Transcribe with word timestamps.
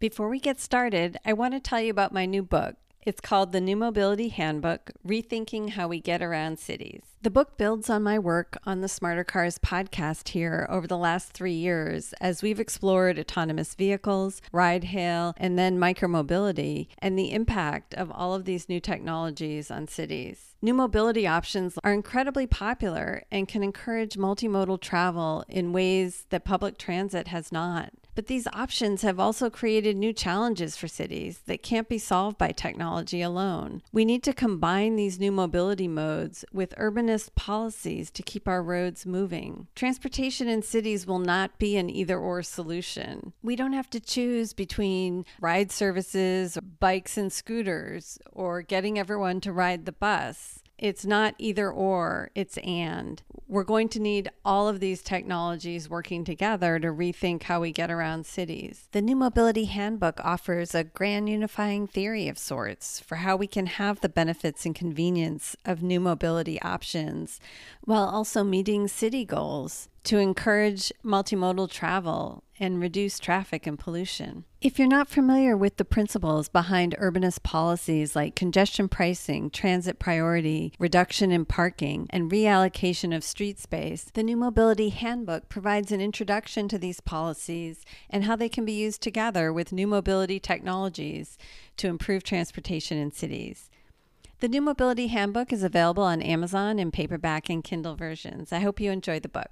Before 0.00 0.30
we 0.30 0.40
get 0.40 0.58
started, 0.58 1.18
I 1.26 1.34
want 1.34 1.52
to 1.52 1.60
tell 1.60 1.78
you 1.78 1.90
about 1.90 2.14
my 2.14 2.24
new 2.24 2.42
book. 2.42 2.76
It's 3.02 3.20
called 3.20 3.52
The 3.52 3.60
New 3.60 3.76
Mobility 3.76 4.28
Handbook 4.28 4.92
Rethinking 5.06 5.70
How 5.70 5.88
We 5.88 6.00
Get 6.00 6.22
Around 6.22 6.58
Cities. 6.58 7.02
The 7.20 7.28
book 7.28 7.58
builds 7.58 7.90
on 7.90 8.02
my 8.02 8.18
work 8.18 8.56
on 8.64 8.80
the 8.80 8.88
Smarter 8.88 9.24
Cars 9.24 9.58
podcast 9.58 10.28
here 10.28 10.66
over 10.70 10.86
the 10.86 10.96
last 10.96 11.32
three 11.32 11.52
years 11.52 12.14
as 12.18 12.42
we've 12.42 12.58
explored 12.58 13.18
autonomous 13.18 13.74
vehicles, 13.74 14.40
ride 14.52 14.84
hail, 14.84 15.34
and 15.36 15.58
then 15.58 15.78
micromobility 15.78 16.88
and 17.00 17.18
the 17.18 17.32
impact 17.32 17.92
of 17.92 18.10
all 18.10 18.32
of 18.32 18.46
these 18.46 18.70
new 18.70 18.80
technologies 18.80 19.70
on 19.70 19.86
cities. 19.86 20.56
New 20.62 20.72
mobility 20.72 21.26
options 21.26 21.78
are 21.84 21.92
incredibly 21.92 22.46
popular 22.46 23.22
and 23.30 23.48
can 23.48 23.62
encourage 23.62 24.14
multimodal 24.14 24.80
travel 24.80 25.44
in 25.46 25.74
ways 25.74 26.24
that 26.30 26.46
public 26.46 26.78
transit 26.78 27.28
has 27.28 27.52
not. 27.52 27.92
But 28.20 28.26
these 28.26 28.46
options 28.48 29.00
have 29.00 29.18
also 29.18 29.48
created 29.48 29.96
new 29.96 30.12
challenges 30.12 30.76
for 30.76 30.86
cities 30.86 31.40
that 31.46 31.62
can't 31.62 31.88
be 31.88 31.96
solved 31.96 32.36
by 32.36 32.52
technology 32.52 33.22
alone. 33.22 33.80
We 33.92 34.04
need 34.04 34.22
to 34.24 34.34
combine 34.34 34.96
these 34.96 35.18
new 35.18 35.32
mobility 35.32 35.88
modes 35.88 36.44
with 36.52 36.76
urbanist 36.76 37.34
policies 37.34 38.10
to 38.10 38.22
keep 38.22 38.46
our 38.46 38.62
roads 38.62 39.06
moving. 39.06 39.68
Transportation 39.74 40.48
in 40.48 40.60
cities 40.60 41.06
will 41.06 41.18
not 41.18 41.58
be 41.58 41.78
an 41.78 41.88
either 41.88 42.18
or 42.18 42.42
solution. 42.42 43.32
We 43.42 43.56
don't 43.56 43.72
have 43.72 43.88
to 43.88 44.00
choose 44.00 44.52
between 44.52 45.24
ride 45.40 45.72
services, 45.72 46.58
bikes 46.78 47.16
and 47.16 47.32
scooters, 47.32 48.18
or 48.32 48.60
getting 48.60 48.98
everyone 48.98 49.40
to 49.40 49.50
ride 49.50 49.86
the 49.86 49.92
bus. 49.92 50.59
It's 50.80 51.04
not 51.04 51.34
either 51.36 51.70
or, 51.70 52.30
it's 52.34 52.56
and. 52.56 53.22
We're 53.46 53.64
going 53.64 53.90
to 53.90 54.00
need 54.00 54.30
all 54.46 54.66
of 54.66 54.80
these 54.80 55.02
technologies 55.02 55.90
working 55.90 56.24
together 56.24 56.78
to 56.78 56.86
rethink 56.86 57.42
how 57.42 57.60
we 57.60 57.70
get 57.70 57.90
around 57.90 58.24
cities. 58.24 58.88
The 58.92 59.02
New 59.02 59.14
Mobility 59.14 59.66
Handbook 59.66 60.20
offers 60.24 60.74
a 60.74 60.84
grand 60.84 61.28
unifying 61.28 61.86
theory 61.86 62.28
of 62.28 62.38
sorts 62.38 62.98
for 62.98 63.16
how 63.16 63.36
we 63.36 63.46
can 63.46 63.66
have 63.66 64.00
the 64.00 64.08
benefits 64.08 64.64
and 64.64 64.74
convenience 64.74 65.54
of 65.66 65.82
new 65.82 66.00
mobility 66.00 66.58
options 66.62 67.40
while 67.82 68.08
also 68.08 68.42
meeting 68.42 68.88
city 68.88 69.26
goals 69.26 69.89
to 70.04 70.18
encourage 70.18 70.92
multimodal 71.04 71.70
travel 71.70 72.42
and 72.58 72.80
reduce 72.80 73.18
traffic 73.18 73.66
and 73.66 73.78
pollution. 73.78 74.44
If 74.60 74.78
you're 74.78 74.86
not 74.86 75.08
familiar 75.08 75.56
with 75.56 75.78
the 75.78 75.84
principles 75.84 76.50
behind 76.50 76.94
urbanist 77.00 77.42
policies 77.42 78.14
like 78.14 78.36
congestion 78.36 78.88
pricing, 78.88 79.48
transit 79.48 79.98
priority, 79.98 80.74
reduction 80.78 81.32
in 81.32 81.46
parking, 81.46 82.06
and 82.10 82.30
reallocation 82.30 83.16
of 83.16 83.24
street 83.24 83.58
space, 83.58 84.10
the 84.12 84.22
New 84.22 84.36
Mobility 84.36 84.90
Handbook 84.90 85.48
provides 85.48 85.90
an 85.90 86.02
introduction 86.02 86.68
to 86.68 86.78
these 86.78 87.00
policies 87.00 87.84
and 88.10 88.24
how 88.24 88.36
they 88.36 88.50
can 88.50 88.66
be 88.66 88.72
used 88.72 89.00
together 89.00 89.52
with 89.52 89.72
new 89.72 89.86
mobility 89.86 90.38
technologies 90.38 91.38
to 91.78 91.88
improve 91.88 92.22
transportation 92.22 92.98
in 92.98 93.10
cities. 93.10 93.70
The 94.40 94.48
New 94.48 94.60
Mobility 94.60 95.08
Handbook 95.08 95.52
is 95.52 95.62
available 95.62 96.02
on 96.02 96.20
Amazon 96.20 96.78
in 96.78 96.90
paperback 96.90 97.48
and 97.48 97.64
Kindle 97.64 97.94
versions. 97.94 98.52
I 98.52 98.60
hope 98.60 98.80
you 98.80 98.90
enjoy 98.90 99.20
the 99.20 99.28
book. 99.28 99.50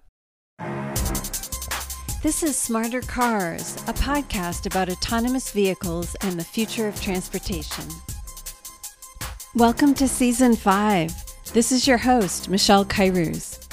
This 2.21 2.43
is 2.43 2.59
Smarter 2.59 3.01
Cars, 3.01 3.77
a 3.87 3.93
podcast 3.93 4.67
about 4.67 4.91
autonomous 4.91 5.53
vehicles 5.53 6.17
and 6.17 6.37
the 6.37 6.43
future 6.43 6.89
of 6.89 7.01
transportation. 7.01 7.85
Welcome 9.55 9.95
to 9.95 10.09
Season 10.09 10.57
5. 10.57 11.13
This 11.53 11.71
is 11.71 11.87
your 11.87 11.99
host, 11.99 12.49
Michelle 12.49 12.85
Kairouz. 12.85 13.65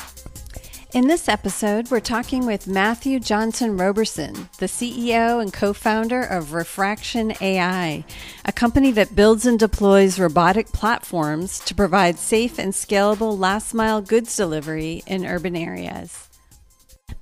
In 0.93 1.07
this 1.07 1.27
episode, 1.27 1.89
we're 1.89 1.99
talking 1.99 2.45
with 2.45 2.67
Matthew 2.67 3.19
Johnson 3.19 3.77
Roberson, 3.77 4.47
the 4.59 4.67
CEO 4.67 5.41
and 5.41 5.51
co 5.51 5.73
founder 5.73 6.21
of 6.21 6.53
Refraction 6.53 7.33
AI, 7.41 8.05
a 8.45 8.51
company 8.51 8.91
that 8.91 9.15
builds 9.15 9.47
and 9.47 9.57
deploys 9.57 10.19
robotic 10.19 10.67
platforms 10.71 11.59
to 11.61 11.73
provide 11.73 12.19
safe 12.19 12.59
and 12.59 12.73
scalable 12.73 13.35
last 13.37 13.73
mile 13.73 14.01
goods 14.01 14.37
delivery 14.37 15.01
in 15.07 15.25
urban 15.25 15.55
areas. 15.55 16.29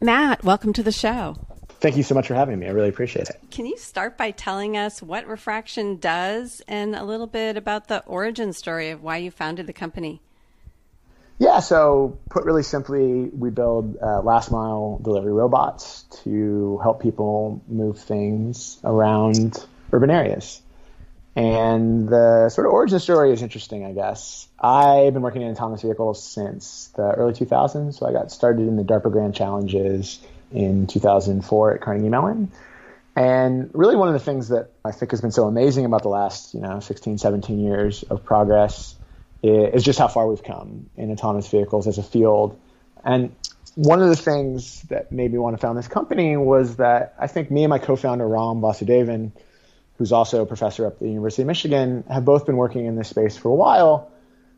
Matt, 0.04 0.44
welcome 0.44 0.74
to 0.74 0.84
the 0.84 0.92
show. 0.92 1.38
Thank 1.80 1.96
you 1.96 2.04
so 2.04 2.14
much 2.14 2.28
for 2.28 2.34
having 2.34 2.60
me. 2.60 2.68
I 2.68 2.72
really 2.72 2.90
appreciate 2.90 3.30
it. 3.30 3.40
Can 3.52 3.66
you 3.66 3.78
start 3.78 4.18
by 4.18 4.32
telling 4.32 4.76
us 4.76 5.02
what 5.02 5.26
Refraction 5.26 5.96
does 5.96 6.62
and 6.68 6.94
a 6.94 7.06
little 7.06 7.26
bit 7.26 7.56
about 7.56 7.88
the 7.88 8.04
origin 8.04 8.52
story 8.52 8.90
of 8.90 9.02
why 9.02 9.16
you 9.16 9.32
founded 9.32 9.66
the 9.66 9.72
company? 9.72 10.22
Yeah, 11.40 11.62
so 11.62 12.18
put 12.30 12.44
really 12.44 12.64
simply, 12.64 13.30
we 13.30 13.50
build 13.50 13.96
uh, 14.02 14.20
last 14.20 14.52
mile 14.52 15.00
delivery 15.02 15.32
robots 15.32 16.04
to 16.24 16.80
help 16.84 17.02
people 17.02 17.62
move 17.70 17.98
things 17.98 18.80
around 18.84 19.66
urban 19.94 20.10
areas. 20.10 20.62
And 21.36 22.08
the 22.08 22.50
sort 22.50 22.68
of 22.68 22.74
origin 22.74 23.00
story 23.00 23.32
is 23.32 23.42
interesting, 23.42 23.86
I 23.86 23.94
guess. 23.94 24.48
I've 24.60 25.14
been 25.14 25.24
working 25.24 25.42
in 25.42 25.52
autonomous 25.52 25.82
vehicles 25.82 26.24
since 26.24 26.92
the 26.96 27.12
early 27.12 27.34
2000s. 27.34 27.96
So 27.98 28.08
I 28.08 28.12
got 28.12 28.32
started 28.32 28.68
in 28.68 28.76
the 28.76 28.84
DARPA 28.84 29.12
Grand 29.12 29.34
Challenges 29.34 30.20
in 30.52 30.86
2004 30.86 31.74
at 31.74 31.82
Carnegie 31.82 32.10
Mellon. 32.10 32.52
And 33.16 33.70
really, 33.74 33.96
one 33.96 34.08
of 34.08 34.14
the 34.14 34.20
things 34.20 34.50
that 34.50 34.72
I 34.86 34.92
think 34.92 35.12
has 35.12 35.22
been 35.22 35.32
so 35.32 35.48
amazing 35.48 35.86
about 35.86 36.04
the 36.04 36.10
last, 36.10 36.54
you 36.54 36.62
know, 36.62 36.80
16, 36.80 37.18
17 37.18 37.60
years 37.60 38.04
of 38.04 38.24
progress 38.24 38.96
is 39.42 39.84
just 39.84 40.00
how 40.00 40.08
far 40.08 40.28
we've 40.28 40.44
come 40.44 40.90
in 40.98 41.12
autonomous 41.12 41.48
vehicles 41.48 41.88
as 41.88 41.98
a 41.98 42.04
field. 42.04 42.60
And 43.04 43.36
one 43.76 44.02
of 44.02 44.10
the 44.10 44.16
things 44.16 44.82
that 44.84 45.12
made 45.12 45.32
me 45.32 45.38
want 45.38 45.56
to 45.56 45.62
found 45.62 45.78
this 45.78 45.88
company 45.88 46.38
was 46.38 46.78
that 46.78 47.16
I 47.20 47.28
think 47.28 47.52
me 47.52 47.64
and 47.64 47.70
my 47.70 47.80
co-founder 47.80 48.28
Ram 48.28 48.62
Vasudevan 48.62 49.32
who's 49.98 50.12
also 50.12 50.42
a 50.42 50.46
professor 50.46 50.86
up 50.86 50.94
at 50.94 51.00
the 51.00 51.08
University 51.08 51.44
of 51.44 51.48
Michigan, 51.48 52.04
have 52.10 52.26
both 52.26 52.46
been 52.46 52.58
working 52.58 52.86
in 52.86 52.96
this 52.96 53.10
space 53.10 53.38
for 53.38 53.50
a 53.50 53.56
while, 53.56 54.12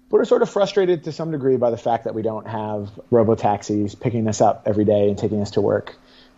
but 0.09 0.17
are 0.17 0.25
sort 0.25 0.41
of 0.41 0.49
frustrated 0.49 1.03
to 1.03 1.11
some 1.11 1.31
degree 1.31 1.57
by 1.57 1.71
the 1.71 1.77
fact 1.77 2.05
that 2.05 2.15
we 2.15 2.21
don't 2.21 2.47
have 2.47 2.89
robo 3.11 3.35
taxis 3.35 3.95
picking 3.95 4.27
us 4.27 4.41
up 4.41 4.63
every 4.65 4.85
day 4.85 5.09
and 5.09 5.17
taking 5.17 5.41
us 5.41 5.51
to 5.51 5.61
work. 5.61 5.95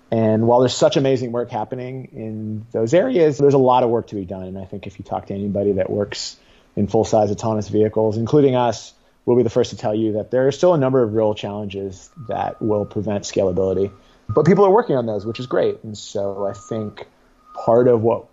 And 0.09 0.47
while 0.47 0.61
there's 0.61 0.75
such 0.75 0.95
amazing 0.95 1.31
work 1.31 1.51
happening 1.51 2.09
in 2.13 2.65
those 2.71 2.93
areas, 2.93 3.37
there's 3.37 3.53
a 3.53 3.59
lot 3.59 3.83
of 3.83 3.89
work 3.89 4.07
to 4.07 4.15
be 4.15 4.25
done. 4.25 4.43
And 4.43 4.57
I 4.57 4.65
think 4.65 4.87
if 4.87 4.97
you 4.99 5.03
talk 5.03 5.27
to 5.27 5.33
anybody 5.33 5.73
that 5.73 5.89
works 5.89 6.37
in 6.75 6.87
full 6.87 7.03
size 7.03 7.29
autonomous 7.29 7.67
vehicles, 7.67 8.17
including 8.17 8.55
us, 8.55 8.93
we'll 9.25 9.35
be 9.35 9.43
the 9.43 9.49
first 9.49 9.71
to 9.71 9.77
tell 9.77 9.93
you 9.93 10.13
that 10.13 10.31
there 10.31 10.47
are 10.47 10.51
still 10.53 10.73
a 10.73 10.77
number 10.77 11.03
of 11.03 11.13
real 11.13 11.33
challenges 11.33 12.09
that 12.29 12.61
will 12.61 12.85
prevent 12.85 13.25
scalability. 13.25 13.91
But 14.29 14.45
people 14.45 14.65
are 14.65 14.71
working 14.71 14.95
on 14.95 15.05
those, 15.05 15.25
which 15.25 15.39
is 15.39 15.47
great. 15.47 15.83
And 15.83 15.97
so 15.97 16.47
I 16.47 16.53
think 16.53 17.05
part 17.53 17.89
of 17.89 18.01
what 18.01 18.27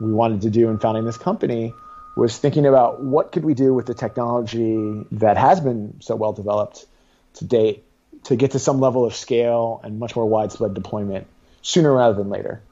we 0.00 0.12
wanted 0.12 0.42
to 0.42 0.50
do 0.50 0.68
in 0.68 0.78
founding 0.78 1.04
this 1.04 1.16
company 1.16 1.72
was 2.16 2.38
thinking 2.38 2.66
about 2.66 3.02
what 3.02 3.32
could 3.32 3.44
we 3.44 3.54
do 3.54 3.74
with 3.74 3.86
the 3.86 3.94
technology 3.94 5.04
that 5.12 5.36
has 5.36 5.60
been 5.60 6.00
so 6.00 6.14
well 6.14 6.32
developed 6.32 6.86
to 7.34 7.44
date 7.44 7.84
to 8.24 8.36
get 8.36 8.52
to 8.52 8.58
some 8.58 8.80
level 8.80 9.04
of 9.04 9.14
scale 9.14 9.80
and 9.82 9.98
much 9.98 10.16
more 10.16 10.26
widespread 10.26 10.74
deployment 10.74 11.26
sooner 11.62 11.92
rather 11.92 12.14
than 12.14 12.30
later. 12.30 12.62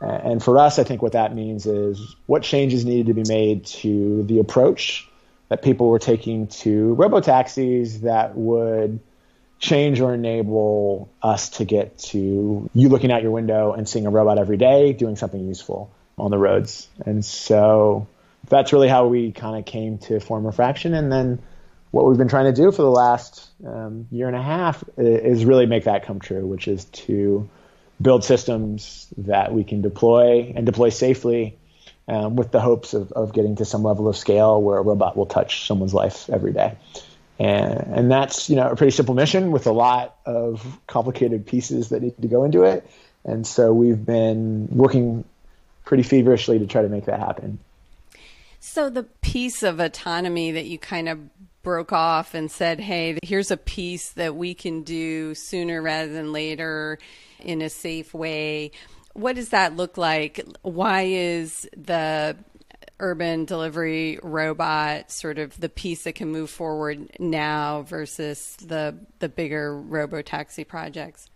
And 0.00 0.42
for 0.42 0.56
us, 0.58 0.78
I 0.78 0.84
think 0.84 1.02
what 1.02 1.12
that 1.12 1.34
means 1.34 1.66
is 1.66 2.16
what 2.26 2.42
changes 2.42 2.84
needed 2.84 3.06
to 3.06 3.14
be 3.14 3.24
made 3.28 3.66
to 3.66 4.22
the 4.22 4.38
approach 4.38 5.08
that 5.48 5.62
people 5.62 5.88
were 5.88 5.98
taking 5.98 6.46
to 6.46 6.94
robotaxis 6.98 8.02
that 8.02 8.34
would 8.36 9.00
change 9.58 10.00
or 10.00 10.14
enable 10.14 11.10
us 11.22 11.50
to 11.50 11.66
get 11.66 11.98
to 11.98 12.70
you 12.72 12.88
looking 12.88 13.12
out 13.12 13.22
your 13.22 13.32
window 13.32 13.72
and 13.72 13.86
seeing 13.86 14.06
a 14.06 14.10
robot 14.10 14.38
every 14.38 14.56
day 14.56 14.94
doing 14.94 15.16
something 15.16 15.46
useful 15.46 15.90
on 16.20 16.30
the 16.30 16.38
roads. 16.38 16.88
And 17.04 17.24
so 17.24 18.08
that's 18.48 18.72
really 18.72 18.88
how 18.88 19.06
we 19.06 19.32
kind 19.32 19.58
of 19.58 19.64
came 19.64 19.98
to 19.98 20.20
form 20.20 20.46
Refraction. 20.46 20.94
And 20.94 21.12
then 21.12 21.40
what 21.90 22.06
we've 22.06 22.18
been 22.18 22.28
trying 22.28 22.46
to 22.46 22.52
do 22.52 22.70
for 22.70 22.82
the 22.82 22.90
last 22.90 23.48
um, 23.66 24.06
year 24.10 24.28
and 24.28 24.36
a 24.36 24.42
half 24.42 24.82
is 24.96 25.44
really 25.44 25.66
make 25.66 25.84
that 25.84 26.04
come 26.04 26.20
true, 26.20 26.46
which 26.46 26.68
is 26.68 26.84
to 26.86 27.48
build 28.00 28.24
systems 28.24 29.08
that 29.18 29.52
we 29.52 29.64
can 29.64 29.82
deploy 29.82 30.52
and 30.54 30.64
deploy 30.64 30.88
safely 30.88 31.58
um, 32.08 32.36
with 32.36 32.50
the 32.50 32.60
hopes 32.60 32.94
of, 32.94 33.12
of 33.12 33.32
getting 33.32 33.56
to 33.56 33.64
some 33.64 33.82
level 33.82 34.08
of 34.08 34.16
scale 34.16 34.60
where 34.60 34.78
a 34.78 34.82
robot 34.82 35.16
will 35.16 35.26
touch 35.26 35.66
someone's 35.66 35.94
life 35.94 36.30
every 36.30 36.52
day. 36.52 36.76
And, 37.38 37.96
and 37.96 38.10
that's 38.10 38.50
you 38.50 38.56
know 38.56 38.70
a 38.70 38.76
pretty 38.76 38.90
simple 38.90 39.14
mission 39.14 39.50
with 39.50 39.66
a 39.66 39.72
lot 39.72 40.16
of 40.26 40.78
complicated 40.86 41.46
pieces 41.46 41.88
that 41.90 42.02
need 42.02 42.20
to 42.20 42.28
go 42.28 42.44
into 42.44 42.64
it. 42.64 42.88
And 43.24 43.46
so 43.46 43.72
we've 43.72 44.04
been 44.04 44.68
working 44.70 45.24
pretty 45.90 46.04
feverishly 46.04 46.56
to 46.56 46.68
try 46.68 46.82
to 46.82 46.88
make 46.88 47.06
that 47.06 47.18
happen. 47.18 47.58
So 48.60 48.90
the 48.90 49.02
piece 49.02 49.64
of 49.64 49.80
autonomy 49.80 50.52
that 50.52 50.66
you 50.66 50.78
kind 50.78 51.08
of 51.08 51.18
broke 51.64 51.92
off 51.92 52.32
and 52.32 52.48
said, 52.48 52.78
"Hey, 52.78 53.18
here's 53.24 53.50
a 53.50 53.56
piece 53.56 54.10
that 54.10 54.36
we 54.36 54.54
can 54.54 54.84
do 54.84 55.34
sooner 55.34 55.82
rather 55.82 56.12
than 56.12 56.30
later 56.30 57.00
in 57.40 57.60
a 57.60 57.68
safe 57.68 58.14
way." 58.14 58.70
What 59.14 59.34
does 59.34 59.48
that 59.48 59.74
look 59.74 59.98
like? 59.98 60.40
Why 60.62 61.06
is 61.08 61.68
the 61.76 62.36
urban 63.00 63.44
delivery 63.44 64.20
robot 64.22 65.10
sort 65.10 65.40
of 65.40 65.58
the 65.58 65.68
piece 65.68 66.04
that 66.04 66.14
can 66.14 66.30
move 66.30 66.50
forward 66.50 67.10
now 67.18 67.82
versus 67.82 68.56
the 68.64 68.94
the 69.18 69.28
bigger 69.28 69.76
robo 69.76 70.22
taxi 70.22 70.62
projects? 70.62 71.29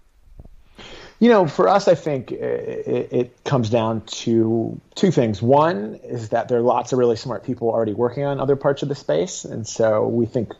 You 1.25 1.31
know, 1.31 1.47
for 1.47 1.71
us, 1.71 1.89
I 1.89 1.95
think 1.95 2.33
it, 2.33 3.09
it, 3.11 3.45
comes 3.45 3.71
down 3.71 4.03
to 4.03 4.79
two 4.95 5.11
things. 5.11 5.41
One 5.41 5.95
is 6.05 6.29
that 6.29 6.49
there 6.49 6.59
are 6.59 6.63
lots 6.63 6.93
of 6.93 6.99
really 6.99 7.17
smart 7.17 7.45
people 7.45 7.71
already 7.71 7.95
working 7.95 8.25
on 8.25 8.41
other 8.41 8.57
parts 8.57 8.83
of 8.83 8.91
the 8.91 8.95
space, 8.95 9.47
and 9.47 9.67
so 9.67 10.07
we 10.07 10.27
think 10.27 10.53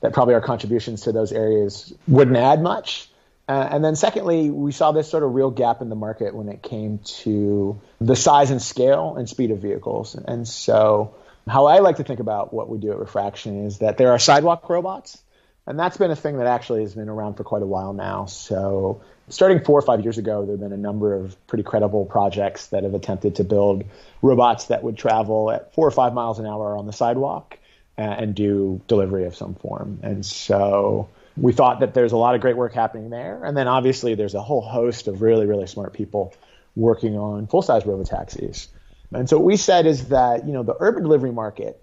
that 0.00 0.12
probably 0.12 0.34
our 0.34 0.40
contributions 0.40 1.02
to 1.02 1.12
those 1.12 1.30
areas 1.30 1.94
wouldn't 2.08 2.36
add 2.36 2.60
much. 2.60 3.08
Uh, 3.48 3.68
and 3.70 3.84
then 3.84 3.94
secondly, 3.94 4.50
we 4.50 4.72
saw 4.72 4.90
this 4.90 5.08
sort 5.08 5.22
of 5.22 5.32
real 5.32 5.52
gap 5.52 5.80
in 5.80 5.90
the 5.90 5.94
market 5.94 6.34
when 6.34 6.48
it 6.48 6.60
came 6.60 6.98
to 7.20 7.80
the 8.00 8.16
size 8.16 8.50
and 8.50 8.60
scale 8.60 9.14
and 9.16 9.28
speed 9.28 9.52
of 9.52 9.60
vehicles. 9.60 10.16
And 10.16 10.48
so 10.48 11.14
how 11.46 11.66
I 11.66 11.78
like 11.78 11.98
to 11.98 12.02
think 12.02 12.18
about 12.18 12.52
what 12.52 12.68
we 12.68 12.78
do 12.78 12.90
at 12.90 12.98
Refraction 12.98 13.64
is 13.64 13.78
that 13.78 13.96
there 13.96 14.10
are 14.10 14.18
sidewalk 14.18 14.68
robots, 14.68 15.22
and 15.68 15.78
that's 15.78 15.98
been 15.98 16.10
a 16.10 16.16
thing 16.16 16.38
that 16.38 16.48
actually 16.48 16.80
has 16.80 16.96
been 16.96 17.08
around 17.08 17.34
for 17.34 17.44
quite 17.44 17.62
a 17.62 17.66
while 17.66 17.92
now. 17.92 18.24
So 18.24 19.02
starting 19.30 19.64
four 19.64 19.78
or 19.78 19.82
five 19.82 20.02
years 20.02 20.18
ago, 20.18 20.44
there 20.44 20.52
have 20.52 20.60
been 20.60 20.72
a 20.72 20.76
number 20.76 21.14
of 21.14 21.34
pretty 21.46 21.64
credible 21.64 22.04
projects 22.04 22.68
that 22.68 22.82
have 22.82 22.94
attempted 22.94 23.36
to 23.36 23.44
build 23.44 23.84
robots 24.22 24.66
that 24.66 24.82
would 24.82 24.98
travel 24.98 25.50
at 25.50 25.72
four 25.74 25.86
or 25.86 25.90
five 25.90 26.12
miles 26.12 26.38
an 26.38 26.46
hour 26.46 26.76
on 26.76 26.86
the 26.86 26.92
sidewalk 26.92 27.58
uh, 27.96 28.02
and 28.02 28.34
do 28.34 28.80
delivery 28.86 29.24
of 29.24 29.34
some 29.34 29.54
form. 29.54 30.00
And 30.02 30.24
so 30.26 31.08
we 31.36 31.52
thought 31.52 31.80
that 31.80 31.94
there's 31.94 32.12
a 32.12 32.16
lot 32.16 32.34
of 32.34 32.40
great 32.40 32.56
work 32.56 32.74
happening 32.74 33.10
there. 33.10 33.44
And 33.44 33.56
then 33.56 33.68
obviously 33.68 34.14
there's 34.14 34.34
a 34.34 34.42
whole 34.42 34.62
host 34.62 35.08
of 35.08 35.22
really, 35.22 35.46
really 35.46 35.66
smart 35.66 35.92
people 35.92 36.34
working 36.76 37.16
on 37.16 37.46
full 37.46 37.62
size 37.62 37.84
robotaxis. 37.84 38.68
And 39.12 39.28
so 39.28 39.38
what 39.38 39.46
we 39.46 39.56
said 39.56 39.86
is 39.86 40.08
that, 40.08 40.46
you 40.46 40.52
know, 40.52 40.62
the 40.62 40.76
urban 40.78 41.02
delivery 41.02 41.32
market 41.32 41.82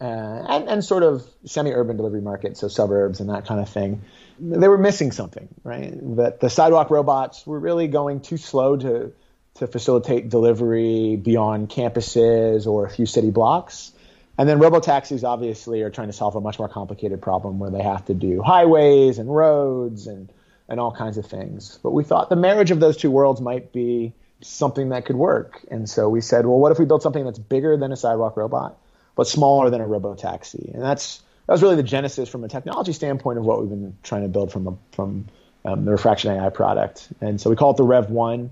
uh, 0.00 0.04
and, 0.04 0.68
and 0.68 0.84
sort 0.84 1.02
of 1.02 1.26
semi-urban 1.46 1.96
delivery 1.96 2.20
market, 2.20 2.56
so 2.56 2.68
suburbs 2.68 3.20
and 3.20 3.30
that 3.30 3.46
kind 3.46 3.60
of 3.60 3.68
thing, 3.68 4.02
they 4.38 4.68
were 4.68 4.78
missing 4.78 5.12
something, 5.12 5.48
right? 5.62 5.92
That 6.16 6.40
the 6.40 6.50
sidewalk 6.50 6.90
robots 6.90 7.46
were 7.46 7.58
really 7.58 7.88
going 7.88 8.20
too 8.20 8.36
slow 8.36 8.76
to 8.76 9.12
to 9.54 9.66
facilitate 9.68 10.28
delivery 10.28 11.16
beyond 11.16 11.70
campuses 11.70 12.66
or 12.66 12.86
a 12.86 12.90
few 12.90 13.06
city 13.06 13.30
blocks. 13.30 13.92
And 14.36 14.48
then 14.48 14.58
robotaxis 14.58 15.22
obviously 15.22 15.82
are 15.82 15.90
trying 15.90 16.08
to 16.08 16.12
solve 16.12 16.34
a 16.34 16.40
much 16.40 16.58
more 16.58 16.68
complicated 16.68 17.22
problem 17.22 17.60
where 17.60 17.70
they 17.70 17.82
have 17.82 18.04
to 18.06 18.14
do 18.14 18.42
highways 18.42 19.18
and 19.18 19.34
roads 19.34 20.06
and 20.06 20.28
and 20.68 20.80
all 20.80 20.92
kinds 20.92 21.18
of 21.18 21.26
things. 21.26 21.78
But 21.82 21.92
we 21.92 22.04
thought 22.04 22.30
the 22.30 22.36
marriage 22.36 22.70
of 22.70 22.80
those 22.80 22.96
two 22.96 23.10
worlds 23.10 23.40
might 23.40 23.72
be 23.72 24.14
something 24.40 24.90
that 24.90 25.04
could 25.04 25.16
work. 25.16 25.64
And 25.70 25.88
so 25.88 26.08
we 26.08 26.20
said, 26.20 26.46
well, 26.46 26.58
what 26.58 26.72
if 26.72 26.78
we 26.78 26.84
build 26.84 27.02
something 27.02 27.24
that's 27.24 27.38
bigger 27.38 27.76
than 27.76 27.92
a 27.92 27.96
sidewalk 27.96 28.36
robot, 28.36 28.78
but 29.14 29.26
smaller 29.26 29.70
than 29.70 29.80
a 29.80 29.86
robo 29.86 30.14
taxi? 30.14 30.70
And 30.72 30.82
that's 30.82 31.22
that 31.46 31.52
was 31.52 31.62
really 31.62 31.76
the 31.76 31.82
genesis 31.82 32.28
from 32.28 32.44
a 32.44 32.48
technology 32.48 32.92
standpoint 32.92 33.38
of 33.38 33.44
what 33.44 33.60
we've 33.60 33.68
been 33.68 33.96
trying 34.02 34.22
to 34.22 34.28
build 34.28 34.52
from 34.52 34.66
a, 34.66 34.76
from 34.92 35.26
um, 35.64 35.84
the 35.84 35.90
Refraction 35.90 36.32
AI 36.32 36.48
product. 36.50 37.08
And 37.20 37.40
so 37.40 37.50
we 37.50 37.56
call 37.56 37.72
it 37.72 37.76
the 37.76 37.84
Rev 37.84 38.10
One. 38.10 38.50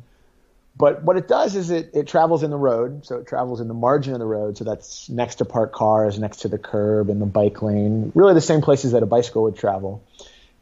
But 0.75 1.03
what 1.03 1.19
it 1.19 1.29
does 1.29 1.55
is 1.55 1.71
it, 1.71 1.91
it 1.93 2.07
travels 2.07 2.43
in 2.43 2.51
the 2.51 2.57
road, 2.57 3.05
so 3.05 3.19
it 3.19 3.27
travels 3.27 3.61
in 3.61 3.69
the 3.69 3.75
margin 3.75 4.15
of 4.15 4.21
the 4.21 4.27
road, 4.27 4.57
so 4.57 4.65
that's 4.65 5.09
next 5.11 5.37
to 5.37 5.45
parked 5.45 5.75
cars, 5.75 6.19
next 6.19 6.39
to 6.41 6.49
the 6.49 6.57
curb, 6.57 7.11
in 7.11 7.19
the 7.19 7.27
bike 7.27 7.61
lane, 7.61 8.11
really 8.15 8.33
the 8.33 8.41
same 8.41 8.63
places 8.63 8.93
that 8.93 9.03
a 9.03 9.07
bicycle 9.07 9.43
would 9.43 9.57
travel. 9.57 10.03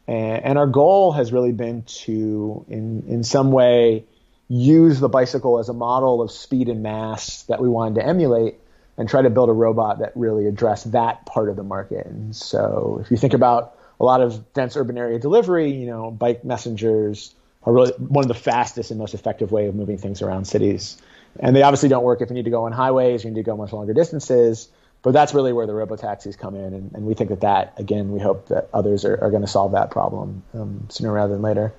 And, 0.07 0.43
and 0.43 0.57
our 0.57 0.67
goal 0.67 1.13
has 1.13 1.31
really 1.31 1.53
been 1.53 1.83
to, 1.83 2.65
in 2.67 3.05
in 3.07 3.23
some 3.23 3.53
way, 3.53 4.03
use 4.49 4.99
the 4.99 5.07
bicycle 5.07 5.59
as 5.59 5.69
a 5.69 5.73
model 5.73 6.21
of 6.21 6.29
speed 6.29 6.67
and 6.67 6.83
mass 6.83 7.43
that 7.43 7.61
we 7.61 7.69
wanted 7.69 7.95
to 8.01 8.05
emulate 8.05 8.59
and 9.01 9.09
try 9.09 9.23
to 9.23 9.31
build 9.31 9.49
a 9.49 9.53
robot 9.53 9.97
that 9.97 10.11
really 10.13 10.45
addressed 10.45 10.91
that 10.91 11.25
part 11.25 11.49
of 11.49 11.55
the 11.55 11.63
market. 11.63 12.05
And 12.05 12.35
so 12.35 12.99
if 13.03 13.09
you 13.09 13.17
think 13.17 13.33
about 13.33 13.75
a 13.99 14.05
lot 14.05 14.21
of 14.21 14.53
dense 14.53 14.77
urban 14.77 14.95
area 14.95 15.17
delivery, 15.17 15.71
you 15.71 15.87
know, 15.87 16.11
bike 16.11 16.45
messengers 16.45 17.33
are 17.63 17.73
really 17.73 17.91
one 17.93 18.23
of 18.23 18.27
the 18.27 18.35
fastest 18.35 18.91
and 18.91 18.99
most 18.99 19.15
effective 19.15 19.51
way 19.51 19.65
of 19.65 19.73
moving 19.73 19.97
things 19.97 20.21
around 20.21 20.45
cities. 20.45 21.01
And 21.39 21.55
they 21.55 21.63
obviously 21.63 21.89
don't 21.89 22.03
work 22.03 22.21
if 22.21 22.29
you 22.29 22.35
need 22.35 22.45
to 22.45 22.51
go 22.51 22.65
on 22.65 22.73
highways, 22.73 23.23
you 23.23 23.31
need 23.31 23.37
to 23.37 23.43
go 23.43 23.57
much 23.57 23.73
longer 23.73 23.93
distances. 23.93 24.69
But 25.01 25.13
that's 25.13 25.33
really 25.33 25.51
where 25.51 25.65
the 25.65 25.73
robo 25.73 25.95
taxis 25.95 26.35
come 26.35 26.53
in, 26.53 26.75
and, 26.75 26.91
and 26.93 27.05
we 27.07 27.15
think 27.15 27.31
that 27.31 27.41
that 27.41 27.73
again, 27.77 28.11
we 28.11 28.19
hope 28.19 28.49
that 28.49 28.69
others 28.71 29.03
are, 29.03 29.17
are 29.19 29.31
going 29.31 29.41
to 29.41 29.47
solve 29.47 29.71
that 29.71 29.89
problem 29.89 30.43
um, 30.53 30.85
sooner 30.89 31.11
rather 31.11 31.33
than 31.33 31.41
later. 31.41 31.73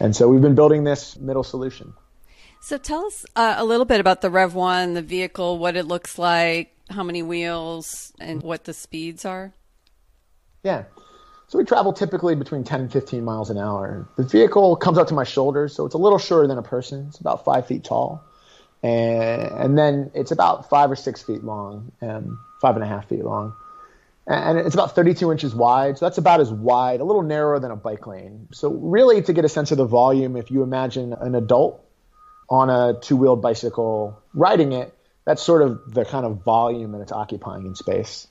And 0.00 0.14
so 0.14 0.28
we've 0.28 0.42
been 0.42 0.54
building 0.54 0.84
this 0.84 1.16
middle 1.16 1.44
solution. 1.44 1.94
So 2.60 2.76
tell 2.76 3.06
us 3.06 3.24
uh, 3.36 3.54
a 3.56 3.64
little 3.64 3.86
bit 3.86 4.00
about 4.00 4.20
the 4.20 4.30
Rev 4.30 4.54
One, 4.54 4.94
the 4.94 5.02
vehicle, 5.02 5.58
what 5.58 5.76
it 5.76 5.86
looks 5.86 6.18
like, 6.18 6.74
how 6.90 7.02
many 7.02 7.22
wheels, 7.22 8.12
and 8.20 8.42
what 8.42 8.64
the 8.64 8.74
speeds 8.74 9.24
are. 9.24 9.52
Yeah. 10.62 10.84
So 11.46 11.58
we 11.58 11.64
travel 11.64 11.94
typically 11.94 12.34
between 12.34 12.64
10 12.64 12.80
and 12.80 12.92
15 12.92 13.24
miles 13.24 13.48
an 13.48 13.56
hour. 13.56 14.06
The 14.16 14.22
vehicle 14.24 14.76
comes 14.76 14.98
up 14.98 15.08
to 15.08 15.14
my 15.14 15.24
shoulders, 15.24 15.74
so 15.74 15.86
it's 15.86 15.94
a 15.94 15.98
little 15.98 16.18
shorter 16.18 16.46
than 16.46 16.58
a 16.58 16.62
person. 16.62 17.06
It's 17.08 17.18
about 17.18 17.44
five 17.44 17.66
feet 17.66 17.84
tall. 17.84 18.22
And, 18.82 19.42
and 19.42 19.78
then 19.78 20.10
it's 20.14 20.30
about 20.30 20.68
five 20.68 20.90
or 20.90 20.96
six 20.96 21.22
feet 21.22 21.42
long, 21.42 21.90
um, 22.02 22.38
five 22.60 22.74
and 22.74 22.84
a 22.84 22.86
half 22.86 23.08
feet 23.08 23.24
long. 23.24 23.54
And 24.26 24.58
it's 24.58 24.74
about 24.74 24.94
32 24.94 25.32
inches 25.32 25.54
wide. 25.54 25.96
So 25.96 26.04
that's 26.04 26.18
about 26.18 26.40
as 26.40 26.52
wide, 26.52 27.00
a 27.00 27.04
little 27.04 27.22
narrower 27.22 27.58
than 27.60 27.70
a 27.70 27.76
bike 27.76 28.06
lane. 28.06 28.48
So, 28.52 28.68
really, 28.68 29.22
to 29.22 29.32
get 29.32 29.46
a 29.46 29.48
sense 29.48 29.70
of 29.70 29.78
the 29.78 29.86
volume, 29.86 30.36
if 30.36 30.50
you 30.50 30.62
imagine 30.62 31.14
an 31.14 31.34
adult 31.34 31.82
on 32.50 32.70
a 32.70 32.98
two 33.00 33.16
wheeled 33.16 33.42
bicycle 33.42 34.20
riding 34.34 34.72
it, 34.72 34.94
that's 35.24 35.42
sort 35.42 35.62
of 35.62 35.92
the 35.92 36.04
kind 36.04 36.24
of 36.24 36.42
volume 36.42 36.92
that 36.92 37.00
it's 37.00 37.12
occupying 37.12 37.66
in 37.66 37.74
space. 37.74 38.26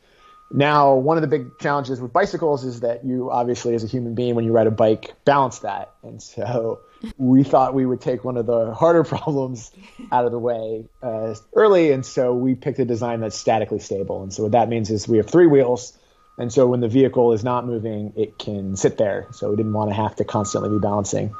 Now, 0.50 0.96
one 0.96 1.18
of 1.18 1.22
the 1.22 1.28
big 1.28 1.60
challenges 1.60 2.00
with 2.00 2.14
bicycles 2.14 2.64
is 2.64 2.80
that 2.80 3.04
you 3.06 3.30
obviously, 3.30 3.75
as 3.75 3.84
a 3.84 3.88
human 3.88 4.16
being, 4.16 4.34
when 4.36 4.46
you 4.46 4.54
ride 4.54 4.68
a 4.68 4.72
bike, 4.72 5.14
balance 5.25 5.60
that. 5.60 5.92
And 6.04 6.22
so 6.22 6.80
we 7.18 7.44
thought 7.44 7.74
we 7.74 7.86
would 7.86 8.00
take 8.00 8.24
one 8.24 8.38
of 8.38 8.46
the 8.46 8.74
harder 8.74 9.04
problems 9.16 9.72
out 10.12 10.25
of 10.25 10.31
the 10.31 10.40
way 10.40 10.86
uh, 11.04 11.36
early. 11.54 11.92
And 11.92 12.06
so 12.06 12.34
we 12.34 12.56
picked 12.56 12.80
a 12.80 12.86
design 12.86 13.19
that's 13.19 13.38
statically 13.38 13.80
stable. 13.80 14.24
And 14.24 14.34
so 14.34 14.44
what 14.44 14.54
that 14.54 14.69
means 14.69 14.90
is 14.90 15.08
we 15.08 15.18
have 15.18 15.30
three 15.30 15.48
wheels. 15.48 15.98
And 16.38 16.54
so 16.54 16.68
when 16.68 16.80
the 16.80 16.88
vehicle 16.88 17.34
is 17.34 17.44
not 17.44 17.66
moving, 17.66 18.14
it 18.16 18.38
can 18.38 18.75
sit 18.75 18.98
there. 18.98 19.28
So 19.31 19.50
we 19.50 19.58
didn't 19.58 19.74
want 19.74 19.90
to 19.90 19.96
have 19.96 20.16
to 20.18 20.24
constantly 20.24 20.69
be 20.69 20.80
balancing. 20.80 21.34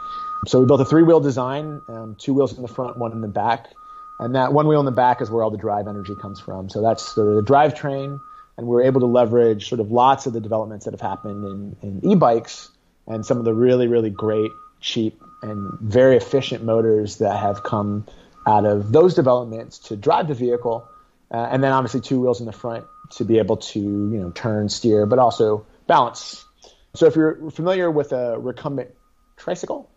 So 0.46 0.60
we 0.60 0.66
built 0.66 0.82
a 0.82 0.86
three-wheel 0.86 1.20
design, 1.20 1.82
um, 1.88 2.16
two 2.18 2.34
wheels 2.34 2.56
in 2.56 2.62
the 2.62 2.68
front, 2.68 2.98
one 2.98 3.12
in 3.12 3.22
the 3.22 3.28
back, 3.28 3.68
and 4.20 4.36
that 4.36 4.54
one 4.54 4.68
wheel 4.68 4.80
in 4.80 4.86
the 4.86 4.92
back 4.92 5.22
is 5.22 5.30
where 5.30 5.44
all 5.44 5.52
the 5.52 5.58
drive 5.58 5.88
energy 5.88 6.16
comes 6.16 6.40
from. 6.40 6.70
So 6.70 6.82
that's 6.82 7.14
sort 7.14 7.16
the, 7.16 7.24
the 7.24 7.42
drivetrain, 7.42 8.20
and 8.58 8.68
we 8.68 8.74
were 8.74 8.84
able 8.84 9.02
to 9.02 9.08
leverage 9.08 9.70
sort 9.70 9.82
of 9.82 9.92
lots 9.92 10.26
of 10.26 10.34
the 10.34 10.42
developments 10.42 10.86
that 10.86 10.92
have 10.92 11.02
happened 11.02 11.76
in, 11.82 12.02
in 12.02 12.12
e-bikes 12.12 12.70
and 13.08 13.26
some 13.26 13.38
of 13.38 13.46
the 13.46 13.54
really, 13.54 13.88
really 13.88 14.10
great, 14.10 14.52
cheap, 14.82 15.22
and 15.42 15.80
very 15.80 16.18
efficient 16.18 16.64
motors 16.64 17.18
that 17.18 17.38
have 17.38 17.64
come 17.64 18.06
out 18.46 18.66
of 18.66 18.92
those 18.92 19.14
developments 19.14 19.78
to 19.80 19.96
drive 19.96 20.28
the 20.28 20.34
vehicle, 20.34 20.88
uh, 21.32 21.50
and 21.52 21.64
then 21.64 21.72
obviously 21.72 22.02
two 22.02 22.20
wheels 22.20 22.40
in 22.40 22.46
the 22.46 22.54
front 22.54 22.86
to 23.12 23.26
be 23.26 23.38
able 23.38 23.58
to 23.58 23.80
you 23.80 24.20
know 24.20 24.32
turn, 24.32 24.70
steer, 24.70 25.06
but 25.06 25.20
also 25.20 25.66
balance. 25.86 26.44
So 26.96 27.06
if 27.06 27.16
you're 27.16 27.52
familiar 27.52 27.92
with 27.92 28.12
a 28.14 28.40
recumbent 28.40 28.90
tricycle, 29.36 29.90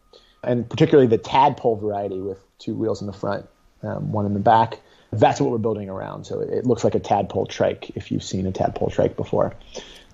and 0.43 0.69
particularly 0.69 1.07
the 1.09 1.19
tadpole 1.19 1.77
variety 1.77 2.21
with 2.21 2.39
two 2.59 2.75
wheels 2.75 3.01
in 3.01 3.07
the 3.07 3.13
front, 3.13 3.47
um, 3.83 4.13
one 4.13 4.27
in 4.27 4.35
the 4.35 4.41
back. 4.41 4.81
That's 5.13 5.41
what 5.41 5.51
we're 5.51 5.59
building 5.59 5.89
around. 5.89 6.25
So 6.25 6.41
it, 6.41 6.65
looks 6.65 6.85
like 6.85 6.95
a 6.95 7.01
tadpole 7.01 7.47
trike 7.47 7.91
if 7.97 8.13
you've 8.13 8.23
seen 8.23 8.47
a 8.47 8.53
tadpole 8.53 8.91
trike 8.91 9.17
before. 9.17 9.55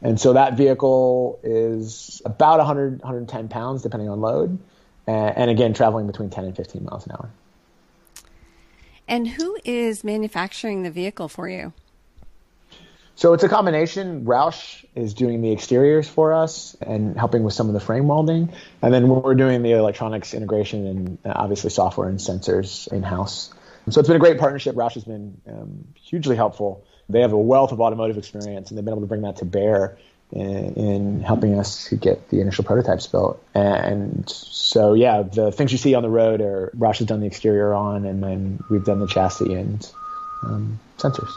And 0.02 0.20
so 0.20 0.32
that 0.32 0.56
vehicle 0.56 1.38
is 1.42 2.22
about 2.24 2.58
100, 2.58 3.00
110 3.00 3.48
pounds 3.48 3.82
depending 3.82 4.08
on 4.08 4.20
load, 4.20 4.58
and, 5.06 5.36
and 5.36 5.50
again 5.50 5.74
traveling 5.74 6.06
between 6.06 6.30
10 6.30 6.44
and 6.44 6.56
15 6.56 6.84
miles 6.84 7.06
an 7.06 7.12
hour. 7.12 7.30
And 9.08 9.28
who 9.28 9.56
is 9.64 10.02
manufacturing 10.02 10.82
the 10.82 10.90
vehicle 10.90 11.28
for 11.28 11.48
you? 11.48 11.72
So 13.16 13.32
it's 13.32 13.42
a 13.42 13.48
combination. 13.48 14.26
Roush 14.26 14.84
is 14.94 15.14
doing 15.14 15.40
the 15.40 15.50
exteriors 15.50 16.06
for 16.06 16.34
us 16.34 16.76
and 16.82 17.18
helping 17.18 17.44
with 17.44 17.54
some 17.54 17.66
of 17.68 17.72
the 17.72 17.80
frame 17.80 18.08
welding, 18.08 18.52
and 18.82 18.92
then 18.92 19.08
we're 19.08 19.34
doing 19.34 19.62
the 19.62 19.72
electronics 19.72 20.34
integration 20.34 20.86
and 20.86 21.18
uh, 21.24 21.32
obviously 21.34 21.70
software 21.70 22.10
and 22.10 22.18
sensors 22.18 22.92
in 22.92 23.02
house. 23.02 23.54
So 23.88 24.00
it's 24.00 24.08
been 24.08 24.16
a 24.16 24.20
great 24.20 24.38
partnership. 24.38 24.76
Roush 24.76 24.94
has 24.94 25.04
been 25.04 25.40
um, 25.48 25.86
hugely 25.94 26.36
helpful. 26.36 26.84
They 27.08 27.22
have 27.22 27.32
a 27.32 27.38
wealth 27.38 27.72
of 27.72 27.80
automotive 27.80 28.18
experience, 28.18 28.70
and 28.70 28.76
they've 28.76 28.84
been 28.84 28.92
able 28.92 29.02
to 29.02 29.06
bring 29.06 29.22
that 29.22 29.36
to 29.36 29.46
bear 29.46 29.96
in, 30.32 30.74
in 30.74 31.20
helping 31.22 31.58
us 31.58 31.88
to 31.88 31.96
get 31.96 32.28
the 32.28 32.42
initial 32.42 32.64
prototypes 32.64 33.06
built. 33.06 33.42
And 33.54 34.28
so, 34.28 34.92
yeah, 34.92 35.22
the 35.22 35.52
things 35.52 35.72
you 35.72 35.78
see 35.78 35.94
on 35.94 36.02
the 36.02 36.10
road 36.10 36.42
are 36.42 36.70
Roush 36.76 36.98
has 36.98 37.06
done 37.06 37.20
the 37.20 37.26
exterior 37.26 37.72
on, 37.72 38.04
and 38.04 38.22
then 38.22 38.62
we've 38.68 38.84
done 38.84 39.00
the 39.00 39.06
chassis 39.06 39.54
and 39.54 39.90
um, 40.44 40.80
sensors. 40.98 41.30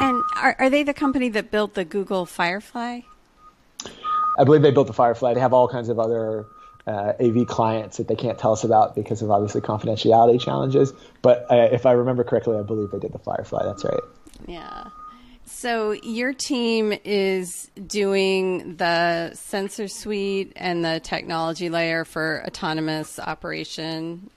And 0.00 0.22
are, 0.36 0.56
are 0.58 0.70
they 0.70 0.82
the 0.82 0.94
company 0.94 1.28
that 1.30 1.50
built 1.50 1.74
the 1.74 1.84
Google 1.84 2.26
Firefly? 2.26 3.00
I 4.38 4.44
believe 4.44 4.62
they 4.62 4.70
built 4.70 4.86
the 4.86 4.92
Firefly. 4.92 5.34
They 5.34 5.40
have 5.40 5.52
all 5.52 5.68
kinds 5.68 5.88
of 5.88 5.98
other 5.98 6.46
uh, 6.86 7.12
AV 7.20 7.46
clients 7.46 7.96
that 7.98 8.08
they 8.08 8.14
can't 8.16 8.38
tell 8.38 8.52
us 8.52 8.64
about 8.64 8.94
because 8.94 9.20
of 9.22 9.30
obviously 9.30 9.60
confidentiality 9.60 10.40
challenges. 10.40 10.92
But 11.20 11.46
uh, 11.50 11.68
if 11.72 11.86
I 11.86 11.92
remember 11.92 12.24
correctly, 12.24 12.56
I 12.56 12.62
believe 12.62 12.90
they 12.90 12.98
did 12.98 13.12
the 13.12 13.18
Firefly. 13.18 13.64
That's 13.64 13.84
right. 13.84 14.00
Yeah. 14.46 14.84
So, 15.44 15.92
your 15.92 16.34
team 16.34 16.92
is 17.04 17.70
doing 17.86 18.76
the 18.76 19.34
sensor 19.34 19.88
suite 19.88 20.52
and 20.56 20.84
the 20.84 21.00
technology 21.02 21.70
layer 21.70 22.04
for 22.04 22.44
autonomous 22.46 23.18
operation 23.18 24.30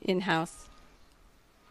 in 0.00 0.20
house? 0.20 0.63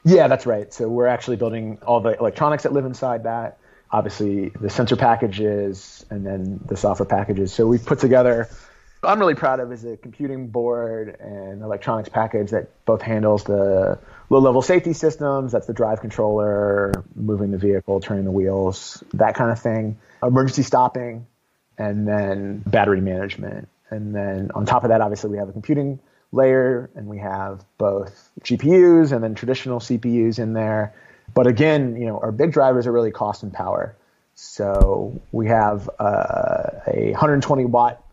Yeah, 0.03 0.27
that's 0.27 0.45
right. 0.45 0.73
So, 0.73 0.87
we're 0.87 1.07
actually 1.07 1.37
building 1.37 1.79
all 1.85 2.01
the 2.01 2.17
electronics 2.17 2.63
that 2.63 2.73
live 2.73 2.85
inside 2.85 3.23
that, 3.23 3.57
obviously, 3.91 4.49
the 4.49 4.69
sensor 4.69 4.95
packages, 4.95 6.05
and 6.09 6.25
then 6.25 6.59
the 6.65 6.77
software 6.77 7.07
packages. 7.07 7.53
So, 7.53 7.67
we've 7.67 7.85
put 7.85 7.99
together 7.99 8.49
I'm 9.05 9.19
really 9.19 9.35
proud 9.35 9.59
of 9.59 9.71
is 9.71 9.83
a 9.83 9.97
computing 9.97 10.47
board 10.47 11.17
and 11.19 11.61
electronics 11.61 12.09
package 12.09 12.51
that 12.51 12.69
both 12.85 13.01
handles 13.01 13.43
the 13.43 13.99
low 14.29 14.39
level 14.39 14.61
safety 14.61 14.93
systems, 14.93 15.51
that's 15.51 15.67
the 15.67 15.73
drive 15.73 16.01
controller, 16.01 17.03
moving 17.15 17.51
the 17.51 17.57
vehicle, 17.57 17.99
turning 17.99 18.23
the 18.23 18.31
wheels, 18.31 19.03
that 19.13 19.35
kind 19.35 19.51
of 19.51 19.59
thing, 19.59 19.97
emergency 20.21 20.63
stopping, 20.63 21.27
and 21.77 22.07
then 22.07 22.59
battery 22.65 23.01
management. 23.01 23.67
And 23.89 24.15
then 24.15 24.51
on 24.55 24.65
top 24.65 24.83
of 24.83 24.89
that, 24.89 25.01
obviously, 25.01 25.29
we 25.29 25.37
have 25.37 25.49
a 25.49 25.53
computing 25.53 25.99
layer 26.33 26.89
and 26.95 27.07
we 27.07 27.19
have 27.19 27.63
both 27.77 28.31
GPUs 28.41 29.11
and 29.11 29.23
then 29.23 29.35
traditional 29.35 29.79
CPUs 29.79 30.39
in 30.39 30.53
there. 30.53 30.93
But 31.33 31.47
again, 31.47 31.95
you 31.95 32.05
know, 32.05 32.19
our 32.19 32.31
big 32.31 32.51
drivers 32.51 32.87
are 32.87 32.91
really 32.91 33.11
cost 33.11 33.43
and 33.43 33.53
power. 33.53 33.95
So 34.35 35.21
we 35.31 35.47
have 35.47 35.89
uh, 35.99 36.69
a 36.87 37.11
120 37.11 37.65
watt 37.65 38.03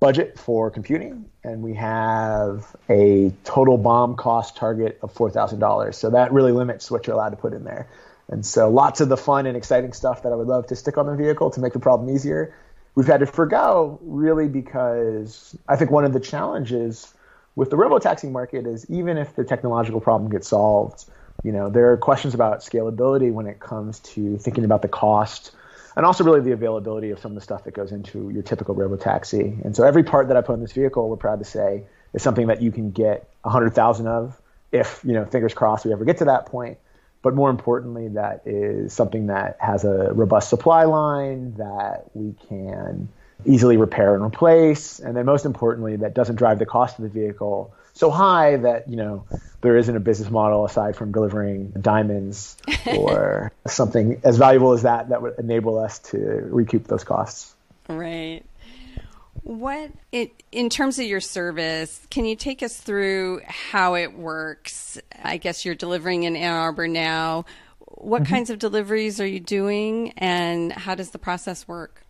budget 0.00 0.38
for 0.38 0.70
computing, 0.70 1.26
and 1.44 1.62
we 1.62 1.74
have 1.74 2.74
a 2.88 3.32
total 3.44 3.78
BOM 3.78 4.16
cost 4.16 4.56
target 4.56 4.98
of 5.02 5.14
$4,000. 5.14 5.94
So 5.94 6.10
that 6.10 6.32
really 6.32 6.52
limits 6.52 6.90
what 6.90 7.06
you're 7.06 7.14
allowed 7.14 7.30
to 7.30 7.36
put 7.36 7.52
in 7.52 7.64
there. 7.64 7.86
And 8.28 8.44
so 8.44 8.70
lots 8.70 9.00
of 9.00 9.08
the 9.08 9.16
fun 9.16 9.46
and 9.46 9.56
exciting 9.56 9.92
stuff 9.92 10.22
that 10.22 10.32
I 10.32 10.34
would 10.34 10.48
love 10.48 10.66
to 10.68 10.76
stick 10.76 10.96
on 10.96 11.06
the 11.06 11.14
vehicle 11.14 11.50
to 11.50 11.60
make 11.60 11.74
the 11.74 11.78
problem 11.78 12.14
easier, 12.14 12.54
we've 12.94 13.06
had 13.06 13.20
to 13.20 13.26
forego 13.26 13.98
really 14.02 14.48
because 14.48 15.56
I 15.68 15.76
think 15.76 15.90
one 15.90 16.04
of 16.04 16.12
the 16.12 16.20
challenges 16.20 17.12
with 17.54 17.70
the 17.70 17.76
robotaxi 17.76 18.30
market 18.30 18.66
is 18.66 18.88
even 18.90 19.18
if 19.18 19.36
the 19.36 19.44
technological 19.44 20.00
problem 20.00 20.30
gets 20.30 20.48
solved, 20.48 21.04
you 21.42 21.52
know, 21.52 21.70
there 21.70 21.92
are 21.92 21.96
questions 21.96 22.34
about 22.34 22.60
scalability 22.60 23.32
when 23.32 23.46
it 23.46 23.60
comes 23.60 24.00
to 24.00 24.38
thinking 24.38 24.64
about 24.64 24.82
the 24.82 24.88
cost 24.88 25.52
and 25.96 26.06
also 26.06 26.24
really 26.24 26.40
the 26.40 26.52
availability 26.52 27.10
of 27.10 27.18
some 27.18 27.32
of 27.32 27.34
the 27.34 27.40
stuff 27.40 27.64
that 27.64 27.74
goes 27.74 27.92
into 27.92 28.30
your 28.30 28.42
typical 28.42 28.74
robo-taxi. 28.74 29.58
And 29.64 29.76
so 29.76 29.84
every 29.84 30.04
part 30.04 30.28
that 30.28 30.36
I 30.36 30.40
put 30.40 30.54
in 30.54 30.60
this 30.60 30.72
vehicle, 30.72 31.08
we're 31.08 31.16
proud 31.16 31.38
to 31.40 31.44
say, 31.44 31.84
is 32.14 32.22
something 32.22 32.46
that 32.46 32.62
you 32.62 32.72
can 32.72 32.90
get 32.90 33.28
100,000 33.42 34.06
of 34.06 34.40
if, 34.70 35.02
you 35.04 35.12
know, 35.12 35.26
fingers 35.26 35.52
crossed 35.52 35.84
we 35.84 35.92
ever 35.92 36.04
get 36.04 36.18
to 36.18 36.24
that 36.26 36.46
point. 36.46 36.78
But 37.20 37.34
more 37.34 37.50
importantly, 37.50 38.08
that 38.08 38.42
is 38.46 38.92
something 38.92 39.26
that 39.26 39.56
has 39.60 39.84
a 39.84 40.12
robust 40.12 40.48
supply 40.48 40.84
line 40.84 41.54
that 41.54 42.04
we 42.14 42.34
can 42.48 43.08
easily 43.44 43.76
repair 43.76 44.14
and 44.14 44.24
replace. 44.24 44.98
And 44.98 45.16
then 45.16 45.26
most 45.26 45.44
importantly, 45.46 45.96
that 45.96 46.14
doesn't 46.14 46.36
drive 46.36 46.58
the 46.58 46.66
cost 46.66 46.98
of 46.98 47.02
the 47.02 47.08
vehicle 47.10 47.74
so 47.94 48.10
high 48.10 48.56
that 48.56 48.88
you 48.88 48.96
know 48.96 49.24
there 49.60 49.76
isn't 49.76 49.94
a 49.94 50.00
business 50.00 50.30
model 50.30 50.64
aside 50.64 50.96
from 50.96 51.12
delivering 51.12 51.70
diamonds 51.80 52.56
or 52.86 53.52
something 53.66 54.20
as 54.24 54.36
valuable 54.36 54.72
as 54.72 54.82
that 54.82 55.10
that 55.10 55.22
would 55.22 55.38
enable 55.38 55.78
us 55.78 55.98
to 55.98 56.18
recoup 56.18 56.86
those 56.86 57.04
costs. 57.04 57.54
Right. 57.88 58.44
What 59.42 59.90
it 60.12 60.42
in 60.52 60.70
terms 60.70 60.98
of 60.98 61.06
your 61.06 61.20
service, 61.20 62.06
can 62.10 62.24
you 62.24 62.36
take 62.36 62.62
us 62.62 62.76
through 62.76 63.40
how 63.46 63.94
it 63.94 64.16
works? 64.16 65.00
I 65.22 65.36
guess 65.36 65.64
you're 65.64 65.74
delivering 65.74 66.22
in 66.24 66.36
Ann 66.36 66.54
Arbor 66.54 66.88
now. 66.88 67.44
What 67.78 68.22
mm-hmm. 68.22 68.34
kinds 68.34 68.50
of 68.50 68.58
deliveries 68.58 69.20
are 69.20 69.26
you 69.26 69.40
doing 69.40 70.12
and 70.16 70.72
how 70.72 70.94
does 70.94 71.10
the 71.10 71.18
process 71.18 71.66
work? 71.68 72.01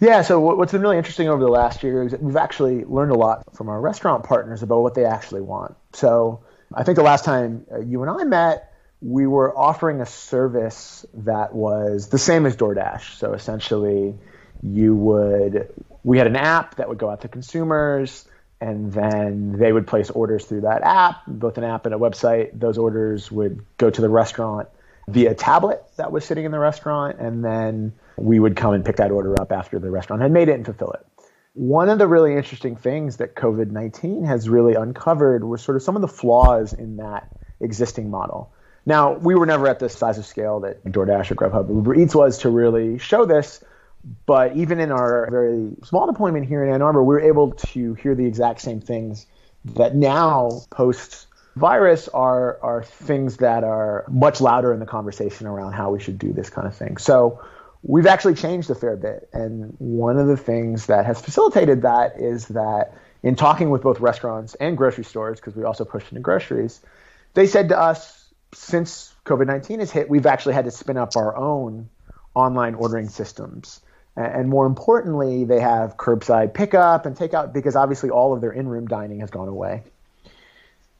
Yeah, 0.00 0.22
so 0.22 0.38
what's 0.38 0.70
been 0.70 0.82
really 0.82 0.96
interesting 0.96 1.28
over 1.28 1.42
the 1.42 1.50
last 1.50 1.82
year 1.82 2.04
is 2.04 2.12
that 2.12 2.22
we've 2.22 2.36
actually 2.36 2.84
learned 2.84 3.10
a 3.10 3.16
lot 3.16 3.56
from 3.56 3.68
our 3.68 3.80
restaurant 3.80 4.24
partners 4.24 4.62
about 4.62 4.80
what 4.80 4.94
they 4.94 5.04
actually 5.04 5.40
want. 5.40 5.74
So 5.92 6.44
I 6.72 6.84
think 6.84 6.96
the 6.96 7.02
last 7.02 7.24
time 7.24 7.66
uh, 7.72 7.80
you 7.80 8.02
and 8.02 8.10
I 8.10 8.22
met, 8.24 8.72
we 9.00 9.26
were 9.26 9.56
offering 9.56 10.00
a 10.00 10.06
service 10.06 11.04
that 11.14 11.52
was 11.52 12.08
the 12.08 12.18
same 12.18 12.46
as 12.46 12.56
DoorDash. 12.56 13.18
So 13.18 13.32
essentially, 13.32 14.14
you 14.62 14.94
would 14.94 15.72
we 16.04 16.18
had 16.18 16.26
an 16.26 16.36
app 16.36 16.76
that 16.76 16.88
would 16.88 16.98
go 16.98 17.10
out 17.10 17.22
to 17.22 17.28
consumers 17.28 18.24
and 18.60 18.92
then 18.92 19.52
they 19.58 19.72
would 19.72 19.86
place 19.86 20.10
orders 20.10 20.44
through 20.44 20.62
that 20.62 20.82
app, 20.82 21.22
both 21.26 21.58
an 21.58 21.64
app 21.64 21.86
and 21.86 21.94
a 21.94 21.98
website. 21.98 22.58
Those 22.58 22.78
orders 22.78 23.30
would 23.30 23.64
go 23.76 23.90
to 23.90 24.00
the 24.00 24.08
restaurant 24.08 24.68
via 25.08 25.34
tablet 25.34 25.82
that 25.96 26.12
was 26.12 26.24
sitting 26.24 26.44
in 26.44 26.52
the 26.52 26.58
restaurant, 26.58 27.18
and 27.18 27.44
then 27.44 27.92
we 28.16 28.38
would 28.38 28.56
come 28.56 28.74
and 28.74 28.84
pick 28.84 28.96
that 28.96 29.10
order 29.10 29.40
up 29.40 29.52
after 29.52 29.78
the 29.78 29.90
restaurant 29.90 30.22
had 30.22 30.30
made 30.30 30.48
it 30.48 30.54
and 30.54 30.64
fulfill 30.64 30.92
it. 30.92 31.06
One 31.54 31.88
of 31.88 31.98
the 31.98 32.06
really 32.06 32.34
interesting 32.34 32.76
things 32.76 33.16
that 33.16 33.34
COVID 33.34 33.70
19 33.70 34.24
has 34.24 34.48
really 34.48 34.74
uncovered 34.74 35.44
was 35.44 35.62
sort 35.62 35.76
of 35.76 35.82
some 35.82 35.96
of 35.96 36.02
the 36.02 36.08
flaws 36.08 36.72
in 36.72 36.98
that 36.98 37.28
existing 37.60 38.10
model. 38.10 38.52
Now, 38.86 39.14
we 39.14 39.34
were 39.34 39.46
never 39.46 39.66
at 39.66 39.80
the 39.80 39.88
size 39.88 40.18
of 40.18 40.26
scale 40.26 40.60
that 40.60 40.84
DoorDash 40.84 41.30
or 41.30 41.34
Grubhub 41.34 41.68
Uber 41.68 41.94
Eats 41.94 42.14
was 42.14 42.38
to 42.38 42.50
really 42.50 42.98
show 42.98 43.24
this, 43.24 43.62
but 44.26 44.56
even 44.56 44.78
in 44.78 44.92
our 44.92 45.28
very 45.30 45.72
small 45.84 46.06
deployment 46.06 46.46
here 46.46 46.64
in 46.64 46.72
Ann 46.72 46.82
Arbor, 46.82 47.02
we 47.02 47.14
were 47.14 47.20
able 47.20 47.52
to 47.52 47.94
hear 47.94 48.14
the 48.14 48.26
exact 48.26 48.60
same 48.60 48.80
things 48.80 49.26
that 49.64 49.94
now, 49.94 50.62
post 50.70 51.27
virus, 51.58 52.08
are, 52.08 52.58
are 52.62 52.82
things 52.82 53.38
that 53.38 53.64
are 53.64 54.04
much 54.08 54.40
louder 54.40 54.72
in 54.72 54.80
the 54.80 54.86
conversation 54.86 55.46
around 55.46 55.72
how 55.72 55.90
we 55.90 56.00
should 56.00 56.18
do 56.18 56.32
this 56.32 56.50
kind 56.50 56.66
of 56.66 56.74
thing. 56.74 56.96
So, 56.96 57.42
we've 57.82 58.06
actually 58.06 58.34
changed 58.34 58.70
a 58.70 58.74
fair 58.74 58.96
bit. 58.96 59.28
And 59.32 59.74
one 59.78 60.18
of 60.18 60.26
the 60.26 60.36
things 60.36 60.86
that 60.86 61.06
has 61.06 61.20
facilitated 61.20 61.82
that 61.82 62.18
is 62.18 62.48
that 62.48 62.94
in 63.22 63.36
talking 63.36 63.70
with 63.70 63.82
both 63.82 64.00
restaurants 64.00 64.54
and 64.54 64.76
grocery 64.76 65.04
stores, 65.04 65.40
because 65.40 65.54
we 65.54 65.64
also 65.64 65.84
push 65.84 66.04
into 66.10 66.20
groceries, 66.20 66.80
they 67.34 67.46
said 67.46 67.68
to 67.70 67.78
us, 67.78 68.14
since 68.54 69.14
COVID 69.24 69.46
19 69.46 69.80
has 69.80 69.90
hit, 69.90 70.08
we've 70.08 70.26
actually 70.26 70.54
had 70.54 70.64
to 70.64 70.70
spin 70.70 70.96
up 70.96 71.16
our 71.16 71.36
own 71.36 71.88
online 72.34 72.74
ordering 72.74 73.08
systems. 73.08 73.80
And 74.16 74.48
more 74.48 74.66
importantly, 74.66 75.44
they 75.44 75.60
have 75.60 75.96
curbside 75.96 76.52
pickup 76.52 77.06
and 77.06 77.16
takeout 77.16 77.52
because 77.52 77.76
obviously 77.76 78.10
all 78.10 78.34
of 78.34 78.40
their 78.40 78.50
in 78.50 78.66
room 78.66 78.88
dining 78.88 79.20
has 79.20 79.30
gone 79.30 79.48
away. 79.48 79.84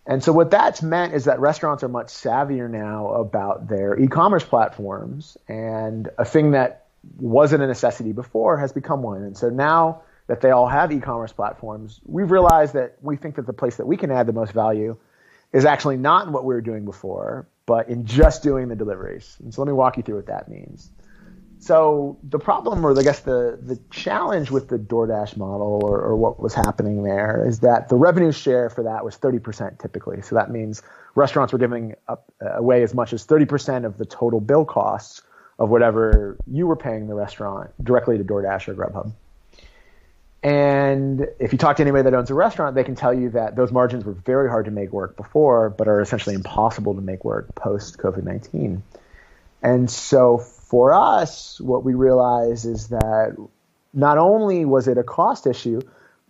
And 0.08 0.24
so 0.24 0.32
what 0.32 0.50
that's 0.50 0.82
meant 0.82 1.12
is 1.12 1.26
that 1.26 1.38
restaurants 1.38 1.84
are 1.84 1.88
much 1.88 2.06
savvier 2.06 2.68
now 2.68 3.08
about 3.08 3.68
their 3.68 3.94
e-commerce 4.00 4.42
platforms, 4.42 5.36
and 5.46 6.08
a 6.16 6.24
thing 6.24 6.52
that 6.52 6.86
wasn't 7.18 7.62
a 7.62 7.66
necessity 7.66 8.12
before 8.12 8.56
has 8.56 8.72
become 8.72 9.02
one. 9.02 9.22
And 9.22 9.36
so 9.36 9.50
now 9.50 10.00
that 10.26 10.40
they 10.40 10.50
all 10.50 10.66
have 10.66 10.90
e-commerce 10.92 11.32
platforms, 11.34 12.00
we've 12.06 12.30
realized 12.30 12.72
that 12.72 12.96
we 13.02 13.16
think 13.16 13.36
that 13.36 13.46
the 13.46 13.52
place 13.52 13.76
that 13.76 13.86
we 13.86 13.98
can 13.98 14.10
add 14.10 14.26
the 14.26 14.32
most 14.32 14.52
value 14.52 14.96
is 15.52 15.66
actually 15.66 15.98
not 15.98 16.26
in 16.26 16.32
what 16.32 16.44
we 16.44 16.54
were 16.54 16.62
doing 16.62 16.86
before, 16.86 17.46
but 17.66 17.90
in 17.90 18.06
just 18.06 18.42
doing 18.42 18.68
the 18.68 18.76
deliveries. 18.76 19.36
And 19.44 19.52
so 19.52 19.60
let 19.60 19.66
me 19.66 19.74
walk 19.74 19.98
you 19.98 20.02
through 20.02 20.16
what 20.16 20.26
that 20.26 20.48
means. 20.48 20.90
So 21.60 22.18
the 22.22 22.38
problem, 22.38 22.86
or 22.86 22.98
I 22.98 23.02
guess 23.02 23.20
the 23.20 23.58
the 23.60 23.78
challenge 23.90 24.50
with 24.50 24.68
the 24.68 24.78
DoorDash 24.78 25.36
model, 25.36 25.80
or, 25.82 26.00
or 26.00 26.16
what 26.16 26.38
was 26.38 26.54
happening 26.54 27.02
there, 27.02 27.44
is 27.46 27.60
that 27.60 27.88
the 27.88 27.96
revenue 27.96 28.32
share 28.32 28.70
for 28.70 28.84
that 28.84 29.04
was 29.04 29.16
30% 29.16 29.80
typically. 29.80 30.22
So 30.22 30.36
that 30.36 30.50
means 30.50 30.82
restaurants 31.14 31.52
were 31.52 31.58
giving 31.58 31.94
up, 32.06 32.30
uh, 32.40 32.52
away 32.52 32.82
as 32.82 32.94
much 32.94 33.12
as 33.12 33.26
30% 33.26 33.84
of 33.84 33.98
the 33.98 34.04
total 34.04 34.40
bill 34.40 34.64
costs 34.64 35.22
of 35.58 35.68
whatever 35.68 36.36
you 36.46 36.66
were 36.66 36.76
paying 36.76 37.08
the 37.08 37.14
restaurant 37.14 37.70
directly 37.82 38.16
to 38.18 38.24
DoorDash 38.24 38.68
or 38.68 38.74
Grubhub. 38.74 39.12
And 40.40 41.26
if 41.40 41.50
you 41.50 41.58
talk 41.58 41.76
to 41.78 41.82
anybody 41.82 42.04
that 42.04 42.14
owns 42.14 42.30
a 42.30 42.34
restaurant, 42.34 42.76
they 42.76 42.84
can 42.84 42.94
tell 42.94 43.12
you 43.12 43.30
that 43.30 43.56
those 43.56 43.72
margins 43.72 44.04
were 44.04 44.12
very 44.12 44.48
hard 44.48 44.66
to 44.66 44.70
make 44.70 44.92
work 44.92 45.16
before, 45.16 45.68
but 45.70 45.88
are 45.88 46.00
essentially 46.00 46.36
impossible 46.36 46.94
to 46.94 47.00
make 47.00 47.24
work 47.24 47.52
post 47.56 47.98
COVID 47.98 48.22
19. 48.22 48.84
And 49.60 49.90
so 49.90 50.44
for 50.68 50.92
us, 50.92 51.58
what 51.60 51.82
we 51.82 51.94
realized 51.94 52.66
is 52.66 52.88
that 52.88 53.36
not 53.94 54.18
only 54.18 54.66
was 54.66 54.86
it 54.86 54.98
a 54.98 55.02
cost 55.02 55.46
issue, 55.46 55.80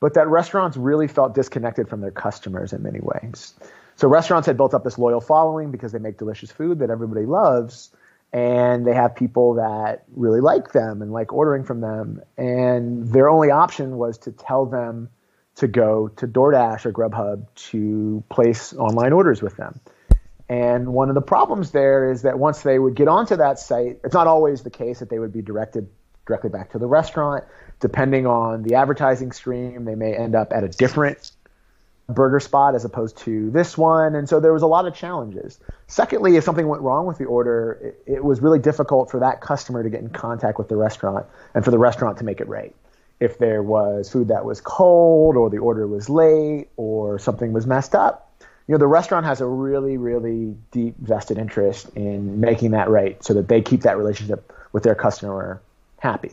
but 0.01 0.15
that 0.15 0.29
restaurants 0.29 0.77
really 0.77 1.09
felt 1.09 1.35
disconnected 1.35 1.89
from 1.89 2.01
their 2.01 2.13
customers 2.13 2.73
in 2.73 2.83
many 2.83 3.01
ways. 3.03 3.55
So 3.97 4.07
restaurants 4.07 4.47
had 4.47 4.57
built 4.57 4.75
up 4.75 4.85
this 4.85 4.97
loyal 4.97 5.21
following 5.21 5.73
because 5.73 5.91
they 5.91 5.99
make 5.99 6.19
delicious 6.19 6.53
food 6.53 6.79
that 6.79 6.89
everybody 6.89 7.27
loves, 7.27 7.91
and 8.33 8.87
they 8.87 8.95
have 8.95 9.17
people 9.17 9.55
that 9.55 10.05
really 10.15 10.41
like 10.41 10.71
them 10.71 11.03
and 11.03 11.11
like 11.13 11.33
ordering 11.33 11.65
from 11.65 11.81
them. 11.81 12.23
And 12.37 13.09
their 13.09 13.29
only 13.29 13.51
option 13.51 13.97
was 13.97 14.19
to 14.19 14.31
tell 14.31 14.67
them 14.67 15.09
to 15.57 15.67
go 15.67 16.07
to 16.09 16.29
DoorDash 16.29 16.87
or 16.87 16.93
Grubhub 16.93 17.47
to 17.71 18.23
place 18.31 18.73
online 18.75 19.13
orders 19.13 19.43
with 19.43 19.57
them. 19.57 19.81
And 20.49 20.95
one 20.95 21.09
of 21.09 21.15
the 21.15 21.21
problems 21.21 21.73
there 21.73 22.11
is 22.11 22.23
that 22.23 22.39
once 22.39 22.63
they 22.63 22.79
would 22.79 22.95
get 22.95 23.09
onto 23.09 23.37
that 23.37 23.59
site, 23.59 24.01
it's 24.03 24.15
not 24.15 24.27
always 24.27 24.63
the 24.63 24.71
case 24.71 25.01
that 25.01 25.11
they 25.11 25.19
would 25.19 25.33
be 25.33 25.43
directed 25.43 25.89
directly 26.27 26.51
back 26.51 26.73
to 26.73 26.79
the 26.79 26.87
restaurant. 26.87 27.45
Depending 27.81 28.27
on 28.27 28.63
the 28.63 28.75
advertising 28.75 29.33
stream, 29.33 29.85
they 29.85 29.95
may 29.95 30.15
end 30.15 30.35
up 30.35 30.53
at 30.53 30.65
a 30.65 30.69
different 30.69 31.33
burger 32.09 32.41
spot 32.41 32.75
as 32.75 32.85
opposed 32.85 33.19
to 33.19 33.51
this 33.51 33.77
one. 33.77 34.15
And 34.15 34.29
so 34.29 34.41
there 34.41 34.53
was 34.53 34.63
a 34.63 34.67
lot 34.67 34.87
of 34.87 34.95
challenges. 34.95 35.59
Secondly, 35.87 36.37
if 36.37 36.45
something 36.45 36.67
went 36.67 36.83
wrong 36.83 37.07
with 37.07 37.19
the 37.19 37.27
order, 37.27 37.95
it, 38.07 38.15
it, 38.15 38.25
was 38.25 38.41
really 38.41 38.59
difficult 38.59 39.11
for 39.11 39.21
that 39.21 39.43
customer 39.43 39.83
to 39.83 39.91
get 39.91 40.01
in 40.01 40.09
contact 40.09 40.59
with 40.59 40.69
the 40.69 40.77
restaurant 40.77 41.27
and 41.55 41.65
for 41.65 41.71
the 41.71 41.79
restaurant 41.79 42.19
to 42.19 42.25
make 42.25 42.41
it 42.41 42.49
right. 42.49 42.75
If 43.21 43.39
there 43.39 43.63
was 43.63 44.11
food 44.11 44.29
that 44.29 44.45
was 44.45 44.61
cold 44.61 45.37
or 45.37 45.51
the 45.51 45.59
order 45.59 45.87
was 45.87 46.09
late 46.09 46.69
or 46.77 47.19
something 47.19 47.53
was 47.53 47.67
messed 47.67 47.95
up, 47.95 48.33
you 48.69 48.75
know, 48.75 48.79
the 48.79 48.87
restaurant 48.87 49.25
has 49.25 49.41
a 49.41 49.47
really, 49.47 49.97
really 49.97 50.55
deep 50.71 50.95
vested 50.99 51.39
interest 51.39 51.89
in 51.97 52.39
making 52.39 52.73
that 52.73 52.91
right 52.91 53.23
so 53.25 53.33
that 53.35 53.49
they 53.49 53.63
keep 53.63 53.81
that 53.83 53.97
relationship 53.97 54.53
with 54.73 54.83
their 54.83 54.95
customer 54.95 55.63
happy. 55.99 56.33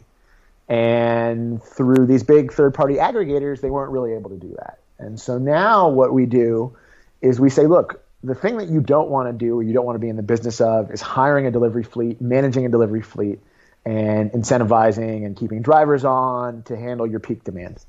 And 0.67 1.63
through 1.63 2.07
these 2.07 2.23
big 2.23 2.51
third 2.51 2.73
party 2.73 2.95
aggregators, 2.95 3.61
they 3.61 3.69
weren't 3.69 3.91
really 3.91 4.13
able 4.13 4.31
to 4.31 4.35
do 4.35 4.53
that. 4.57 4.79
And 4.99 5.17
so 5.19 5.37
now 5.37 5.87
what 5.87 6.13
we 6.13 6.25
do 6.25 6.75
is 7.21 7.39
we 7.39 7.49
say, 7.49 7.67
look, 7.67 8.03
the 8.21 8.35
thing 8.35 8.57
that 8.57 8.67
you 8.67 8.81
don't 8.81 9.09
want 9.09 9.29
to 9.29 9.33
do 9.33 9.55
or 9.57 9.63
you 9.63 9.71
don't 9.71 9.85
want 9.85 9.95
to 9.95 9.99
be 9.99 10.09
in 10.09 10.17
the 10.17 10.23
business 10.23 10.59
of 10.59 10.91
is 10.91 10.99
hiring 10.99 11.45
a 11.45 11.51
delivery 11.51 11.83
fleet, 11.83 12.19
managing 12.19 12.65
a 12.65 12.69
delivery 12.69 13.01
fleet, 13.01 13.39
and 13.85 14.31
incentivizing 14.31 15.25
and 15.25 15.37
keeping 15.37 15.61
drivers 15.61 16.03
on 16.03 16.63
to 16.63 16.75
handle 16.75 17.07
your 17.07 17.19
peak 17.19 17.43
demand. 17.45 17.79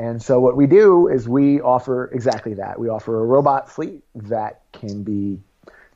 And 0.00 0.22
so 0.22 0.40
what 0.40 0.56
we 0.56 0.66
do 0.66 1.08
is 1.08 1.28
we 1.28 1.60
offer 1.60 2.06
exactly 2.06 2.54
that. 2.54 2.80
We 2.80 2.88
offer 2.88 3.20
a 3.20 3.22
robot 3.22 3.70
fleet 3.70 4.02
that 4.14 4.62
can 4.72 5.02
be 5.02 5.40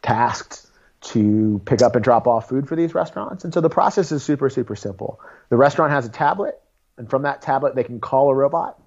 tasked 0.02 0.66
to 1.04 1.62
pick 1.64 1.80
up 1.80 1.94
and 1.94 2.04
drop 2.04 2.26
off 2.26 2.46
food 2.46 2.68
for 2.68 2.76
these 2.76 2.94
restaurants. 2.94 3.44
And 3.44 3.54
so 3.54 3.62
the 3.62 3.70
process 3.70 4.12
is 4.12 4.22
super, 4.22 4.50
super 4.50 4.76
simple. 4.76 5.20
The 5.48 5.56
restaurant 5.56 5.92
has 5.92 6.04
a 6.04 6.10
tablet, 6.10 6.60
and 6.98 7.08
from 7.08 7.22
that 7.22 7.40
tablet, 7.40 7.76
they 7.76 7.82
can 7.82 7.98
call 7.98 8.28
a 8.28 8.34
robot 8.34 8.78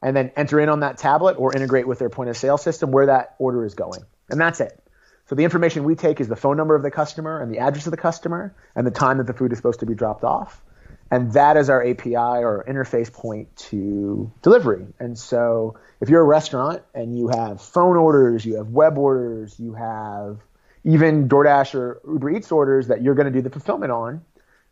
and 0.00 0.14
then 0.14 0.30
enter 0.36 0.60
in 0.60 0.68
on 0.68 0.80
that 0.80 0.98
tablet 0.98 1.32
or 1.32 1.52
integrate 1.52 1.88
with 1.88 1.98
their 1.98 2.08
point 2.08 2.30
of 2.30 2.36
sale 2.36 2.58
system 2.58 2.92
where 2.92 3.06
that 3.06 3.34
order 3.40 3.64
is 3.64 3.74
going. 3.74 4.02
And 4.30 4.40
that's 4.40 4.60
it. 4.60 4.80
So 5.28 5.34
the 5.34 5.42
information 5.42 5.82
we 5.82 5.96
take 5.96 6.20
is 6.20 6.28
the 6.28 6.36
phone 6.36 6.56
number 6.56 6.76
of 6.76 6.84
the 6.84 6.92
customer 6.92 7.40
and 7.40 7.52
the 7.52 7.58
address 7.58 7.88
of 7.88 7.90
the 7.90 7.96
customer 7.96 8.54
and 8.76 8.86
the 8.86 8.92
time 8.92 9.18
that 9.18 9.26
the 9.26 9.32
food 9.32 9.50
is 9.50 9.58
supposed 9.58 9.80
to 9.80 9.86
be 9.86 9.96
dropped 9.96 10.22
off. 10.22 10.62
And 11.10 11.32
that 11.32 11.56
is 11.56 11.70
our 11.70 11.86
API 11.86 12.16
or 12.16 12.64
interface 12.68 13.12
point 13.12 13.54
to 13.56 14.30
delivery. 14.42 14.86
And 14.98 15.16
so 15.16 15.78
if 16.00 16.08
you're 16.08 16.20
a 16.22 16.24
restaurant 16.24 16.82
and 16.94 17.16
you 17.16 17.28
have 17.28 17.60
phone 17.60 17.96
orders, 17.96 18.44
you 18.44 18.56
have 18.56 18.68
web 18.68 18.98
orders, 18.98 19.58
you 19.58 19.74
have 19.74 20.40
even 20.84 21.28
DoorDash 21.28 21.74
or 21.74 22.00
Uber 22.06 22.30
Eats 22.30 22.50
orders 22.50 22.88
that 22.88 23.02
you're 23.02 23.14
going 23.14 23.26
to 23.26 23.32
do 23.32 23.42
the 23.42 23.50
fulfillment 23.50 23.92
on 23.92 24.24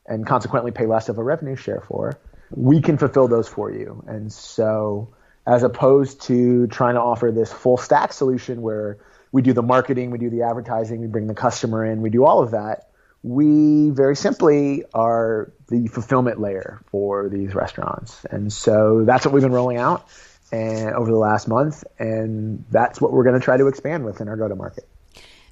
and 0.07 0.26
consequently 0.26 0.71
pay 0.71 0.87
less 0.87 1.09
of 1.09 1.19
a 1.19 1.23
revenue 1.23 1.57
share 1.57 1.83
for, 1.87 2.19
we 2.50 2.81
can 2.81 2.99
fulfill 2.99 3.29
those 3.29 3.49
for 3.49 3.71
you. 3.71 4.05
And 4.07 4.33
so 4.33 5.14
as 5.47 5.62
opposed 5.62 6.23
to 6.23 6.67
trying 6.67 6.95
to 6.95 7.00
offer 7.00 7.31
this 7.31 7.53
full 7.53 7.76
stack 7.76 8.12
solution 8.12 8.62
where 8.62 8.99
we 9.31 9.43
do 9.43 9.53
the 9.53 9.62
marketing, 9.62 10.11
we 10.11 10.19
do 10.19 10.31
the 10.31 10.43
advertising, 10.43 11.00
we 11.00 11.07
bring 11.07 11.26
the 11.26 11.35
customer 11.35 11.85
in, 11.85 12.03
we 12.03 12.11
do 12.11 12.25
all 12.25 12.43
of 12.43 12.53
that 12.53 12.91
we 13.25 13.88
very 13.88 14.14
simply 14.14 14.85
are 14.93 15.50
the 15.69 15.88
fulfillment 15.88 16.40
layer 16.40 16.83
for 16.90 17.31
these 17.31 17.54
restaurants. 17.54 18.25
And 18.26 18.52
so 18.52 19.04
that's 19.07 19.25
what 19.25 19.33
we've 19.33 19.43
been 19.43 19.50
rolling 19.50 19.78
out 19.78 20.07
and 20.52 20.95
over 20.95 21.11
the 21.11 21.16
last 21.16 21.49
month. 21.49 21.85
And 21.99 22.66
that's 22.71 23.00
what 23.00 23.12
we're 23.12 23.25
going 23.25 23.40
to 23.40 23.45
try 23.45 23.57
to 23.57 23.66
expand 23.66 24.04
with 24.04 24.21
in 24.21 24.28
our 24.28 24.37
go 24.37 24.47
to 24.47 24.54
market. 24.54 24.87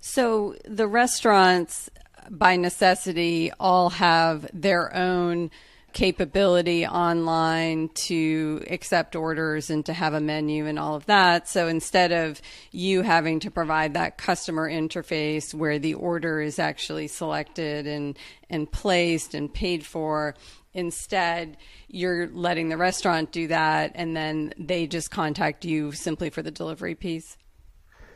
So 0.03 0.55
the 0.67 0.87
restaurants, 0.87 1.89
by 2.29 2.57
necessity, 2.57 3.51
all 3.59 3.89
have 3.89 4.51
their 4.53 4.95
own 4.95 5.51
capability 5.93 6.87
online 6.87 7.89
to 7.91 8.65
accept 8.71 9.17
orders 9.17 9.71
and 9.71 9.85
to 9.87 9.93
have 9.93 10.15
a 10.15 10.21
menu 10.21 10.67
and 10.67 10.79
all 10.79 10.95
of 10.95 11.07
that. 11.07 11.49
So 11.49 11.69
instead 11.69 12.13
of 12.13 12.41
you 12.71 13.03
having 13.03 13.41
to 13.41 13.51
provide 13.51 13.95
that 13.95 14.19
customer 14.19 14.71
interface 14.71 15.55
where 15.55 15.79
the 15.79 15.95
order 15.95 16.41
is 16.41 16.59
actually 16.59 17.09
selected 17.09 17.87
and, 17.87 18.19
and 18.51 18.71
placed 18.71 19.35
and 19.35 19.53
paid 19.53 19.85
for, 19.85 20.35
instead 20.75 21.57
you're 21.89 22.29
letting 22.29 22.69
the 22.69 22.77
restaurant 22.77 23.31
do 23.31 23.47
that 23.49 23.93
and 23.95 24.17
then 24.17 24.55
they 24.59 24.87
just 24.87 25.11
contact 25.11 25.65
you 25.65 25.93
simply 25.93 26.31
for 26.31 26.43
the 26.43 26.51
delivery 26.51 26.95
piece. 26.95 27.37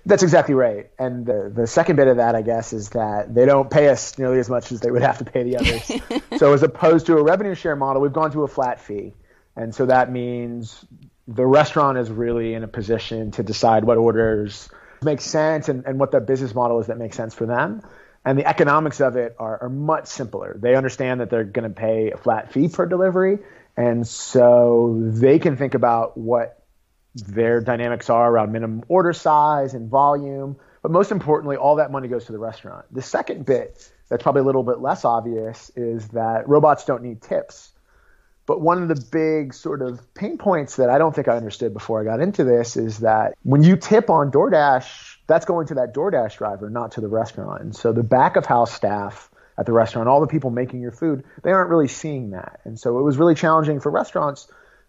That's 0.07 0.23
exactly 0.23 0.55
right. 0.55 0.89
And 1.01 1.27
the, 1.27 1.53
the 1.53 1.67
second 1.67 1.97
bit 1.97 2.07
of 2.07 2.19
that, 2.19 2.37
I 2.37 2.43
guess, 2.43 2.73
is 2.73 2.91
that 2.91 3.35
they 3.35 3.45
don't 3.45 3.69
pay 3.69 3.89
us 3.89 4.17
nearly 4.17 4.39
as 4.39 4.49
much 4.49 4.71
as 4.71 4.79
they 4.79 4.91
would 4.91 5.03
have 5.03 5.19
to 5.19 5.25
pay 5.25 5.43
the 5.43 5.57
others. 5.57 6.39
so 6.39 6.53
as 6.53 6.63
opposed 6.63 7.07
to 7.07 7.17
a 7.17 7.23
revenue 7.23 7.57
share 7.57 7.75
model, 7.75 8.01
we've 8.01 8.13
gone 8.13 8.31
to 8.31 8.45
a 8.45 8.49
flat 8.49 8.81
fee. 8.81 9.15
And 9.57 9.75
so 9.75 9.87
that 9.87 10.13
means 10.13 10.85
the 11.27 11.45
restaurant 11.45 11.99
is 11.99 12.09
really 12.09 12.55
in 12.55 12.63
a 12.63 12.69
position 12.69 13.33
to 13.33 13.43
decide 13.43 13.83
what 13.83 13.99
orders 13.99 14.69
make 15.03 15.21
sense 15.21 15.69
and, 15.69 15.85
and 15.85 15.99
what 15.99 16.13
the 16.13 16.21
business 16.21 16.55
model 16.55 16.79
is 16.79 16.87
that 16.87 16.99
makes 16.99 17.17
sense 17.17 17.35
for 17.35 17.47
them. 17.47 17.83
And 18.25 18.39
the 18.39 18.47
economics 18.47 19.01
of 19.01 19.17
it 19.17 19.35
are, 19.41 19.65
are 19.65 19.69
much 19.69 20.07
simpler. 20.07 20.57
They 20.57 20.77
understand 20.77 21.21
that 21.21 21.31
they're 21.31 21.45
going 21.45 21.69
to 21.69 21.75
pay 21.75 22.13
a 22.13 22.17
flat 22.17 22.53
fee 22.53 22.69
per 22.69 22.87
delivery. 22.87 23.39
And 23.77 24.07
so 24.07 24.97
they 25.01 25.41
can 25.41 25.57
think 25.57 25.75
about 25.75 26.17
what 26.17 26.56
their 27.17 27.61
dynamics 27.61 28.11
are 28.11 28.31
around 28.31 28.53
minimum 28.53 28.85
order 28.89 29.13
size 29.13 29.75
and 29.75 29.89
volume. 29.89 30.57
But 30.83 30.91
most 30.91 31.11
importantly, 31.11 31.57
all 31.57 31.77
that 31.77 31.91
money 31.91 32.09
goes 32.09 32.27
to 32.27 32.33
the 32.33 32.39
restaurant. 32.39 32.85
The 32.93 33.03
second 33.03 33.47
bit 33.47 33.91
that's 34.09 34.23
probably 34.23 34.43
a 34.43 34.45
little 34.45 34.63
bit 34.63 34.81
less 34.81 35.05
obvious 35.05 35.71
is 35.75 36.09
that 36.09 36.49
robots 36.49 36.85
don't 36.85 37.03
need 37.03 37.23
tips. 37.23 37.71
But 38.47 38.61
one 38.61 38.81
of 38.81 38.89
the 38.89 39.05
big 39.11 39.53
sort 39.53 39.83
of 39.83 40.15
pain 40.15 40.39
points 40.39 40.77
that 40.77 40.89
I 40.89 40.99
don't 40.99 41.13
think 41.13 41.27
I 41.27 41.37
understood 41.37 41.73
before 41.73 42.01
I 42.01 42.05
got 42.05 42.21
into 42.21 42.45
this 42.45 42.77
is 42.77 42.99
that 42.99 43.35
when 43.43 43.65
you 43.65 43.77
tip 43.77 44.09
on 44.09 44.31
DoorDash, 44.31 45.17
that's 45.27 45.45
going 45.45 45.67
to 45.69 45.75
that 45.75 45.93
DoorDash 45.93 46.37
driver, 46.37 46.71
not 46.71 46.93
to 46.93 47.01
the 47.01 47.09
restaurant. 47.09 47.63
And 47.63 47.75
so 47.75 47.93
the 47.93 48.05
back 48.05 48.37
of 48.37 48.47
house 48.47 48.73
staff 48.73 49.29
at 49.59 49.67
the 49.67 49.73
restaurant, 49.73 50.09
all 50.09 50.21
the 50.21 50.29
people 50.29 50.51
making 50.51 50.81
your 50.81 50.93
food, 50.93 51.25
they 51.43 51.51
aren't 51.51 51.71
really 51.71 51.89
seeing 51.89 52.31
that. 52.31 52.61
And 52.65 52.79
so 52.79 53.01
it 53.01 53.03
was 53.03 53.17
really 53.17 53.35
challenging 53.35 53.81
for 53.81 53.91
restaurants 53.91 54.47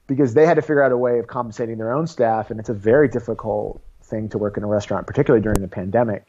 because 0.07 0.33
they 0.33 0.45
had 0.45 0.55
to 0.55 0.61
figure 0.61 0.83
out 0.83 0.91
a 0.91 0.97
way 0.97 1.19
of 1.19 1.27
compensating 1.27 1.77
their 1.77 1.93
own 1.93 2.07
staff, 2.07 2.49
and 2.49 2.59
it's 2.59 2.69
a 2.69 2.73
very 2.73 3.07
difficult 3.07 3.81
thing 4.01 4.29
to 4.29 4.37
work 4.37 4.57
in 4.57 4.63
a 4.63 4.67
restaurant, 4.67 5.05
particularly 5.05 5.43
during 5.43 5.61
the 5.61 5.67
pandemic. 5.67 6.25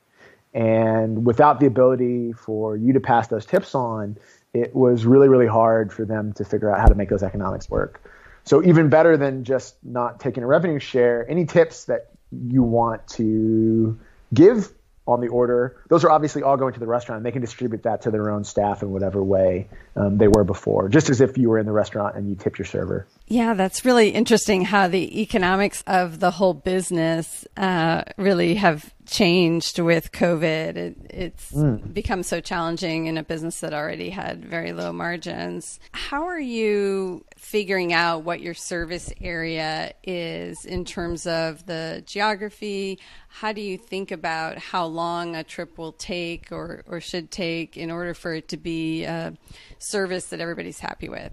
And 0.53 1.25
without 1.25 1.61
the 1.61 1.67
ability 1.67 2.33
for 2.33 2.77
you 2.77 2.93
to 2.95 3.01
pass 3.01 3.29
those 3.29 3.47
tips 3.47 3.75
on, 3.75 4.19
it 4.55 4.75
was 4.75 5.07
really, 5.07 5.29
really 5.29 5.47
hard 5.47 5.93
for 5.93 6.05
them 6.05 6.33
to 6.35 6.45
figure 6.45 6.71
out 6.71 6.81
how 6.81 6.87
to 6.87 6.95
make 6.95 7.09
those 7.09 7.23
economics 7.23 7.71
work. 7.71 8.03
So 8.45 8.65
even 8.65 8.89
better 8.89 9.17
than 9.17 9.45
just 9.45 9.77
not 9.85 10.21
taking 10.21 10.43
a 10.43 10.47
revenue 10.47 10.79
share, 10.79 11.29
any 11.29 11.45
tips 11.45 11.85
that 11.85 12.11
you 12.33 12.63
want 12.63 13.07
to 13.09 13.99
give 14.33 14.73
on 15.07 15.21
the 15.21 15.29
order. 15.29 15.77
Those 15.89 16.05
are 16.05 16.11
obviously 16.11 16.43
all 16.43 16.57
going 16.57 16.75
to 16.75 16.81
the 16.81 16.87
restaurant. 16.87 17.19
And 17.19 17.27
they 17.27 17.33
can 17.33 17.41
distribute 17.41 17.83
that 17.85 18.03
to 18.03 18.11
their 18.11 18.31
own 18.31 18.45
staff 18.45 18.83
in 18.83 18.91
whatever 18.91 19.23
way 19.23 19.69
um, 19.97 20.19
they 20.19 20.29
were 20.29 20.45
before, 20.45 20.89
just 20.89 21.09
as 21.09 21.21
if 21.21 21.39
you 21.39 21.49
were 21.49 21.59
in 21.59 21.67
the 21.67 21.73
restaurant 21.73 22.17
and 22.17 22.29
you 22.29 22.37
tip 22.37 22.59
your 22.59 22.67
server. 22.67 23.07
Yeah, 23.31 23.53
that's 23.53 23.85
really 23.85 24.09
interesting 24.09 24.65
how 24.65 24.89
the 24.89 25.21
economics 25.21 25.85
of 25.87 26.19
the 26.19 26.31
whole 26.31 26.55
business 26.55 27.47
uh, 27.59 28.05
really 28.17 28.55
have 28.55 28.95
changed 29.05 29.79
with 29.79 30.13
COVID. 30.13 30.77
It, 30.77 30.97
it's 31.11 31.53
mm. 31.53 31.93
become 31.93 32.23
so 32.23 32.41
challenging 32.41 33.05
in 33.05 33.19
a 33.19 33.23
business 33.23 33.61
that 33.61 33.75
already 33.75 34.09
had 34.09 34.43
very 34.47 34.73
low 34.73 34.95
margins. 34.95 35.79
How 35.93 36.27
are 36.27 36.41
you 36.41 37.27
figuring 37.37 37.93
out 37.93 38.23
what 38.23 38.41
your 38.41 38.55
service 38.55 39.13
area 39.21 39.93
is 40.03 40.65
in 40.65 40.87
terms 40.87 41.27
of 41.27 41.67
the 41.67 42.03
geography? 42.07 42.99
How 43.29 43.53
do 43.53 43.61
you 43.61 43.77
think 43.77 44.11
about 44.11 44.57
how 44.57 44.87
long 44.87 45.37
a 45.37 45.45
trip 45.45 45.77
will 45.77 45.93
take 45.93 46.51
or, 46.51 46.83
or 46.87 46.99
should 47.03 47.31
take 47.31 47.77
in 47.77 47.91
order 47.91 48.15
for 48.15 48.33
it 48.33 48.49
to 48.49 48.57
be 48.57 49.05
a 49.05 49.35
service 49.79 50.27
that 50.27 50.41
everybody's 50.41 50.81
happy 50.81 51.11
with? 51.11 51.33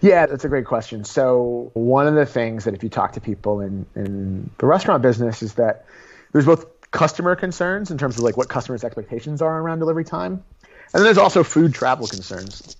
Yeah, 0.00 0.26
that's 0.26 0.44
a 0.44 0.48
great 0.48 0.66
question. 0.66 1.04
So, 1.04 1.70
one 1.74 2.06
of 2.06 2.14
the 2.14 2.26
things 2.26 2.64
that 2.64 2.74
if 2.74 2.82
you 2.82 2.88
talk 2.88 3.12
to 3.12 3.20
people 3.20 3.60
in, 3.60 3.86
in 3.94 4.50
the 4.58 4.66
restaurant 4.66 5.02
business 5.02 5.42
is 5.42 5.54
that 5.54 5.86
there's 6.32 6.46
both 6.46 6.66
customer 6.90 7.34
concerns 7.34 7.90
in 7.90 7.98
terms 7.98 8.18
of 8.18 8.24
like 8.24 8.36
what 8.36 8.48
customers' 8.48 8.84
expectations 8.84 9.42
are 9.42 9.60
around 9.60 9.78
delivery 9.78 10.04
time, 10.04 10.44
and 10.62 10.72
then 10.92 11.04
there's 11.04 11.18
also 11.18 11.42
food 11.42 11.74
travel 11.74 12.06
concerns. 12.06 12.76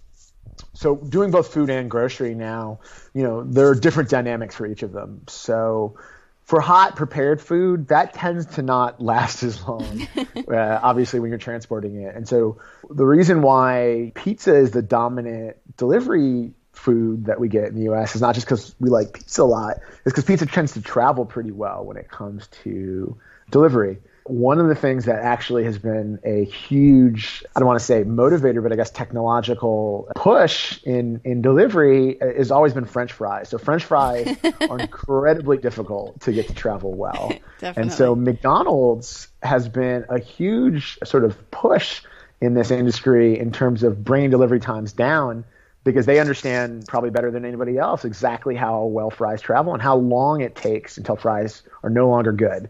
So 0.75 0.97
doing 0.97 1.31
both 1.31 1.53
food 1.53 1.71
and 1.71 1.91
grocery 1.91 2.35
now, 2.35 2.81
you 3.15 3.23
know, 3.23 3.45
there 3.45 3.69
are 3.69 3.75
different 3.75 4.11
dynamics 4.11 4.55
for 4.55 4.67
each 4.67 4.83
of 4.83 4.93
them. 4.93 5.23
So 5.29 5.97
for 6.45 6.61
hot 6.61 6.97
prepared 6.97 7.41
food, 7.41 7.89
that 7.89 8.13
tends 8.13 8.47
to 8.57 8.63
not 8.63 9.01
last 9.01 9.43
as 9.43 9.67
long, 9.67 10.07
uh, 10.17 10.81
obviously, 10.83 11.21
when 11.21 11.31
you're 11.31 11.39
transporting 11.39 12.03
it. 12.03 12.15
And 12.15 12.29
so 12.29 12.61
the 12.91 13.07
reason 13.07 13.43
why 13.43 14.13
pizza 14.15 14.55
is 14.55 14.73
the 14.73 14.83
dominant 14.83 15.57
delivery 15.77 16.53
food 16.75 17.27
that 17.27 17.41
we 17.41 17.49
get 17.49 17.69
in 17.69 17.75
the 17.75 17.93
US 17.93 18.15
is 18.15 18.21
not 18.21 18.35
just 18.35 18.47
because 18.47 18.75
we 18.81 18.91
like 18.91 19.13
pizza 19.15 19.43
a 19.43 19.45
lot, 19.45 19.79
it's 19.79 20.05
because 20.05 20.25
pizza 20.25 20.47
tends 20.47 20.73
to 20.73 20.83
travel 20.83 21.25
pretty 21.25 21.51
well 21.51 21.85
when 21.85 21.97
it 21.97 22.11
comes 22.11 22.49
to 22.63 23.17
delivery. 23.51 23.99
One 24.27 24.59
of 24.59 24.69
the 24.69 24.75
things 24.75 25.05
that 25.05 25.23
actually 25.23 25.65
has 25.65 25.79
been 25.79 26.19
a 26.25 26.45
huge, 26.47 27.45
I 27.55 27.61
don't 27.61 27.67
want 27.67 27.79
to 27.79 27.85
say 27.85 28.05
motivator, 28.05 28.63
but 28.63 28.73
I 28.73 28.77
guess 28.77 28.91
technological 28.91 30.09
push 30.15 30.83
in, 30.85 31.21
in 31.25 31.43
delivery 31.43 32.21
uh, 32.21 32.33
has 32.39 32.51
always 32.51 32.73
been 32.73 32.87
French 32.87 33.13
fries. 33.13 33.51
So 33.51 33.59
French 33.59 33.85
fries 33.85 34.35
are 34.71 34.79
incredibly 34.79 35.59
difficult 35.59 36.21
to 36.23 36.33
get 36.33 36.49
to 36.49 36.55
travel 36.55 36.95
well. 36.95 37.35
and 37.63 37.93
so 37.93 38.15
McDonald's 38.15 39.29
has 39.43 39.69
been 39.69 40.07
a 40.09 40.19
huge 40.19 40.99
sort 41.05 41.25
of 41.25 41.51
push 41.51 42.01
in 42.41 42.55
this 42.55 42.71
industry 42.71 43.39
in 43.39 43.53
terms 43.53 43.83
of 43.83 44.05
bringing 44.05 44.31
delivery 44.31 44.61
times 44.61 44.95
down 44.95 45.45
because 45.85 46.07
they 46.07 46.19
understand 46.19 46.87
probably 46.89 47.11
better 47.11 47.31
than 47.31 47.45
anybody 47.45 47.79
else 47.79 48.05
exactly 48.05 48.57
how 48.57 48.85
well 48.85 49.11
fries 49.11 49.41
travel 49.41 49.73
and 49.73 49.83
how 49.83 49.97
long 49.97 50.41
it 50.41 50.57
takes 50.57 50.97
until 50.97 51.15
fries 51.15 51.63
are 51.83 51.91
no 51.91 52.09
longer 52.09 52.33
good. 52.33 52.69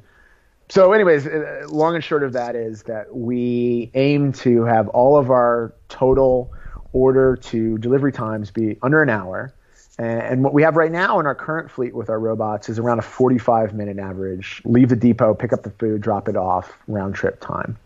So, 0.68 0.92
anyways, 0.92 1.26
uh, 1.26 1.66
long 1.68 1.94
and 1.94 2.02
short 2.02 2.22
of 2.22 2.32
that 2.32 2.56
is 2.56 2.84
that 2.84 3.14
we 3.14 3.90
aim 3.94 4.32
to 4.32 4.64
have 4.64 4.88
all 4.88 5.16
of 5.16 5.30
our 5.30 5.74
total 5.88 6.52
order 6.92 7.36
to 7.36 7.78
delivery 7.78 8.12
times 8.12 8.50
be 8.50 8.78
under 8.82 9.02
an 9.02 9.10
hour. 9.10 9.52
And 9.96 10.42
what 10.42 10.52
we 10.52 10.62
have 10.62 10.74
right 10.74 10.90
now 10.90 11.20
in 11.20 11.26
our 11.26 11.36
current 11.36 11.70
fleet 11.70 11.94
with 11.94 12.10
our 12.10 12.18
robots 12.18 12.68
is 12.68 12.80
around 12.80 12.98
a 12.98 13.02
45 13.02 13.74
minute 13.74 13.98
average. 13.98 14.60
Leave 14.64 14.88
the 14.88 14.96
depot, 14.96 15.34
pick 15.34 15.52
up 15.52 15.62
the 15.62 15.70
food, 15.70 16.00
drop 16.00 16.28
it 16.28 16.36
off, 16.36 16.72
round 16.88 17.14
trip 17.14 17.40
time. 17.40 17.76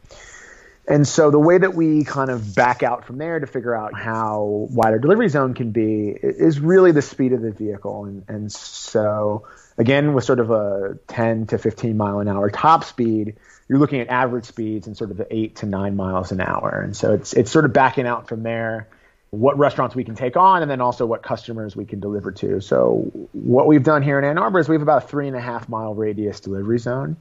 And 0.88 1.06
so 1.06 1.30
the 1.30 1.38
way 1.38 1.58
that 1.58 1.74
we 1.74 2.02
kind 2.02 2.30
of 2.30 2.54
back 2.54 2.82
out 2.82 3.04
from 3.04 3.18
there 3.18 3.38
to 3.38 3.46
figure 3.46 3.74
out 3.74 3.92
how 3.94 4.68
wide 4.70 4.94
our 4.94 4.98
delivery 4.98 5.28
zone 5.28 5.52
can 5.52 5.70
be 5.70 6.08
is 6.08 6.60
really 6.60 6.92
the 6.92 7.02
speed 7.02 7.34
of 7.34 7.42
the 7.42 7.52
vehicle. 7.52 8.06
And, 8.06 8.24
and 8.26 8.50
so 8.50 9.46
again, 9.76 10.14
with 10.14 10.24
sort 10.24 10.40
of 10.40 10.50
a 10.50 10.98
10 11.08 11.48
to 11.48 11.58
15 11.58 11.94
mile 11.94 12.20
an 12.20 12.28
hour 12.28 12.48
top 12.48 12.84
speed, 12.84 13.36
you're 13.68 13.78
looking 13.78 14.00
at 14.00 14.08
average 14.08 14.46
speeds 14.46 14.86
in 14.86 14.94
sort 14.94 15.10
of 15.10 15.18
the 15.18 15.26
eight 15.30 15.56
to 15.56 15.66
nine 15.66 15.94
miles 15.94 16.32
an 16.32 16.40
hour. 16.40 16.80
And 16.82 16.96
so 16.96 17.12
it's, 17.12 17.34
it's 17.34 17.50
sort 17.50 17.66
of 17.66 17.74
backing 17.74 18.06
out 18.06 18.26
from 18.26 18.42
there 18.42 18.88
what 19.30 19.58
restaurants 19.58 19.94
we 19.94 20.04
can 20.04 20.14
take 20.14 20.38
on 20.38 20.62
and 20.62 20.70
then 20.70 20.80
also 20.80 21.04
what 21.04 21.22
customers 21.22 21.76
we 21.76 21.84
can 21.84 22.00
deliver 22.00 22.32
to. 22.32 22.62
So 22.62 23.28
what 23.32 23.66
we've 23.66 23.82
done 23.82 24.02
here 24.02 24.18
in 24.18 24.24
Ann 24.24 24.38
Arbor 24.38 24.58
is 24.58 24.70
we 24.70 24.74
have 24.74 24.80
about 24.80 25.04
a 25.04 25.06
three 25.06 25.28
and 25.28 25.36
a 25.36 25.40
half 25.40 25.68
mile 25.68 25.94
radius 25.94 26.40
delivery 26.40 26.78
zone 26.78 27.18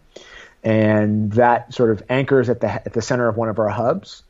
and 0.68 1.32
that 1.32 1.74
sort 1.74 1.92
of 1.92 2.04
anchors 2.10 2.50
at 2.50 2.60
the 2.60 2.70
at 2.70 2.92
the 2.92 3.02
center 3.02 3.30
of 3.30 3.38
one 3.38 3.48
of 3.48 3.58
our 3.58 3.70
hubs. 3.70 4.24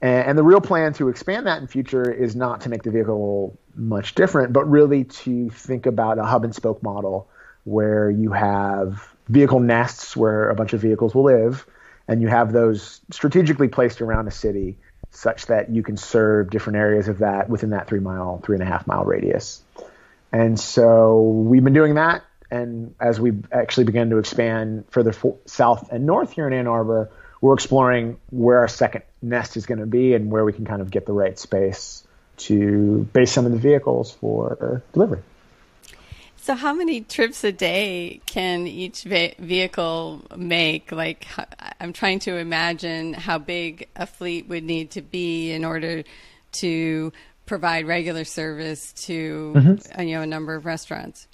And, 0.00 0.28
and 0.28 0.38
the 0.38 0.42
real 0.42 0.62
plan 0.62 0.94
to 0.94 1.10
expand 1.10 1.46
that 1.46 1.60
in 1.60 1.66
future 1.68 2.10
is 2.10 2.34
not 2.34 2.62
to 2.62 2.70
make 2.70 2.82
the 2.82 2.90
vehicle 2.90 3.58
much 3.76 4.14
different, 4.14 4.54
but 4.54 4.64
really 4.64 5.04
to 5.04 5.50
think 5.50 5.84
about 5.84 6.18
a 6.18 6.24
hub 6.24 6.42
and 6.44 6.54
spoke 6.54 6.82
model 6.82 7.28
where 7.64 8.08
you 8.08 8.32
have 8.32 9.06
vehicle 9.28 9.60
nests 9.60 10.16
where 10.16 10.48
a 10.48 10.54
bunch 10.54 10.72
of 10.72 10.80
vehicles 10.80 11.14
will 11.14 11.24
live, 11.24 11.66
and 12.08 12.22
you 12.22 12.28
have 12.28 12.50
those 12.50 13.02
strategically 13.10 13.68
placed 13.68 14.00
around 14.00 14.26
a 14.26 14.30
city 14.30 14.78
such 15.10 15.46
that 15.46 15.68
you 15.68 15.82
can 15.82 15.98
serve 15.98 16.48
different 16.48 16.78
areas 16.78 17.08
of 17.08 17.18
that 17.18 17.50
within 17.50 17.70
that 17.70 17.88
three 17.88 18.00
mile, 18.00 18.40
three 18.42 18.56
and 18.56 18.62
a 18.62 18.66
half 18.66 18.86
mile 18.86 19.04
radius. 19.04 19.60
And 20.32 20.58
so 20.58 21.20
we've 21.20 21.62
been 21.62 21.74
doing 21.74 21.96
that 21.96 22.24
and 22.50 22.94
as 23.00 23.20
we 23.20 23.32
actually 23.52 23.84
begin 23.84 24.10
to 24.10 24.18
expand 24.18 24.84
further 24.90 25.14
south 25.46 25.90
and 25.90 26.06
north 26.06 26.32
here 26.32 26.46
in 26.46 26.52
Ann 26.52 26.66
Arbor, 26.66 27.10
we're 27.40 27.54
exploring 27.54 28.18
where 28.30 28.60
our 28.60 28.68
second 28.68 29.02
nest 29.20 29.56
is 29.56 29.66
going 29.66 29.80
to 29.80 29.86
be 29.86 30.14
and 30.14 30.30
where 30.30 30.44
we 30.44 30.52
can 30.52 30.64
kind 30.64 30.80
of 30.80 30.90
get 30.90 31.06
the 31.06 31.12
right 31.12 31.38
space 31.38 32.06
to 32.36 33.08
base 33.12 33.32
some 33.32 33.46
of 33.46 33.52
the 33.52 33.58
vehicles 33.58 34.12
for 34.12 34.82
delivery. 34.92 35.22
So, 36.36 36.54
how 36.54 36.74
many 36.74 37.00
trips 37.00 37.42
a 37.42 37.52
day 37.52 38.20
can 38.26 38.66
each 38.66 39.04
ve- 39.04 39.34
vehicle 39.38 40.22
make? 40.36 40.92
Like, 40.92 41.26
I'm 41.80 41.94
trying 41.94 42.18
to 42.20 42.36
imagine 42.36 43.14
how 43.14 43.38
big 43.38 43.88
a 43.96 44.06
fleet 44.06 44.46
would 44.48 44.62
need 44.62 44.90
to 44.90 45.00
be 45.00 45.52
in 45.52 45.64
order 45.64 46.04
to 46.52 47.12
provide 47.46 47.86
regular 47.86 48.24
service 48.24 48.92
to 48.92 49.52
mm-hmm. 49.56 50.00
you 50.02 50.16
know 50.16 50.22
a 50.22 50.26
number 50.26 50.54
of 50.54 50.66
restaurants. 50.66 51.26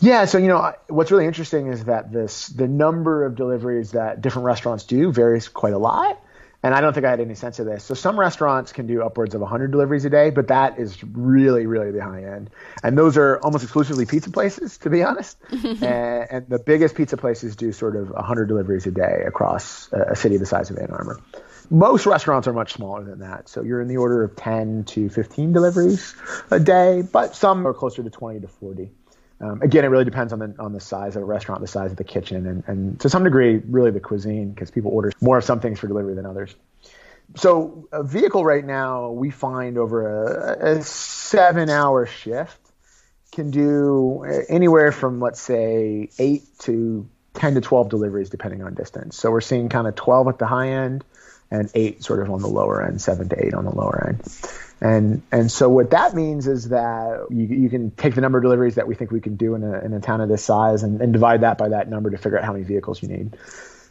Yeah, 0.00 0.24
so 0.24 0.38
you 0.38 0.48
know 0.48 0.72
what's 0.88 1.10
really 1.10 1.26
interesting 1.26 1.68
is 1.68 1.84
that 1.84 2.12
this 2.12 2.48
the 2.48 2.66
number 2.66 3.24
of 3.24 3.36
deliveries 3.36 3.92
that 3.92 4.20
different 4.20 4.46
restaurants 4.46 4.84
do 4.84 5.12
varies 5.12 5.48
quite 5.48 5.74
a 5.74 5.78
lot. 5.78 6.20
And 6.62 6.74
I 6.74 6.82
don't 6.82 6.92
think 6.92 7.06
I 7.06 7.10
had 7.10 7.20
any 7.20 7.34
sense 7.34 7.58
of 7.58 7.64
this. 7.64 7.84
So 7.84 7.94
some 7.94 8.20
restaurants 8.20 8.72
can 8.72 8.86
do 8.86 9.02
upwards 9.02 9.34
of 9.34 9.40
100 9.40 9.70
deliveries 9.70 10.04
a 10.04 10.10
day, 10.10 10.28
but 10.28 10.48
that 10.48 10.78
is 10.78 11.02
really, 11.02 11.64
really 11.64 11.90
the 11.90 12.02
high 12.02 12.22
end. 12.24 12.50
And 12.82 12.98
those 12.98 13.16
are 13.16 13.38
almost 13.38 13.64
exclusively 13.64 14.04
pizza 14.04 14.30
places, 14.30 14.76
to 14.78 14.90
be 14.90 15.02
honest. 15.02 15.38
and, 15.50 15.82
and, 15.82 16.48
the 16.48 16.58
biggest 16.58 16.96
pizza 16.96 17.16
places 17.16 17.56
do 17.56 17.72
sort 17.72 17.96
of 17.96 18.10
100 18.10 18.46
deliveries 18.46 18.86
a 18.86 18.90
day 18.90 19.22
across 19.26 19.90
a, 19.92 20.12
a 20.12 20.16
city 20.16 20.36
the 20.36 20.44
size 20.44 20.70
of 20.70 20.76
Ann 20.76 20.90
Arbor. 20.90 21.18
Most 21.70 22.04
restaurants 22.04 22.46
are 22.46 22.52
much 22.52 22.74
smaller 22.74 23.04
than 23.04 23.20
that. 23.20 23.48
So 23.48 23.62
you're 23.62 23.80
in 23.80 23.88
the 23.88 23.96
order 23.96 24.22
of 24.22 24.36
10 24.36 24.84
to 24.84 25.08
15 25.08 25.52
deliveries 25.52 26.14
a 26.50 26.60
day, 26.60 27.02
but 27.02 27.34
some 27.34 27.66
are 27.66 27.72
closer 27.72 28.02
to 28.02 28.10
20 28.10 28.40
to 28.40 28.48
40. 28.48 28.90
Um, 29.40 29.62
again, 29.62 29.84
it 29.84 29.88
really 29.88 30.04
depends 30.04 30.32
on 30.32 30.38
the 30.38 30.54
on 30.58 30.72
the 30.72 30.80
size 30.80 31.16
of 31.16 31.22
a 31.22 31.24
restaurant, 31.24 31.62
the 31.62 31.66
size 31.66 31.90
of 31.90 31.96
the 31.96 32.04
kitchen, 32.04 32.46
and, 32.46 32.64
and 32.66 33.00
to 33.00 33.08
some 33.08 33.24
degree, 33.24 33.56
really 33.56 33.90
the 33.90 34.00
cuisine, 34.00 34.52
because 34.52 34.70
people 34.70 34.90
order 34.90 35.12
more 35.20 35.38
of 35.38 35.44
some 35.44 35.60
things 35.60 35.78
for 35.78 35.86
delivery 35.86 36.14
than 36.14 36.26
others. 36.26 36.54
So, 37.36 37.88
a 37.92 38.02
vehicle 38.02 38.44
right 38.44 38.64
now, 38.64 39.10
we 39.10 39.30
find 39.30 39.78
over 39.78 40.24
a, 40.24 40.78
a 40.78 40.82
seven 40.82 41.70
hour 41.70 42.06
shift 42.06 42.58
can 43.32 43.50
do 43.50 44.24
anywhere 44.48 44.90
from, 44.90 45.20
let's 45.20 45.40
say, 45.40 46.10
eight 46.18 46.42
to 46.60 47.08
10 47.34 47.54
to 47.54 47.60
12 47.60 47.88
deliveries, 47.88 48.30
depending 48.30 48.62
on 48.64 48.74
distance. 48.74 49.16
So, 49.16 49.30
we're 49.30 49.40
seeing 49.40 49.68
kind 49.68 49.86
of 49.86 49.94
12 49.94 50.28
at 50.28 50.38
the 50.38 50.46
high 50.46 50.70
end 50.70 51.04
and 51.52 51.70
eight 51.74 52.02
sort 52.02 52.20
of 52.20 52.30
on 52.30 52.42
the 52.42 52.48
lower 52.48 52.84
end, 52.84 53.00
seven 53.00 53.28
to 53.28 53.44
eight 53.44 53.54
on 53.54 53.64
the 53.64 53.74
lower 53.74 54.08
end. 54.08 54.22
And 54.80 55.22
and 55.30 55.50
so 55.50 55.68
what 55.68 55.90
that 55.90 56.14
means 56.14 56.46
is 56.46 56.70
that 56.70 57.26
you, 57.30 57.44
you 57.44 57.68
can 57.68 57.90
take 57.90 58.14
the 58.14 58.22
number 58.22 58.38
of 58.38 58.44
deliveries 58.44 58.76
that 58.76 58.86
we 58.86 58.94
think 58.94 59.10
we 59.10 59.20
can 59.20 59.36
do 59.36 59.54
in 59.54 59.62
a, 59.62 59.78
in 59.80 59.92
a 59.92 60.00
town 60.00 60.22
of 60.22 60.28
this 60.28 60.42
size 60.42 60.82
and, 60.82 61.02
and 61.02 61.12
divide 61.12 61.42
that 61.42 61.58
by 61.58 61.68
that 61.68 61.88
number 61.88 62.10
to 62.10 62.16
figure 62.16 62.38
out 62.38 62.44
how 62.44 62.52
many 62.52 62.64
vehicles 62.64 63.02
you 63.02 63.08
need. 63.08 63.36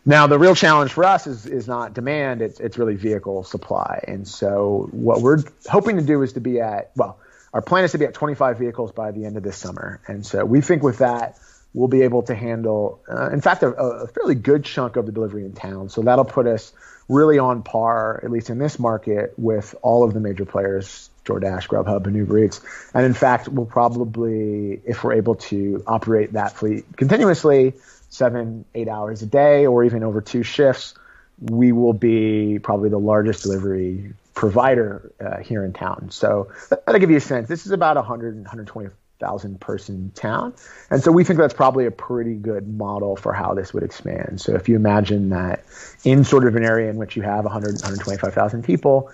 Now 0.05 0.25
the 0.25 0.39
real 0.39 0.55
challenge 0.55 0.91
for 0.91 1.03
us 1.03 1.27
is 1.27 1.45
is 1.45 1.67
not 1.67 1.93
demand; 1.93 2.41
it's 2.41 2.59
it's 2.59 2.79
really 2.79 2.95
vehicle 2.95 3.43
supply. 3.43 4.03
And 4.07 4.27
so 4.27 4.89
what 4.91 5.21
we're 5.21 5.43
hoping 5.69 5.97
to 5.97 6.03
do 6.03 6.23
is 6.23 6.33
to 6.33 6.39
be 6.39 6.59
at 6.59 6.91
well, 6.95 7.19
our 7.53 7.61
plan 7.61 7.83
is 7.83 7.91
to 7.91 7.99
be 7.99 8.05
at 8.05 8.15
25 8.15 8.57
vehicles 8.57 8.91
by 8.91 9.11
the 9.11 9.25
end 9.25 9.37
of 9.37 9.43
this 9.43 9.57
summer. 9.57 10.01
And 10.07 10.25
so 10.25 10.43
we 10.43 10.61
think 10.61 10.81
with 10.81 10.99
that 10.99 11.37
we'll 11.73 11.87
be 11.87 12.01
able 12.01 12.23
to 12.23 12.35
handle, 12.35 13.01
uh, 13.09 13.29
in 13.29 13.41
fact, 13.41 13.63
a, 13.63 13.69
a 13.69 14.07
fairly 14.07 14.35
good 14.35 14.63
chunk 14.63 14.95
of 14.95 15.05
the 15.05 15.11
delivery 15.11 15.45
in 15.45 15.53
town. 15.53 15.89
So 15.89 16.01
that'll 16.01 16.25
put 16.25 16.47
us 16.47 16.73
really 17.07 17.39
on 17.39 17.63
par, 17.63 18.21
at 18.23 18.31
least 18.31 18.49
in 18.49 18.59
this 18.59 18.79
market, 18.79 19.33
with 19.37 19.75
all 19.81 20.03
of 20.03 20.13
the 20.13 20.19
major 20.19 20.45
players, 20.45 21.09
DoorDash, 21.25 21.67
Grubhub, 21.67 22.05
and 22.07 22.15
Uber 22.15 22.45
Eats. 22.45 22.61
And 22.93 23.05
in 23.05 23.13
fact, 23.13 23.47
we'll 23.47 23.65
probably, 23.65 24.81
if 24.85 25.03
we're 25.03 25.13
able 25.13 25.35
to 25.35 25.83
operate 25.85 26.33
that 26.33 26.53
fleet 26.53 26.85
continuously, 26.97 27.73
seven, 28.09 28.65
eight 28.73 28.87
hours 28.87 29.21
a 29.21 29.27
day, 29.27 29.65
or 29.65 29.83
even 29.83 30.03
over 30.03 30.21
two 30.21 30.43
shifts, 30.43 30.95
we 31.39 31.71
will 31.71 31.93
be 31.93 32.59
probably 32.59 32.89
the 32.89 32.99
largest 32.99 33.43
delivery 33.43 34.13
provider 34.33 35.11
uh, 35.19 35.37
here 35.37 35.63
in 35.63 35.73
town. 35.73 36.09
So 36.11 36.51
that'll 36.69 36.99
give 36.99 37.11
you 37.11 37.17
a 37.17 37.21
sense. 37.21 37.47
This 37.47 37.65
is 37.65 37.71
about 37.71 37.95
100, 37.95 38.35
120 38.35 38.89
thousand 39.19 39.59
person 39.59 40.11
town. 40.15 40.53
And 40.89 41.03
so 41.03 41.11
we 41.11 41.23
think 41.23 41.39
that's 41.39 41.53
probably 41.53 41.85
a 41.85 41.91
pretty 41.91 42.35
good 42.35 42.67
model 42.67 43.15
for 43.15 43.33
how 43.33 43.53
this 43.53 43.73
would 43.73 43.83
expand. 43.83 44.41
So 44.41 44.55
if 44.55 44.69
you 44.69 44.75
imagine 44.75 45.29
that 45.29 45.63
in 46.03 46.23
sort 46.23 46.47
of 46.47 46.55
an 46.55 46.63
area 46.63 46.89
in 46.89 46.97
which 46.97 47.15
you 47.15 47.21
have 47.21 47.43
100, 47.43 47.73
125,000 47.75 48.63
people, 48.63 49.11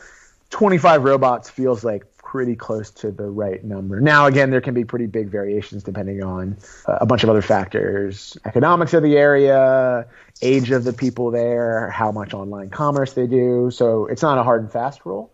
25 0.52 1.04
robots 1.04 1.50
feels 1.50 1.84
like 1.84 2.06
pretty 2.18 2.56
close 2.56 2.92
to 2.92 3.12
the 3.12 3.24
right 3.24 3.64
number. 3.64 4.02
Now, 4.02 4.26
again, 4.26 4.50
there 4.50 4.60
can 4.60 4.74
be 4.74 4.84
pretty 4.84 5.06
big 5.06 5.30
variations 5.30 5.84
depending 5.84 6.24
on 6.24 6.58
uh, 6.86 6.98
a 7.02 7.06
bunch 7.06 7.24
of 7.24 7.30
other 7.30 7.42
factors 7.42 8.38
economics 8.46 8.94
of 8.94 9.04
the 9.04 9.16
area, 9.16 10.06
age 10.42 10.72
of 10.72 10.84
the 10.84 10.92
people 10.92 11.32
there, 11.32 11.90
how 11.90 12.12
much 12.12 12.34
online 12.34 12.70
commerce 12.70 13.14
they 13.14 13.28
do. 13.28 13.72
So 13.72 14.08
it's 14.08 14.22
not 14.22 14.38
a 14.38 14.44
hard 14.44 14.64
and 14.64 14.72
fast 14.72 15.06
rule, 15.06 15.32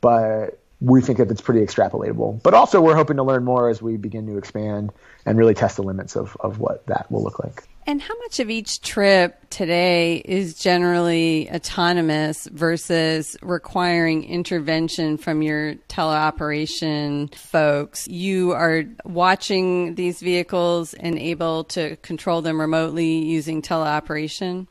but 0.00 0.60
we 0.84 1.00
think 1.00 1.18
that 1.18 1.30
it's 1.30 1.40
pretty 1.40 1.60
extrapolatable. 1.60 2.42
But 2.42 2.54
also, 2.54 2.80
we're 2.80 2.94
hoping 2.94 3.16
to 3.16 3.22
learn 3.22 3.44
more 3.44 3.68
as 3.70 3.80
we 3.80 3.96
begin 3.96 4.26
to 4.26 4.36
expand 4.36 4.92
and 5.24 5.38
really 5.38 5.54
test 5.54 5.76
the 5.76 5.82
limits 5.82 6.14
of, 6.14 6.36
of 6.40 6.58
what 6.58 6.86
that 6.86 7.10
will 7.10 7.22
look 7.22 7.38
like. 7.42 7.64
And 7.86 8.00
how 8.00 8.14
much 8.20 8.40
of 8.40 8.48
each 8.48 8.80
trip 8.80 9.38
today 9.50 10.16
is 10.24 10.58
generally 10.58 11.50
autonomous 11.50 12.46
versus 12.50 13.36
requiring 13.42 14.24
intervention 14.24 15.16
from 15.16 15.42
your 15.42 15.74
teleoperation 15.88 17.34
folks? 17.34 18.06
You 18.08 18.52
are 18.52 18.84
watching 19.04 19.94
these 19.96 20.20
vehicles 20.20 20.94
and 20.94 21.18
able 21.18 21.64
to 21.64 21.96
control 21.96 22.40
them 22.42 22.60
remotely 22.60 23.18
using 23.18 23.60
teleoperation? 23.60 24.66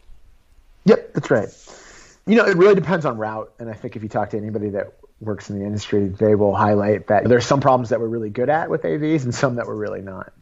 Yep, 0.85 1.13
that's 1.13 1.31
right. 1.31 1.49
You 2.25 2.35
know, 2.35 2.45
it 2.45 2.57
really 2.57 2.75
depends 2.75 3.05
on 3.05 3.17
route. 3.17 3.51
And 3.59 3.69
I 3.69 3.73
think 3.73 3.95
if 3.95 4.03
you 4.03 4.09
talk 4.09 4.31
to 4.31 4.37
anybody 4.37 4.69
that 4.69 4.93
works 5.19 5.49
in 5.49 5.59
the 5.59 5.65
industry, 5.65 6.07
they 6.07 6.35
will 6.35 6.55
highlight 6.55 7.07
that 7.07 7.27
there's 7.27 7.45
some 7.45 7.61
problems 7.61 7.89
that 7.89 7.99
we're 7.99 8.07
really 8.07 8.29
good 8.29 8.49
at 8.49 8.69
with 8.69 8.83
AVs 8.83 9.23
and 9.23 9.33
some 9.33 9.55
that 9.55 9.67
we're 9.67 9.75
really 9.75 10.01
not. 10.01 10.33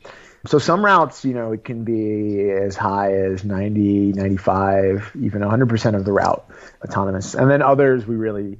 So 0.48 0.58
some 0.58 0.84
routes, 0.84 1.24
you 1.24 1.34
know, 1.34 1.52
it 1.52 1.64
can 1.64 1.84
be 1.84 2.50
as 2.50 2.76
high 2.76 3.14
as 3.14 3.44
90, 3.44 4.14
95, 4.14 5.12
even 5.22 5.42
100% 5.42 5.96
of 5.96 6.04
the 6.04 6.12
route 6.12 6.50
autonomous. 6.84 7.36
And 7.36 7.50
then 7.50 7.62
others, 7.62 8.08
we 8.08 8.16
really, 8.16 8.58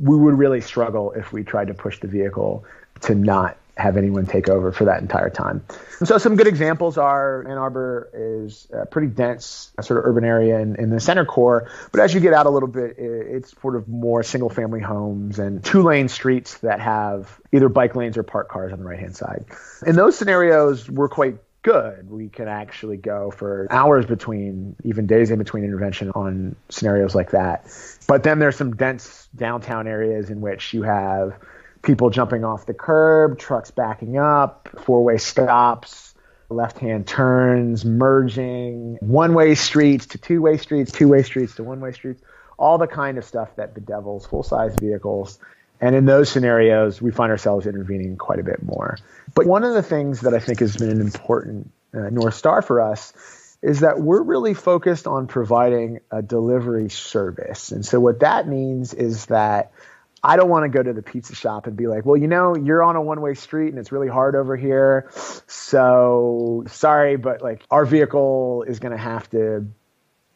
we 0.00 0.16
would 0.16 0.36
really 0.36 0.60
struggle 0.60 1.12
if 1.12 1.32
we 1.32 1.44
tried 1.44 1.68
to 1.68 1.74
push 1.74 2.00
the 2.00 2.08
vehicle 2.08 2.64
to 3.02 3.14
not 3.14 3.56
have 3.80 3.96
anyone 3.96 4.26
take 4.26 4.48
over 4.48 4.72
for 4.72 4.84
that 4.84 5.00
entire 5.00 5.30
time. 5.30 5.64
And 5.98 6.08
so 6.08 6.18
some 6.18 6.36
good 6.36 6.46
examples 6.46 6.98
are 6.98 7.46
Ann 7.48 7.58
Arbor 7.58 8.10
is 8.14 8.68
a 8.72 8.86
pretty 8.86 9.08
dense 9.08 9.72
sort 9.80 9.98
of 9.98 10.06
urban 10.06 10.24
area 10.24 10.58
in, 10.60 10.76
in 10.76 10.90
the 10.90 11.00
center 11.00 11.24
core, 11.24 11.70
but 11.92 12.00
as 12.00 12.14
you 12.14 12.20
get 12.20 12.32
out 12.32 12.46
a 12.46 12.50
little 12.50 12.68
bit, 12.68 12.96
it's 12.98 13.58
sort 13.60 13.76
of 13.76 13.88
more 13.88 14.22
single 14.22 14.48
family 14.48 14.80
homes 14.80 15.38
and 15.38 15.64
two 15.64 15.82
lane 15.82 16.08
streets 16.08 16.58
that 16.58 16.80
have 16.80 17.40
either 17.52 17.68
bike 17.68 17.96
lanes 17.96 18.16
or 18.16 18.22
parked 18.22 18.50
cars 18.50 18.72
on 18.72 18.78
the 18.78 18.84
right 18.84 18.98
hand 18.98 19.16
side. 19.16 19.44
In 19.86 19.96
those 19.96 20.16
scenarios, 20.16 20.88
we're 20.88 21.08
quite 21.08 21.38
good. 21.62 22.10
We 22.10 22.28
can 22.28 22.48
actually 22.48 22.96
go 22.96 23.30
for 23.30 23.66
hours 23.70 24.06
between, 24.06 24.76
even 24.84 25.06
days 25.06 25.30
in 25.30 25.38
between 25.38 25.64
intervention 25.64 26.10
on 26.10 26.56
scenarios 26.68 27.14
like 27.14 27.32
that. 27.32 27.66
But 28.06 28.22
then 28.22 28.38
there's 28.38 28.56
some 28.56 28.76
dense 28.76 29.28
downtown 29.34 29.86
areas 29.86 30.30
in 30.30 30.40
which 30.40 30.72
you 30.72 30.82
have 30.82 31.34
people 31.82 32.10
jumping 32.10 32.44
off 32.44 32.66
the 32.66 32.74
curb, 32.74 33.38
trucks 33.38 33.70
backing 33.70 34.18
up, 34.18 34.68
four 34.84 35.02
way 35.02 35.18
stops, 35.18 36.14
left 36.48 36.78
hand 36.78 37.06
turns, 37.06 37.84
merging, 37.84 38.98
one 39.00 39.34
way 39.34 39.54
streets 39.54 40.06
to 40.06 40.18
two 40.18 40.42
way 40.42 40.56
streets, 40.56 40.92
two 40.92 41.08
way 41.08 41.22
streets 41.22 41.54
to 41.56 41.64
one 41.64 41.80
way 41.80 41.92
streets, 41.92 42.22
all 42.58 42.78
the 42.78 42.86
kind 42.86 43.18
of 43.18 43.24
stuff 43.24 43.54
that 43.56 43.74
bedevils 43.74 44.26
full 44.26 44.42
size 44.42 44.74
vehicles. 44.80 45.38
And 45.80 45.94
in 45.94 46.04
those 46.04 46.28
scenarios, 46.28 47.00
we 47.00 47.10
find 47.10 47.30
ourselves 47.30 47.66
intervening 47.66 48.16
quite 48.18 48.38
a 48.38 48.42
bit 48.42 48.62
more. 48.62 48.98
But 49.34 49.46
one 49.46 49.64
of 49.64 49.72
the 49.72 49.82
things 49.82 50.20
that 50.22 50.34
I 50.34 50.38
think 50.38 50.60
has 50.60 50.76
been 50.76 50.90
an 50.90 51.00
important 51.00 51.72
uh, 51.94 52.10
North 52.10 52.34
Star 52.34 52.60
for 52.60 52.80
us 52.80 53.14
is 53.62 53.80
that 53.80 54.00
we're 54.00 54.22
really 54.22 54.54
focused 54.54 55.06
on 55.06 55.26
providing 55.26 56.00
a 56.10 56.22
delivery 56.22 56.88
service. 56.90 57.72
And 57.72 57.84
so 57.84 58.00
what 58.00 58.20
that 58.20 58.48
means 58.48 58.94
is 58.94 59.26
that 59.26 59.72
I 60.22 60.36
don't 60.36 60.48
want 60.50 60.64
to 60.64 60.68
go 60.68 60.82
to 60.82 60.92
the 60.92 61.02
pizza 61.02 61.34
shop 61.34 61.66
and 61.66 61.76
be 61.76 61.86
like, 61.86 62.04
well, 62.04 62.16
you 62.16 62.28
know, 62.28 62.54
you're 62.54 62.82
on 62.82 62.96
a 62.96 63.02
one 63.02 63.20
way 63.20 63.34
street 63.34 63.68
and 63.68 63.78
it's 63.78 63.90
really 63.90 64.08
hard 64.08 64.36
over 64.36 64.56
here. 64.56 65.10
So 65.46 66.64
sorry, 66.68 67.16
but 67.16 67.40
like 67.42 67.64
our 67.70 67.86
vehicle 67.86 68.64
is 68.68 68.78
going 68.80 68.92
to 68.92 68.98
have 68.98 69.28
to 69.30 69.66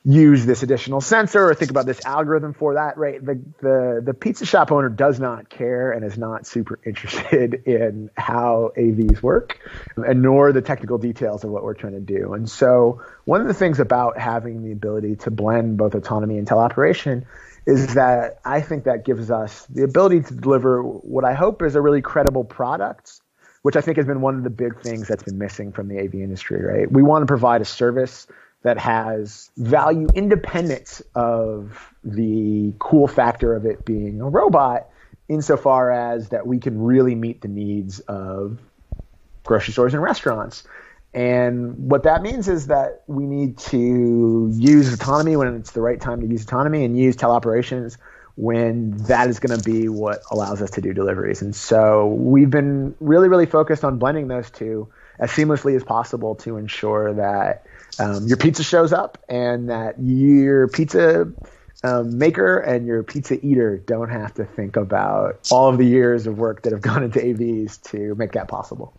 use 0.07 0.45
this 0.45 0.63
additional 0.63 1.01
sensor 1.01 1.49
or 1.49 1.55
think 1.55 1.71
about 1.71 1.87
this 1.87 2.05
algorithm 2.05 2.53
for 2.53 2.75
that, 2.75 2.99
right? 2.99 3.25
The, 3.25 3.41
the, 3.61 4.03
the 4.05 4.15
pizza 4.15 4.45
shop 4.45 4.71
owner 4.71 4.91
does 4.91 5.19
not 5.19 5.49
care 5.49 5.93
and 5.93 6.05
is 6.05 6.19
not 6.19 6.47
super 6.47 6.79
interested 6.85 7.55
in 7.67 8.11
how 8.15 8.73
AVs 8.77 9.23
work 9.23 9.59
and 9.97 10.21
nor 10.21 10.53
the 10.53 10.61
technical 10.61 10.99
details 10.99 11.43
of 11.43 11.51
what 11.51 11.63
we're 11.63 11.75
trying 11.75 11.95
to 11.95 12.01
do. 12.01 12.35
And 12.35 12.49
so 12.49 13.03
one 13.25 13.41
of 13.41 13.47
the 13.47 13.55
things 13.55 13.81
about 13.81 14.19
having 14.19 14.63
the 14.63 14.73
ability 14.73 15.17
to 15.17 15.31
blend 15.31 15.79
both 15.79 15.95
autonomy 15.95 16.37
and 16.37 16.47
teleoperation 16.47 17.25
is 17.67 17.95
that 17.95 18.41
I 18.45 18.61
think 18.61 18.85
that 18.85 19.05
gives 19.05 19.31
us 19.31 19.67
the 19.67 19.85
ability 19.85 20.23
to 20.23 20.35
deliver 20.35 20.83
what 20.83 21.25
I 21.25 21.33
hope 21.33 21.63
is 21.63 21.75
a 21.75 21.81
really 21.81 22.03
credible 22.03 22.45
product, 22.45 23.21
which 23.63 23.77
I 23.77 23.81
think 23.81 23.97
has 23.97 24.07
been 24.07 24.21
one 24.21 24.37
of 24.37 24.45
the 24.45 24.51
big 24.51 24.81
things 24.83 25.09
that's 25.09 25.23
been 25.23 25.39
missing 25.39 25.73
from 25.73 25.89
the 25.89 25.99
AV 25.99 26.15
industry, 26.15 26.63
right? 26.63 26.91
We 26.91 27.03
want 27.03 27.23
to 27.23 27.27
provide 27.27 27.63
a 27.63 27.65
service 27.65 28.27
that 28.63 28.79
has 28.79 29.51
value 29.57 30.09
independent 30.15 31.01
of 31.15 31.95
the 32.03 32.73
cool 32.79 33.07
factor 33.07 33.55
of 33.55 33.67
it 33.67 33.85
being 33.85 34.21
a 34.21 34.29
robot, 34.29 34.89
insofar 35.29 35.91
as 35.91 36.31
that 36.31 36.47
we 36.47 36.59
can 36.59 36.83
really 36.83 37.15
meet 37.15 37.41
the 37.41 37.49
needs 37.49 38.01
of 38.01 38.59
grocery 39.45 39.73
stores 39.73 39.95
and 39.95 40.03
restaurants. 40.03 40.65
And 41.15 41.91
what 41.91 42.03
that 42.03 42.23
means 42.23 42.49
is 42.49 42.67
that 42.67 43.05
we 43.07 43.25
need 43.25 43.57
to 43.59 44.51
use 44.53 44.93
autonomy 44.93 45.37
when 45.37 45.55
it's 45.55 45.71
the 45.71 45.81
right 45.81 46.01
time 46.01 46.21
to 46.21 46.27
use 46.27 46.43
autonomy 46.43 46.85
and 46.85 46.99
use 46.99 47.17
teleoperations 47.17 47.97
when 48.37 48.97
that 49.05 49.29
is 49.29 49.39
going 49.39 49.57
to 49.57 49.65
be 49.65 49.89
what 49.89 50.23
allows 50.33 50.61
us 50.61 50.71
to 50.73 50.81
do 50.81 50.93
deliveries. 50.93 51.41
And 51.41 51.55
so 51.55 52.09
we've 52.09 52.51
been 52.51 52.97
really, 52.99 53.29
really 53.29 53.47
focused 53.47 53.85
on 53.85 53.99
blending 53.99 54.27
those 54.27 54.51
two 54.51 54.89
as 55.21 55.31
seamlessly 55.31 55.77
as 55.77 55.85
possible 55.85 56.35
to 56.35 56.57
ensure 56.57 57.15
that 57.15 57.65
um, 58.01 58.27
your 58.27 58.37
pizza 58.37 58.65
shows 58.65 58.93
up 58.93 59.19
and 59.29 59.71
that 59.71 59.95
your 60.01 60.67
pizza 60.67 61.31
um, 61.85 62.19
maker 62.19 62.59
and 62.59 62.89
your 62.89 63.05
pizza 63.05 63.45
eater 63.47 63.77
don't 63.77 64.11
have 64.11 64.35
to 64.35 64.45
think 64.45 64.75
about 64.75 65.39
all 65.53 65.69
of 65.69 65.79
the 65.79 65.87
years 65.87 66.27
of 66.27 66.39
work 66.39 66.63
that 66.63 66.73
have 66.73 66.83
gone 66.83 67.05
into 67.05 67.21
AVs 67.21 67.81
to 67.91 68.17
make 68.17 68.33
that 68.33 68.49
possible. 68.49 68.93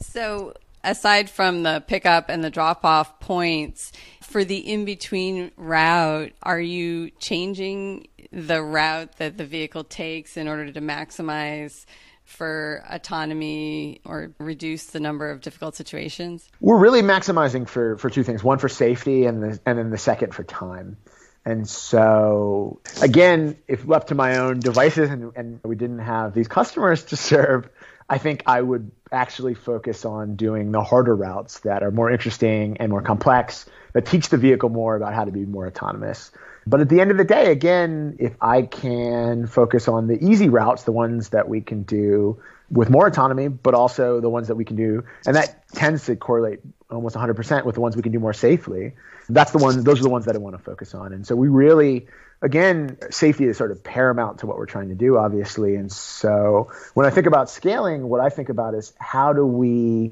So 0.00 0.54
aside 0.84 1.30
from 1.30 1.62
the 1.62 1.82
pickup 1.86 2.28
and 2.28 2.42
the 2.42 2.50
drop 2.50 2.84
off 2.84 3.20
points, 3.20 3.92
for 4.20 4.44
the 4.44 4.58
in 4.58 4.84
between 4.84 5.50
route, 5.56 6.32
are 6.42 6.60
you 6.60 7.10
changing 7.18 8.08
the 8.32 8.62
route 8.62 9.16
that 9.18 9.36
the 9.36 9.44
vehicle 9.44 9.84
takes 9.84 10.36
in 10.36 10.48
order 10.48 10.72
to 10.72 10.80
maximize 10.80 11.84
for 12.24 12.82
autonomy 12.88 14.00
or 14.04 14.32
reduce 14.38 14.86
the 14.86 15.00
number 15.00 15.30
of 15.30 15.40
difficult 15.40 15.76
situations? 15.76 16.48
We're 16.60 16.78
really 16.78 17.02
maximizing 17.02 17.68
for, 17.68 17.98
for 17.98 18.10
two 18.10 18.22
things 18.22 18.42
one 18.42 18.58
for 18.58 18.68
safety, 18.68 19.26
and, 19.26 19.42
the, 19.42 19.60
and 19.66 19.78
then 19.78 19.90
the 19.90 19.98
second 19.98 20.34
for 20.34 20.44
time. 20.44 20.96
And 21.44 21.68
so, 21.68 22.80
again, 23.00 23.56
if 23.66 23.86
left 23.86 24.08
to 24.08 24.14
my 24.14 24.38
own 24.38 24.60
devices 24.60 25.10
and, 25.10 25.32
and 25.34 25.60
we 25.64 25.74
didn't 25.74 25.98
have 25.98 26.34
these 26.34 26.46
customers 26.46 27.04
to 27.06 27.16
serve, 27.16 27.68
I 28.12 28.18
think 28.18 28.42
I 28.44 28.60
would 28.60 28.90
actually 29.10 29.54
focus 29.54 30.04
on 30.04 30.36
doing 30.36 30.70
the 30.70 30.82
harder 30.82 31.16
routes 31.16 31.60
that 31.60 31.82
are 31.82 31.90
more 31.90 32.10
interesting 32.10 32.76
and 32.76 32.90
more 32.90 33.00
complex, 33.00 33.64
that 33.94 34.04
teach 34.04 34.28
the 34.28 34.36
vehicle 34.36 34.68
more 34.68 34.96
about 34.96 35.14
how 35.14 35.24
to 35.24 35.32
be 35.32 35.46
more 35.46 35.66
autonomous. 35.66 36.30
But 36.66 36.82
at 36.82 36.90
the 36.90 37.00
end 37.00 37.10
of 37.10 37.16
the 37.16 37.24
day, 37.24 37.50
again, 37.50 38.16
if 38.18 38.34
I 38.38 38.62
can 38.62 39.46
focus 39.46 39.88
on 39.88 40.08
the 40.08 40.22
easy 40.22 40.50
routes, 40.50 40.82
the 40.82 40.92
ones 40.92 41.30
that 41.30 41.48
we 41.48 41.62
can 41.62 41.84
do 41.84 42.38
with 42.70 42.90
more 42.90 43.06
autonomy, 43.06 43.48
but 43.48 43.72
also 43.72 44.20
the 44.20 44.28
ones 44.28 44.48
that 44.48 44.56
we 44.56 44.66
can 44.66 44.76
do, 44.76 45.04
and 45.26 45.34
that 45.34 45.66
tends 45.68 46.04
to 46.04 46.14
correlate 46.14 46.60
almost 46.90 47.16
100% 47.16 47.64
with 47.64 47.76
the 47.76 47.80
ones 47.80 47.96
we 47.96 48.02
can 48.02 48.12
do 48.12 48.20
more 48.20 48.34
safely. 48.34 48.92
That's 49.30 49.52
the 49.52 49.58
ones; 49.58 49.82
those 49.84 50.00
are 50.00 50.02
the 50.02 50.10
ones 50.10 50.26
that 50.26 50.34
I 50.34 50.38
want 50.38 50.54
to 50.54 50.62
focus 50.62 50.94
on. 50.94 51.14
And 51.14 51.26
so 51.26 51.34
we 51.34 51.48
really 51.48 52.08
again, 52.42 52.98
safety 53.10 53.44
is 53.46 53.56
sort 53.56 53.70
of 53.70 53.82
paramount 53.82 54.40
to 54.40 54.46
what 54.46 54.58
we're 54.58 54.66
trying 54.66 54.88
to 54.88 54.94
do, 54.94 55.16
obviously. 55.16 55.76
And 55.76 55.90
so 55.90 56.70
when 56.92 57.06
I 57.06 57.10
think 57.10 57.26
about 57.26 57.48
scaling, 57.48 58.08
what 58.08 58.20
I 58.20 58.28
think 58.28 58.48
about 58.48 58.74
is 58.74 58.92
how 58.98 59.32
do 59.32 59.46
we 59.46 60.10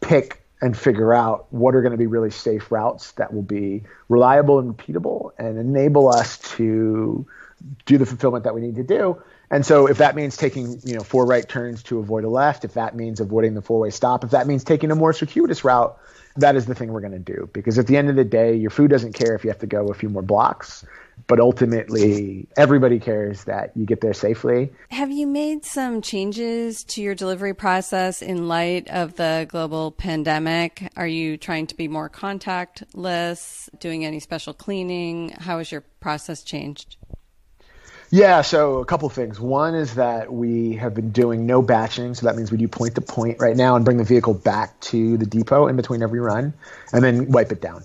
pick 0.00 0.42
and 0.62 0.76
figure 0.76 1.12
out 1.12 1.52
what 1.52 1.74
are 1.74 1.82
going 1.82 1.92
to 1.92 1.98
be 1.98 2.06
really 2.06 2.30
safe 2.30 2.70
routes 2.70 3.12
that 3.12 3.34
will 3.34 3.42
be 3.42 3.82
reliable 4.08 4.58
and 4.58 4.74
repeatable 4.74 5.32
and 5.38 5.58
enable 5.58 6.08
us 6.08 6.38
to 6.56 7.26
do 7.84 7.98
the 7.98 8.06
fulfillment 8.06 8.44
that 8.44 8.54
we 8.54 8.60
need 8.60 8.76
to 8.76 8.82
do. 8.82 9.20
And 9.50 9.64
so 9.66 9.86
if 9.86 9.98
that 9.98 10.16
means 10.16 10.36
taking, 10.36 10.80
you 10.84 10.94
know, 10.94 11.02
four 11.02 11.26
right 11.26 11.46
turns 11.46 11.82
to 11.84 11.98
avoid 11.98 12.24
a 12.24 12.28
left, 12.28 12.64
if 12.64 12.74
that 12.74 12.96
means 12.96 13.20
avoiding 13.20 13.54
the 13.54 13.62
four-way 13.62 13.90
stop, 13.90 14.24
if 14.24 14.30
that 14.30 14.46
means 14.46 14.64
taking 14.64 14.90
a 14.90 14.94
more 14.94 15.12
circuitous 15.12 15.62
route, 15.62 15.98
that 16.36 16.56
is 16.56 16.66
the 16.66 16.74
thing 16.74 16.92
we're 16.92 17.00
going 17.00 17.12
to 17.12 17.18
do 17.18 17.48
because 17.52 17.78
at 17.78 17.86
the 17.86 17.96
end 17.96 18.08
of 18.08 18.16
the 18.16 18.24
day, 18.24 18.56
your 18.56 18.70
food 18.70 18.90
doesn't 18.90 19.12
care 19.12 19.34
if 19.34 19.44
you 19.44 19.50
have 19.50 19.60
to 19.60 19.66
go 19.66 19.88
a 19.88 19.94
few 19.94 20.08
more 20.08 20.22
blocks 20.22 20.84
but 21.26 21.40
ultimately 21.40 22.46
everybody 22.56 23.00
cares 23.00 23.44
that 23.44 23.72
you 23.76 23.84
get 23.84 24.00
there 24.00 24.14
safely. 24.14 24.72
Have 24.90 25.10
you 25.10 25.26
made 25.26 25.64
some 25.64 26.02
changes 26.02 26.84
to 26.84 27.02
your 27.02 27.14
delivery 27.14 27.54
process 27.54 28.22
in 28.22 28.48
light 28.48 28.88
of 28.90 29.16
the 29.16 29.46
global 29.48 29.90
pandemic? 29.90 30.90
Are 30.96 31.06
you 31.06 31.36
trying 31.36 31.66
to 31.68 31.74
be 31.74 31.88
more 31.88 32.08
contactless, 32.08 33.68
doing 33.80 34.04
any 34.04 34.20
special 34.20 34.54
cleaning? 34.54 35.30
How 35.30 35.58
has 35.58 35.72
your 35.72 35.82
process 36.00 36.42
changed? 36.42 36.96
Yeah, 38.10 38.42
so 38.42 38.78
a 38.78 38.84
couple 38.84 39.08
things. 39.08 39.40
One 39.40 39.74
is 39.74 39.96
that 39.96 40.32
we 40.32 40.74
have 40.74 40.94
been 40.94 41.10
doing 41.10 41.44
no 41.44 41.60
batching, 41.60 42.14
so 42.14 42.26
that 42.26 42.36
means 42.36 42.52
we 42.52 42.58
do 42.58 42.68
point 42.68 42.94
to 42.94 43.00
point 43.00 43.38
right 43.40 43.56
now 43.56 43.74
and 43.74 43.84
bring 43.84 43.96
the 43.96 44.04
vehicle 44.04 44.34
back 44.34 44.78
to 44.80 45.16
the 45.16 45.26
depot 45.26 45.66
in 45.66 45.74
between 45.74 46.02
every 46.02 46.20
run 46.20 46.54
and 46.92 47.02
then 47.02 47.32
wipe 47.32 47.50
it 47.50 47.60
down. 47.60 47.82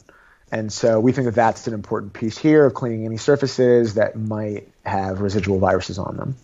And 0.51 0.71
so 0.71 0.99
we 0.99 1.13
think 1.13 1.25
that 1.25 1.35
that's 1.35 1.67
an 1.67 1.73
important 1.73 2.13
piece 2.13 2.37
here 2.37 2.65
of 2.65 2.73
cleaning 2.73 3.05
any 3.05 3.17
surfaces 3.17 3.93
that 3.93 4.17
might 4.17 4.67
have 4.85 5.21
residual 5.21 5.59
viruses 5.59 5.97
on 5.97 6.17
them. 6.17 6.35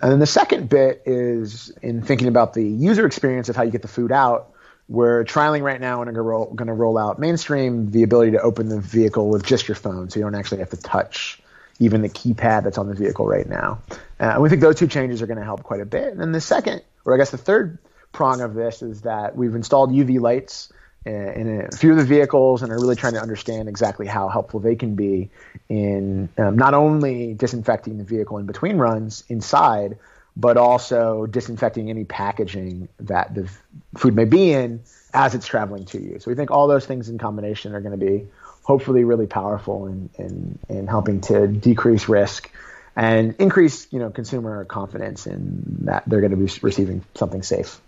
And 0.00 0.10
then 0.10 0.18
the 0.18 0.26
second 0.26 0.68
bit 0.68 1.02
is 1.06 1.70
in 1.82 2.02
thinking 2.02 2.28
about 2.28 2.54
the 2.54 2.64
user 2.64 3.06
experience 3.06 3.48
of 3.48 3.56
how 3.56 3.62
you 3.62 3.70
get 3.70 3.82
the 3.82 3.88
food 3.88 4.12
out. 4.12 4.50
We're 4.88 5.24
trialing 5.24 5.62
right 5.62 5.80
now 5.80 6.02
and 6.02 6.10
are 6.10 6.22
going 6.22 6.66
to 6.66 6.72
roll 6.72 6.98
out 6.98 7.18
mainstream 7.18 7.90
the 7.90 8.02
ability 8.02 8.32
to 8.32 8.40
open 8.40 8.68
the 8.68 8.80
vehicle 8.80 9.28
with 9.28 9.44
just 9.44 9.66
your 9.66 9.76
phone, 9.76 10.10
so 10.10 10.18
you 10.20 10.24
don't 10.24 10.34
actually 10.34 10.58
have 10.58 10.70
to 10.70 10.76
touch 10.76 11.40
even 11.78 12.02
the 12.02 12.08
keypad 12.08 12.64
that's 12.64 12.78
on 12.78 12.88
the 12.88 12.94
vehicle 12.94 13.26
right 13.26 13.48
now. 13.48 13.80
Uh, 13.90 13.96
and 14.24 14.42
we 14.42 14.48
think 14.48 14.60
those 14.60 14.76
two 14.76 14.86
changes 14.86 15.22
are 15.22 15.26
going 15.26 15.38
to 15.38 15.44
help 15.44 15.62
quite 15.62 15.80
a 15.80 15.86
bit. 15.86 16.08
And 16.08 16.20
then 16.20 16.32
the 16.32 16.40
second, 16.40 16.82
or 17.04 17.14
I 17.14 17.18
guess 17.18 17.30
the 17.30 17.38
third 17.38 17.78
prong 18.12 18.40
of 18.40 18.54
this 18.54 18.82
is 18.82 19.02
that 19.02 19.36
we've 19.36 19.54
installed 19.54 19.90
UV 19.90 20.20
lights 20.20 20.72
in 21.06 21.66
a 21.72 21.76
few 21.76 21.90
of 21.90 21.96
the 21.96 22.04
vehicles 22.04 22.62
and 22.62 22.72
are 22.72 22.78
really 22.78 22.96
trying 22.96 23.12
to 23.14 23.20
understand 23.20 23.68
exactly 23.68 24.06
how 24.06 24.28
helpful 24.28 24.60
they 24.60 24.74
can 24.74 24.94
be 24.94 25.30
in 25.68 26.28
um, 26.38 26.56
not 26.56 26.74
only 26.74 27.34
disinfecting 27.34 27.98
the 27.98 28.04
vehicle 28.04 28.38
in 28.38 28.46
between 28.46 28.78
runs 28.78 29.24
inside, 29.28 29.98
but 30.36 30.56
also 30.56 31.26
disinfecting 31.26 31.90
any 31.90 32.04
packaging 32.04 32.88
that 33.00 33.34
the 33.34 33.48
food 33.96 34.16
may 34.16 34.24
be 34.24 34.52
in 34.52 34.80
as 35.12 35.34
it's 35.34 35.46
traveling 35.46 35.84
to 35.84 36.00
you. 36.00 36.18
So 36.18 36.30
we 36.30 36.34
think 36.34 36.50
all 36.50 36.66
those 36.66 36.86
things 36.86 37.08
in 37.08 37.18
combination 37.18 37.74
are 37.74 37.80
going 37.80 37.98
to 37.98 38.04
be 38.04 38.26
hopefully 38.62 39.04
really 39.04 39.26
powerful 39.26 39.86
in, 39.86 40.10
in, 40.18 40.58
in 40.68 40.86
helping 40.86 41.20
to 41.20 41.46
decrease 41.46 42.08
risk 42.08 42.50
and 42.96 43.34
increase 43.38 43.88
you 43.90 43.98
know 43.98 44.10
consumer 44.10 44.64
confidence 44.64 45.26
in 45.26 45.62
that 45.82 46.04
they're 46.06 46.20
going 46.20 46.30
to 46.30 46.36
be 46.36 46.50
receiving 46.62 47.04
something 47.14 47.42
safe. 47.42 47.80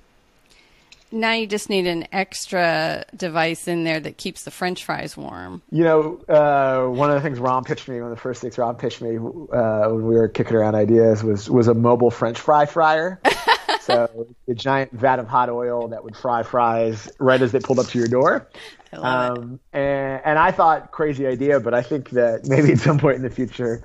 Now 1.16 1.32
you 1.32 1.46
just 1.46 1.70
need 1.70 1.86
an 1.86 2.06
extra 2.12 3.04
device 3.16 3.66
in 3.66 3.84
there 3.84 3.98
that 4.00 4.18
keeps 4.18 4.44
the 4.44 4.50
French 4.50 4.84
fries 4.84 5.16
warm. 5.16 5.62
You 5.70 5.84
know, 5.84 6.20
uh, 6.28 6.86
one 6.88 7.10
of 7.10 7.16
the 7.16 7.22
things 7.22 7.38
Ram 7.38 7.64
pitched 7.64 7.88
me, 7.88 7.96
one 8.00 8.10
of 8.10 8.16
the 8.16 8.20
first 8.20 8.42
things 8.42 8.58
Ram 8.58 8.76
pitched 8.76 9.00
me 9.00 9.16
uh, 9.16 9.88
when 9.88 10.06
we 10.06 10.14
were 10.14 10.28
kicking 10.28 10.56
around 10.56 10.74
ideas 10.74 11.24
was 11.24 11.48
was 11.48 11.68
a 11.68 11.74
mobile 11.74 12.10
French 12.10 12.38
fry 12.38 12.66
fryer. 12.66 13.20
so 13.80 14.26
a 14.48 14.54
giant 14.54 14.92
vat 14.92 15.18
of 15.18 15.26
hot 15.26 15.48
oil 15.48 15.88
that 15.88 16.04
would 16.04 16.16
fry 16.16 16.42
fries 16.42 17.10
right 17.18 17.40
as 17.40 17.52
they 17.52 17.60
pulled 17.60 17.78
up 17.78 17.86
to 17.86 17.98
your 17.98 18.08
door. 18.08 18.48
I 18.92 18.96
love 18.96 19.38
um, 19.38 19.60
it. 19.72 19.78
And, 19.78 20.22
and 20.24 20.38
I 20.38 20.50
thought 20.50 20.92
crazy 20.92 21.26
idea, 21.26 21.60
but 21.60 21.72
I 21.72 21.82
think 21.82 22.10
that 22.10 22.46
maybe 22.46 22.72
at 22.72 22.78
some 22.78 22.98
point 22.98 23.16
in 23.16 23.22
the 23.22 23.30
future 23.30 23.82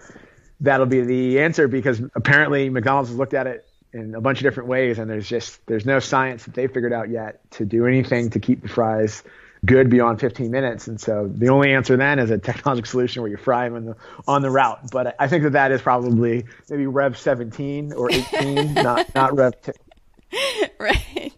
that'll 0.60 0.86
be 0.86 1.02
the 1.02 1.40
answer 1.40 1.68
because 1.68 2.02
apparently 2.16 2.70
McDonald's 2.70 3.10
has 3.10 3.18
looked 3.18 3.34
at 3.34 3.48
it 3.48 3.66
in 3.94 4.16
a 4.16 4.22
bunch 4.22 4.40
of 4.40 4.44
different 4.44 4.70
ways, 4.70 5.00
and 5.00 5.10
there's 5.10 5.28
just 5.28 5.66
there's 5.66 5.86
no 5.86 6.00
science 6.00 6.46
that 6.46 6.54
they've 6.54 6.72
figured 6.72 6.94
out 6.94 7.10
yet 7.10 7.40
to 7.52 7.66
do 7.66 7.86
anything 7.86 8.30
to 8.32 8.40
keep 8.40 8.62
the 8.62 8.70
fries 8.70 9.24
good 9.66 9.90
beyond 9.90 10.20
15 10.20 10.50
minutes. 10.50 10.88
And 10.88 11.00
so 11.00 11.30
the 11.32 11.50
only 11.50 11.74
answer 11.74 11.96
then 11.96 12.20
is 12.20 12.32
a 12.32 12.38
technological 12.38 12.90
solution 12.90 13.22
where 13.22 13.30
you 13.30 13.38
fry 13.38 13.70
them 13.70 13.86
the, 13.86 13.96
on 14.28 14.42
the 14.42 14.50
route. 14.50 14.90
But 14.92 15.16
I 15.20 15.28
think 15.28 15.44
that 15.44 15.52
that 15.52 15.72
is 15.72 15.82
probably 15.82 16.46
maybe 16.70 16.88
Rev 16.88 17.18
17 17.18 17.94
or 17.94 18.12
18, 18.12 18.74
not 18.76 19.14
not 19.14 19.36
Rev 19.36 19.62
10. 19.62 19.76
Right. 20.80 21.34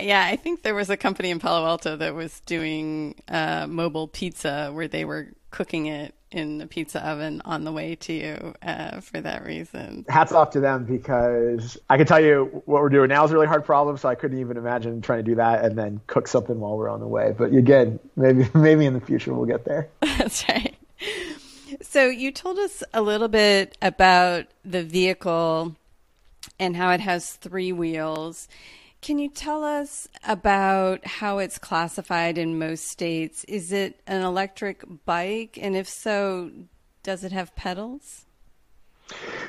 Yeah, 0.00 0.24
I 0.24 0.36
think 0.36 0.62
there 0.62 0.74
was 0.74 0.90
a 0.90 0.96
company 0.96 1.30
in 1.30 1.38
Palo 1.38 1.66
Alto 1.66 1.96
that 1.96 2.14
was 2.14 2.40
doing 2.40 3.14
uh, 3.28 3.66
mobile 3.68 4.08
pizza 4.08 4.70
where 4.72 4.88
they 4.88 5.04
were 5.04 5.28
cooking 5.50 5.86
it 5.86 6.14
in 6.32 6.58
the 6.58 6.66
pizza 6.66 7.06
oven 7.06 7.42
on 7.44 7.64
the 7.64 7.72
way 7.72 7.94
to 7.94 8.12
you 8.12 8.54
uh, 8.62 9.00
for 9.00 9.20
that 9.20 9.44
reason. 9.44 10.04
Hats 10.08 10.32
off 10.32 10.50
to 10.50 10.60
them 10.60 10.84
because 10.84 11.78
I 11.88 11.96
can 11.96 12.06
tell 12.06 12.20
you 12.20 12.62
what 12.64 12.82
we're 12.82 12.88
doing 12.88 13.08
now 13.08 13.24
is 13.24 13.30
a 13.30 13.34
really 13.34 13.46
hard 13.46 13.64
problem. 13.64 13.96
So 13.96 14.08
I 14.08 14.14
couldn't 14.14 14.38
even 14.38 14.56
imagine 14.56 15.00
trying 15.02 15.20
to 15.20 15.30
do 15.30 15.34
that 15.36 15.64
and 15.64 15.78
then 15.78 16.00
cook 16.06 16.26
something 16.26 16.58
while 16.58 16.76
we're 16.76 16.88
on 16.88 17.00
the 17.00 17.06
way. 17.06 17.34
But 17.36 17.52
again, 17.52 18.00
maybe 18.16 18.48
maybe 18.54 18.86
in 18.86 18.94
the 18.94 19.00
future 19.00 19.32
we'll 19.32 19.46
get 19.46 19.64
there. 19.64 19.88
That's 20.00 20.48
right. 20.48 20.74
So 21.80 22.06
you 22.06 22.32
told 22.32 22.58
us 22.58 22.82
a 22.92 23.02
little 23.02 23.28
bit 23.28 23.76
about 23.80 24.46
the 24.64 24.82
vehicle 24.82 25.76
and 26.58 26.76
how 26.76 26.90
it 26.90 27.00
has 27.00 27.32
three 27.32 27.72
wheels. 27.72 28.48
Can 29.02 29.18
you 29.18 29.28
tell 29.28 29.64
us 29.64 30.06
about 30.28 31.04
how 31.04 31.38
it's 31.38 31.58
classified 31.58 32.38
in 32.38 32.56
most 32.56 32.86
states? 32.86 33.42
Is 33.48 33.72
it 33.72 34.00
an 34.06 34.22
electric 34.22 34.84
bike? 35.04 35.58
And 35.60 35.74
if 35.74 35.88
so, 35.88 36.52
does 37.02 37.24
it 37.24 37.32
have 37.32 37.56
pedals? 37.56 38.26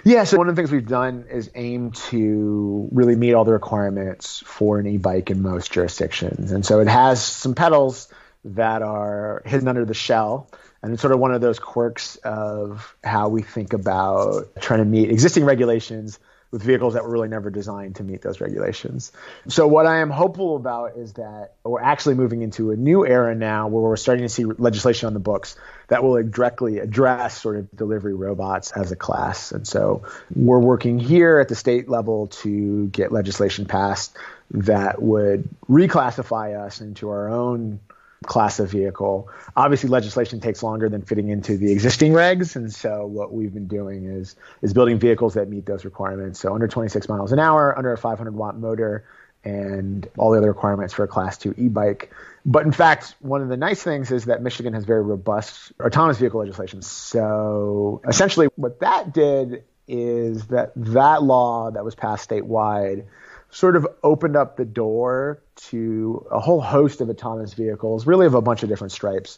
Yeah, 0.04 0.24
so 0.24 0.40
one 0.40 0.50
of 0.50 0.56
the 0.56 0.60
things 0.60 0.72
we've 0.72 0.88
done 0.88 1.26
is 1.30 1.52
aim 1.54 1.92
to 2.10 2.90
really 2.92 3.16
meet 3.16 3.36
all 3.36 3.46
the 3.46 3.54
requirements 3.54 4.42
for 4.44 4.80
an 4.80 4.88
e 4.88 4.98
bike 4.98 5.30
in 5.30 5.44
most 5.44 5.72
jurisdictions. 5.72 6.52
And 6.52 6.66
so 6.66 6.80
it 6.80 6.88
has 6.88 7.24
some 7.24 7.54
pedals 7.54 8.12
that 8.46 8.82
are 8.82 9.44
hidden 9.46 9.68
under 9.68 9.86
the 9.86 9.94
shell. 9.94 10.50
And 10.82 10.94
it's 10.94 11.02
sort 11.04 11.14
of 11.14 11.20
one 11.20 11.32
of 11.32 11.42
those 11.42 11.60
quirks 11.60 12.16
of 12.24 12.98
how 13.04 13.30
we 13.30 13.44
think 13.44 13.74
about 13.74 14.48
trying 14.60 14.80
to 14.80 14.86
meet 14.86 15.12
existing 15.12 15.46
regulations 15.46 16.18
with 16.54 16.62
vehicles 16.62 16.94
that 16.94 17.04
were 17.04 17.10
really 17.10 17.28
never 17.28 17.50
designed 17.50 17.96
to 17.96 18.04
meet 18.04 18.22
those 18.22 18.40
regulations. 18.40 19.12
So 19.48 19.66
what 19.66 19.88
I 19.88 20.02
am 20.02 20.12
hopeful 20.12 20.56
about 20.56 20.96
is 20.98 21.14
that 21.14 21.54
we're 21.64 21.82
actually 21.82 22.14
moving 22.14 22.44
into 22.44 22.70
a 22.70 22.76
new 22.76 23.08
era 23.08 23.34
now 23.34 23.68
where 23.68 23.82
we're 23.82 23.96
starting 23.96 24.24
to 24.24 24.30
see 24.30 24.46
legislation 24.46 25.08
on 25.08 25.16
the 25.16 25.20
books 25.20 25.56
that 25.88 26.04
will 26.04 26.22
directly 26.22 26.78
address 26.78 27.42
sort 27.42 27.58
of 27.58 27.76
delivery 27.76 28.14
robots 28.14 28.72
as 28.72 28.92
a 28.92 28.96
class. 28.96 29.52
And 29.52 29.68
so 29.68 30.04
we're 30.36 30.60
working 30.60 31.00
here 31.00 31.40
at 31.40 31.50
the 31.50 31.56
state 31.56 31.90
level 31.90 32.28
to 32.28 32.88
get 32.90 33.12
legislation 33.12 33.66
passed 33.66 34.16
that 34.52 35.02
would 35.02 35.50
reclassify 35.68 36.56
us 36.64 36.82
into 36.82 37.10
our 37.10 37.30
own 37.30 37.80
class 38.26 38.60
of 38.60 38.70
vehicle. 38.70 39.30
Obviously, 39.56 39.90
legislation 39.90 40.40
takes 40.40 40.64
longer 40.64 40.90
than 40.90 41.02
fitting 41.02 41.30
into 41.30 41.58
the 41.58 41.72
existing 41.72 42.14
regs, 42.14 42.56
and 42.56 42.74
so 42.74 43.06
what 43.06 43.34
we've 43.34 43.54
been 43.54 43.68
doing 43.68 44.06
is 44.06 44.36
is 44.62 44.74
building 44.74 45.00
vehicles 45.00 45.36
that 45.36 45.50
meet 45.50 45.66
those 45.66 45.86
requirements. 45.86 46.40
So 46.40 46.54
under 46.54 46.68
26 46.68 47.08
miles 47.10 47.32
an 47.32 47.40
hour, 47.40 47.78
under 47.78 47.92
a 47.94 47.98
500 47.98 48.34
watt 48.34 48.58
motor, 48.58 49.06
and 49.44 50.08
all 50.18 50.32
the 50.32 50.38
other 50.38 50.48
requirements 50.48 50.94
for 50.94 51.04
a 51.04 51.08
class 51.08 51.38
two 51.38 51.54
e-bike. 51.58 52.12
But 52.46 52.66
in 52.66 52.72
fact, 52.72 53.16
one 53.20 53.42
of 53.42 53.50
the 53.50 53.58
nice 53.58 53.82
things 53.82 54.12
is 54.12 54.26
that 54.26 54.42
Michigan 54.42 54.74
has 54.74 54.86
very 54.86 55.02
robust 55.02 55.72
autonomous 55.82 56.18
vehicle 56.18 56.40
legislation. 56.40 56.82
So 56.82 58.02
essentially, 58.08 58.48
what 58.56 58.80
that 58.80 59.14
did 59.14 59.64
is 59.88 60.48
that 60.48 60.72
that 60.76 61.24
law 61.24 61.72
that 61.72 61.84
was 61.84 61.96
passed 61.96 62.30
statewide 62.30 63.06
sort 63.54 63.76
of 63.76 63.88
opened 64.04 64.36
up 64.36 64.58
the 64.58 64.66
door 64.66 65.42
to 65.56 66.26
a 66.32 66.40
whole 66.40 66.60
host 66.60 67.02
of 67.02 67.10
autonomous 67.10 67.54
vehicles, 67.54 68.08
really 68.08 68.26
of 68.26 68.34
a 68.34 68.42
bunch 68.42 68.64
of 68.64 68.70
different 68.70 68.92
stripes. 68.92 69.38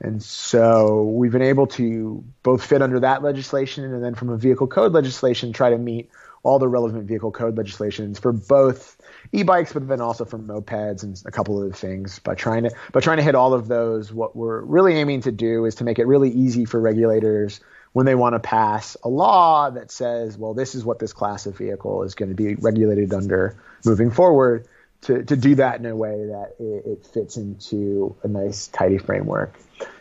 And 0.00 0.22
so 0.22 1.02
we've 1.04 1.30
been 1.30 1.42
able 1.42 1.66
to 1.68 2.24
both 2.42 2.64
fit 2.64 2.80
under 2.80 3.00
that 3.00 3.22
legislation 3.22 3.84
and 3.84 4.02
then 4.02 4.14
from 4.14 4.30
a 4.30 4.38
vehicle 4.38 4.66
code 4.66 4.92
legislation 4.92 5.52
try 5.52 5.68
to 5.68 5.76
meet 5.76 6.10
all 6.42 6.58
the 6.58 6.68
relevant 6.68 7.04
vehicle 7.04 7.30
code 7.30 7.58
legislations 7.58 8.18
for 8.18 8.32
both 8.32 8.96
e-bikes, 9.32 9.74
but 9.74 9.86
then 9.86 10.00
also 10.00 10.24
for 10.24 10.38
mopeds 10.38 11.02
and 11.02 11.20
a 11.26 11.30
couple 11.30 11.58
of 11.58 11.64
other 11.64 11.74
things. 11.74 12.18
By 12.20 12.34
trying 12.34 12.62
to 12.62 12.70
by 12.92 13.00
trying 13.00 13.18
to 13.18 13.22
hit 13.22 13.34
all 13.34 13.52
of 13.52 13.68
those, 13.68 14.10
what 14.10 14.34
we're 14.34 14.62
really 14.62 14.94
aiming 14.94 15.20
to 15.22 15.32
do 15.32 15.66
is 15.66 15.74
to 15.76 15.84
make 15.84 15.98
it 15.98 16.06
really 16.06 16.30
easy 16.30 16.64
for 16.64 16.80
regulators 16.80 17.60
when 17.92 18.06
they 18.06 18.14
want 18.14 18.34
to 18.34 18.38
pass 18.38 18.96
a 19.02 19.08
law 19.08 19.70
that 19.70 19.90
says, 19.90 20.38
well, 20.38 20.54
this 20.54 20.74
is 20.74 20.84
what 20.84 20.98
this 20.98 21.12
class 21.12 21.46
of 21.46 21.56
vehicle 21.56 22.02
is 22.04 22.14
going 22.14 22.28
to 22.28 22.34
be 22.34 22.54
regulated 22.54 23.12
under 23.12 23.56
moving 23.84 24.10
forward, 24.10 24.66
to, 25.02 25.24
to 25.24 25.36
do 25.36 25.54
that 25.54 25.80
in 25.80 25.86
a 25.86 25.96
way 25.96 26.26
that 26.26 26.56
it, 26.58 26.86
it 26.86 27.06
fits 27.06 27.36
into 27.36 28.14
a 28.22 28.28
nice, 28.28 28.66
tidy 28.68 28.98
framework. 28.98 29.58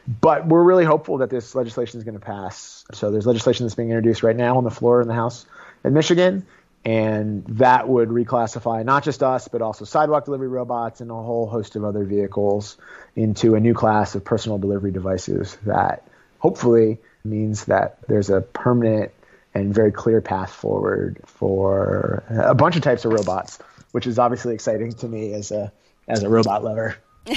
But 0.07 0.45
we're 0.47 0.63
really 0.63 0.83
hopeful 0.83 1.19
that 1.19 1.29
this 1.29 1.55
legislation 1.55 1.99
is 1.99 2.03
going 2.03 2.19
to 2.19 2.25
pass. 2.25 2.83
So 2.93 3.09
there's 3.09 3.25
legislation 3.25 3.65
that's 3.65 3.75
being 3.75 3.89
introduced 3.89 4.23
right 4.23 4.35
now 4.35 4.57
on 4.57 4.63
the 4.63 4.71
floor 4.71 5.01
in 5.01 5.07
the 5.07 5.13
House 5.13 5.45
in 5.83 5.93
Michigan, 5.93 6.45
and 6.83 7.45
that 7.45 7.87
would 7.87 8.09
reclassify 8.09 8.83
not 8.83 9.03
just 9.03 9.23
us, 9.23 9.47
but 9.47 9.61
also 9.61 9.85
sidewalk 9.85 10.25
delivery 10.25 10.47
robots 10.47 11.01
and 11.01 11.09
a 11.11 11.13
whole 11.13 11.47
host 11.47 11.75
of 11.75 11.85
other 11.85 12.03
vehicles 12.03 12.77
into 13.15 13.55
a 13.55 13.59
new 13.59 13.73
class 13.73 14.15
of 14.15 14.23
personal 14.25 14.57
delivery 14.57 14.91
devices 14.91 15.57
that 15.65 16.07
hopefully 16.39 16.99
means 17.23 17.65
that 17.65 17.99
there's 18.07 18.29
a 18.29 18.41
permanent 18.41 19.11
and 19.53 19.73
very 19.73 19.91
clear 19.91 20.21
path 20.21 20.51
forward 20.51 21.21
for 21.25 22.23
a 22.29 22.55
bunch 22.55 22.75
of 22.75 22.81
types 22.81 23.05
of 23.05 23.11
robots, 23.11 23.59
which 23.91 24.07
is 24.07 24.19
obviously 24.19 24.53
exciting 24.53 24.93
to 24.93 25.07
me 25.07 25.33
as 25.33 25.51
a 25.51 25.71
as 26.07 26.23
a 26.23 26.29
robot 26.29 26.63
lover. 26.63 26.97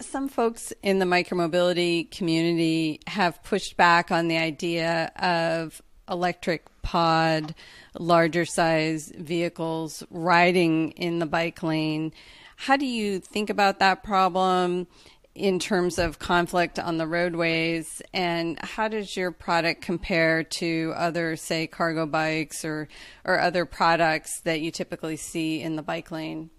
Some 0.00 0.28
folks 0.28 0.72
in 0.82 0.98
the 0.98 1.04
micromobility 1.04 2.10
community 2.10 3.00
have 3.06 3.42
pushed 3.44 3.76
back 3.76 4.10
on 4.10 4.28
the 4.28 4.36
idea 4.36 5.12
of 5.16 5.80
electric 6.08 6.66
pod, 6.82 7.54
larger 7.98 8.44
size 8.44 9.12
vehicles 9.16 10.02
riding 10.10 10.90
in 10.92 11.18
the 11.18 11.26
bike 11.26 11.62
lane. 11.62 12.12
How 12.56 12.76
do 12.76 12.86
you 12.86 13.20
think 13.20 13.50
about 13.50 13.78
that 13.80 14.02
problem? 14.02 14.86
In 15.34 15.58
terms 15.58 15.98
of 15.98 16.18
conflict 16.18 16.78
on 16.78 16.96
the 16.96 17.06
roadways? 17.06 18.02
And 18.12 18.58
how 18.60 18.88
does 18.88 19.16
your 19.16 19.30
product 19.30 19.82
compare 19.82 20.44
to 20.44 20.92
other 20.96 21.36
say 21.36 21.66
cargo 21.66 22.06
bikes 22.06 22.64
or 22.64 22.88
or 23.24 23.40
other 23.40 23.64
products 23.64 24.40
that 24.42 24.60
you 24.60 24.70
typically 24.70 25.16
see 25.16 25.60
in 25.60 25.76
the 25.76 25.82
bike 25.82 26.10
lane? 26.10 26.50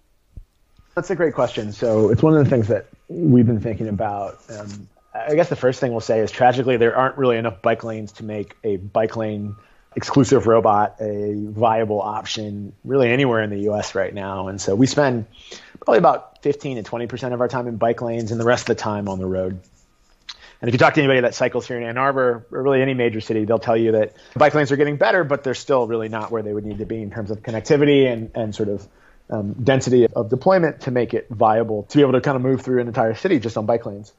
That's 0.96 1.10
a 1.10 1.16
great 1.16 1.34
question. 1.34 1.74
So 1.74 2.10
it's 2.10 2.24
one 2.24 2.36
of 2.38 2.44
the 2.44 2.50
things 2.50 2.68
that 2.70 2.88
we've 3.08 3.46
been 3.46 3.62
thinking 3.62 3.88
about. 3.88 4.40
Um, 4.50 4.88
i 5.14 5.34
guess 5.34 5.48
the 5.48 5.56
first 5.56 5.80
thing 5.80 5.92
we'll 5.92 6.02
say 6.02 6.20
is 6.20 6.30
tragically 6.30 6.76
there 6.76 6.96
aren't 6.96 7.18
really 7.18 7.38
enough 7.38 7.62
bike 7.62 7.86
lanes 7.86 8.12
to 8.12 8.26
make 8.26 8.58
a 8.66 8.76
bike 8.76 9.16
lane 9.16 9.56
exclusive 9.96 10.46
robot 10.46 10.98
a 11.00 11.36
viable 11.48 12.02
option 12.02 12.74
really 12.84 13.10
anywhere 13.10 13.42
in 13.42 13.50
the 13.50 13.70
us 13.70 13.96
right 13.96 14.14
now. 14.14 14.50
And 14.50 14.60
so 14.60 14.76
we 14.76 14.88
spend 14.88 15.26
probably 15.86 16.00
about 16.00 16.42
15 16.42 16.84
to 16.84 16.90
20% 16.90 17.34
of 17.34 17.42
our 17.42 17.48
time 17.48 17.68
in 17.68 17.78
bike 17.78 18.02
lanes 18.02 18.32
and 18.32 18.40
the 18.40 18.46
rest 18.46 18.64
of 18.64 18.76
the 18.76 18.82
time 18.82 19.08
on 19.08 19.20
the 19.20 19.26
road. 19.26 19.60
And 20.62 20.70
if 20.70 20.74
you 20.74 20.80
talk 20.80 20.96
to 20.96 21.02
anybody 21.02 21.22
that 21.22 21.36
cycles 21.36 21.68
here 21.68 21.78
in 21.78 21.84
Ann 21.84 21.98
Arbor 21.98 22.48
or 22.52 22.64
really 22.64 22.82
any 22.82 22.94
major 22.94 23.22
city, 23.22 23.46
they'll 23.46 23.60
tell 23.60 23.78
you 23.78 23.92
that 23.94 24.14
bike 24.36 24.56
lanes 24.56 24.72
are 24.72 24.78
getting 24.78 24.98
better, 24.98 25.24
but 25.24 25.44
they're 25.44 25.54
still 25.54 25.86
really 25.86 26.10
not 26.10 26.32
where 26.32 26.42
they 26.42 26.54
would 26.54 26.66
need 26.66 26.80
to 26.80 26.86
be 26.86 27.02
in 27.02 27.12
terms 27.12 27.30
of 27.30 27.44
connectivity 27.44 28.12
and, 28.12 28.32
and 28.34 28.56
sort 28.56 28.70
of 28.70 28.88
um, 29.30 29.54
density 29.54 30.08
of 30.08 30.30
deployment 30.30 30.82
to 30.82 30.92
make 30.92 31.14
it 31.14 31.28
viable 31.30 31.84
to 31.84 31.98
be 31.98 32.02
able 32.02 32.14
to 32.14 32.22
kind 32.22 32.36
of 32.36 32.42
move 32.42 32.62
through 32.62 32.82
an 32.82 32.88
entire 32.88 33.16
city 33.16 33.40
just 33.40 33.58
on 33.58 33.66
bike 33.66 33.86
lanes. 33.86 34.12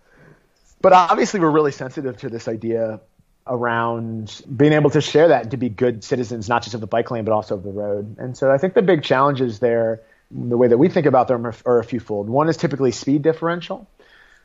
But 0.80 0.92
obviously, 0.92 1.40
we're 1.40 1.50
really 1.50 1.72
sensitive 1.72 2.18
to 2.18 2.28
this 2.28 2.48
idea 2.48 3.00
around 3.46 4.42
being 4.54 4.72
able 4.72 4.90
to 4.90 5.00
share 5.00 5.28
that 5.28 5.42
and 5.42 5.50
to 5.52 5.56
be 5.56 5.68
good 5.68 6.04
citizens, 6.04 6.48
not 6.48 6.62
just 6.62 6.74
of 6.74 6.80
the 6.80 6.86
bike 6.86 7.10
lane, 7.10 7.24
but 7.24 7.32
also 7.32 7.54
of 7.54 7.62
the 7.62 7.70
road. 7.70 8.18
And 8.18 8.36
so 8.36 8.50
I 8.50 8.58
think 8.58 8.74
the 8.74 8.82
big 8.82 9.02
challenges 9.02 9.58
there 9.58 10.02
the 10.30 10.56
way 10.56 10.68
that 10.68 10.78
we 10.78 10.88
think 10.88 11.06
about 11.06 11.28
them 11.28 11.46
are, 11.46 11.54
are 11.64 11.78
a 11.78 11.84
few 11.84 12.00
fold. 12.00 12.28
One 12.28 12.48
is 12.48 12.56
typically 12.56 12.92
speed 12.92 13.22
differential. 13.22 13.88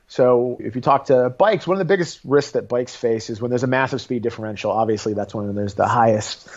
So 0.07 0.57
if 0.59 0.75
you 0.75 0.81
talk 0.81 1.05
to 1.05 1.29
bikes, 1.29 1.65
one 1.65 1.75
of 1.75 1.79
the 1.79 1.85
biggest 1.85 2.19
risks 2.25 2.51
that 2.51 2.67
bikes 2.67 2.95
face 2.95 3.29
is 3.29 3.41
when 3.41 3.49
there's 3.49 3.63
a 3.63 3.67
massive 3.67 4.01
speed 4.01 4.23
differential. 4.23 4.71
Obviously, 4.71 5.13
that's 5.13 5.33
when 5.33 5.55
there's 5.55 5.75
the 5.75 5.87
highest, 5.87 6.49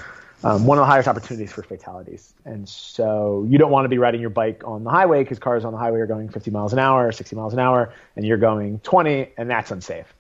um, 0.43 0.67
one 0.67 0.77
of 0.77 0.83
the 0.83 0.87
highest 0.87 1.07
opportunities 1.07 1.53
for 1.53 1.63
fatalities. 1.63 2.35
And 2.45 2.69
so 2.69 3.47
you 3.49 3.59
don't 3.59 3.71
want 3.71 3.85
to 3.85 3.89
be 3.89 3.99
riding 3.99 4.21
your 4.21 4.31
bike 4.31 4.63
on 4.67 4.83
the 4.83 4.91
highway 4.91 5.23
because 5.23 5.39
cars 5.39 5.65
on 5.65 5.73
the 5.73 5.79
highway 5.79 6.01
are 6.01 6.07
going 6.07 6.31
50 6.31 6.51
miles 6.51 6.73
an 6.73 6.81
hour, 6.81 7.13
60 7.13 7.37
miles 7.37 7.53
an 7.53 7.61
hour, 7.61 7.95
and 8.17 8.27
you're 8.27 8.39
going 8.39 8.81
20, 8.81 9.29
and 9.39 9.49
that's 9.49 9.71
unsafe. 9.71 10.13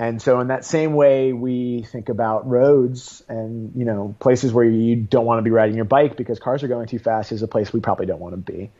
And 0.00 0.22
so 0.22 0.40
in 0.40 0.48
that 0.48 0.64
same 0.64 0.94
way, 0.94 1.34
we 1.34 1.82
think 1.82 2.08
about 2.08 2.48
roads 2.48 3.22
and 3.28 3.70
you 3.76 3.84
know 3.84 4.16
places 4.18 4.50
where 4.50 4.64
you 4.64 4.96
don't 4.96 5.26
want 5.26 5.40
to 5.40 5.42
be 5.42 5.50
riding 5.50 5.76
your 5.76 5.84
bike 5.84 6.16
because 6.16 6.38
cars 6.38 6.62
are 6.62 6.68
going 6.68 6.86
too 6.86 6.98
fast 6.98 7.32
is 7.32 7.42
a 7.42 7.46
place 7.46 7.70
we 7.70 7.80
probably 7.80 8.06
don't 8.06 8.18
want 8.18 8.32
to 8.32 8.52
be. 8.52 8.70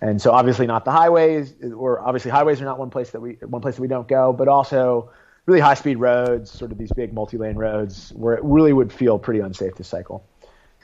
And 0.00 0.22
so 0.22 0.30
obviously 0.30 0.68
not 0.68 0.84
the 0.84 0.92
highways, 0.92 1.52
or 1.76 1.98
obviously 1.98 2.30
highways 2.30 2.62
are 2.62 2.64
not 2.64 2.78
one 2.78 2.90
place 2.90 3.10
that 3.10 3.20
we 3.20 3.32
one 3.44 3.60
place 3.60 3.74
that 3.74 3.82
we 3.82 3.88
don't 3.88 4.06
go, 4.06 4.32
but 4.32 4.46
also 4.46 5.10
really 5.46 5.58
high 5.58 5.74
speed 5.74 5.96
roads, 5.96 6.48
sort 6.48 6.70
of 6.70 6.78
these 6.78 6.92
big 6.92 7.12
multi 7.12 7.38
lane 7.38 7.56
roads 7.56 8.12
where 8.14 8.34
it 8.34 8.44
really 8.44 8.72
would 8.72 8.92
feel 8.92 9.18
pretty 9.18 9.40
unsafe 9.40 9.74
to 9.74 9.82
cycle. 9.82 10.24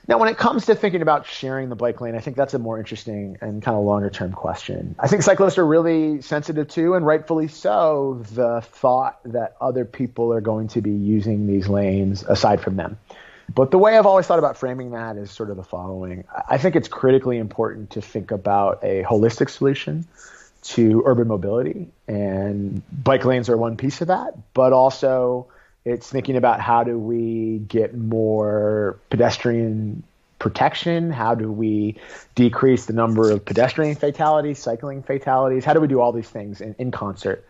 Now, 0.07 0.19
when 0.19 0.29
it 0.29 0.37
comes 0.37 0.67
to 0.67 0.75
thinking 0.75 1.01
about 1.01 1.27
sharing 1.27 1.71
the 1.71 1.77
bike 1.77 2.01
lane, 2.01 2.15
I 2.15 2.21
think 2.21 2.37
that's 2.37 2.53
a 2.53 2.59
more 2.59 2.79
interesting 2.79 3.39
and 3.41 3.63
kind 3.63 3.77
of 3.77 3.85
longer 3.85 4.11
term 4.11 4.33
question. 4.33 4.95
I 4.99 5.09
think 5.09 5.23
cyclists 5.23 5.57
are 5.57 5.67
really 5.67 6.21
sensitive 6.21 6.69
to, 6.69 6.95
and 6.95 7.07
rightfully 7.07 7.49
so, 7.49 8.23
the 8.33 8.61
thought 8.61 9.19
that 9.25 9.57
other 9.61 9.87
people 9.87 10.33
are 10.33 10.43
going 10.43 10.69
to 10.69 10.83
be 10.83 10.91
using 10.91 11.47
these 11.47 11.69
lanes 11.69 12.23
aside 12.23 12.61
from 12.61 12.77
them. 12.77 12.99
But 13.55 13.71
the 13.71 13.79
way 13.79 13.97
I've 13.97 14.07
always 14.07 14.27
thought 14.27 14.39
about 14.39 14.57
framing 14.59 14.91
that 14.91 15.17
is 15.17 15.31
sort 15.31 15.51
of 15.51 15.57
the 15.57 15.65
following. 15.65 16.25
I 16.49 16.59
think 16.59 16.77
it's 16.77 16.89
critically 16.89 17.39
important 17.39 17.91
to 17.91 18.03
think 18.03 18.31
about 18.31 18.81
a 18.83 19.03
holistic 19.05 19.49
solution 19.49 20.07
to 20.65 21.03
urban 21.05 21.29
mobility, 21.29 21.89
and 22.09 22.83
bike 22.91 23.25
lanes 23.25 23.49
are 23.49 23.57
one 23.57 23.77
piece 23.77 24.01
of 24.01 24.09
that, 24.09 24.35
but 24.55 24.73
also 24.73 25.47
it's 25.85 26.09
thinking 26.09 26.37
about 26.37 26.61
how 26.61 26.85
do 26.85 26.99
we 26.99 27.59
get 27.59 27.95
more 27.95 28.99
pedestrian 29.11 30.03
protection? 30.39 31.11
How 31.11 31.35
do 31.35 31.51
we 31.51 31.97
decrease 32.35 32.87
the 32.87 32.93
number 32.93 33.31
of 33.31 33.45
pedestrian 33.45 33.95
fatalities, 33.95 34.59
cycling 34.59 35.03
fatalities? 35.03 35.65
How 35.65 35.75
do 35.75 35.81
we 35.81 35.89
do 35.89 36.01
all 36.01 36.13
these 36.13 36.29
things 36.29 36.61
in, 36.61 36.75
in 36.79 36.91
concert? 36.91 37.45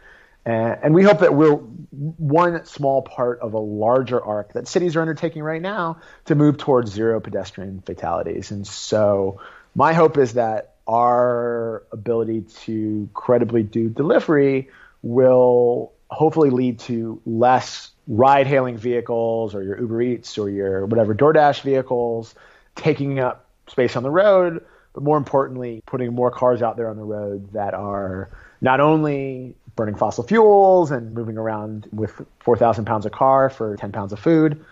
And 0.47 0.93
we 0.93 1.03
hope 1.03 1.21
that 1.21 1.35
we're 1.35 1.55
one 1.55 2.67
small 2.67 3.01
part 3.01 3.41
of 3.41 3.55
a 3.55 3.59
larger 3.59 4.23
arc 4.23 4.53
that 4.53 4.69
cities 4.69 4.95
are 4.95 5.01
undertaking 5.01 5.43
right 5.43 5.63
now 5.63 6.01
to 6.27 6.35
move 6.35 6.59
towards 6.59 6.93
zero 6.93 7.19
pedestrian 7.19 7.81
fatalities. 7.81 8.51
And 8.51 8.67
so 8.67 9.41
my 9.75 9.95
hope 9.95 10.19
is 10.19 10.35
that 10.35 10.75
our 10.87 11.83
ability 11.93 12.43
to 12.65 13.09
credibly 13.15 13.63
do 13.63 13.89
delivery 13.89 14.69
will 15.03 15.93
hopefully 16.11 16.51
lead 16.51 16.79
to 16.81 17.23
less 17.25 17.91
ride 18.07 18.47
hailing 18.47 18.77
vehicles 18.77 19.55
or 19.55 19.63
your 19.63 19.79
Uber 19.81 20.03
Eats 20.03 20.37
or 20.39 20.51
your 20.51 20.87
whatever 20.87 21.15
DoorDash 21.15 21.63
vehicles 21.63 22.35
taking 22.75 23.19
up 23.19 23.47
space 23.67 23.97
on 23.97 24.03
the 24.03 24.11
road, 24.11 24.65
but 24.93 25.03
more 25.03 25.17
importantly, 25.17 25.83
putting 25.87 26.13
more 26.13 26.31
cars 26.31 26.63
out 26.63 26.77
there 26.77 26.89
on 26.89 26.97
the 26.97 27.05
road 27.05 27.53
that 27.53 27.75
are 27.75 28.29
not 28.61 28.81
only 28.81 29.55
burning 29.77 29.95
fossil 29.95 30.25
fuels 30.25 30.91
and 30.91 31.15
moving 31.15 31.37
around 31.37 31.89
with 31.93 32.21
4,000 32.41 32.85
pounds 32.85 33.07
of 33.07 33.13
car 33.13 33.51
for 33.51 33.77
10 33.77 33.93
pounds 33.93 34.13
of 34.13 34.19
food, 34.19 34.65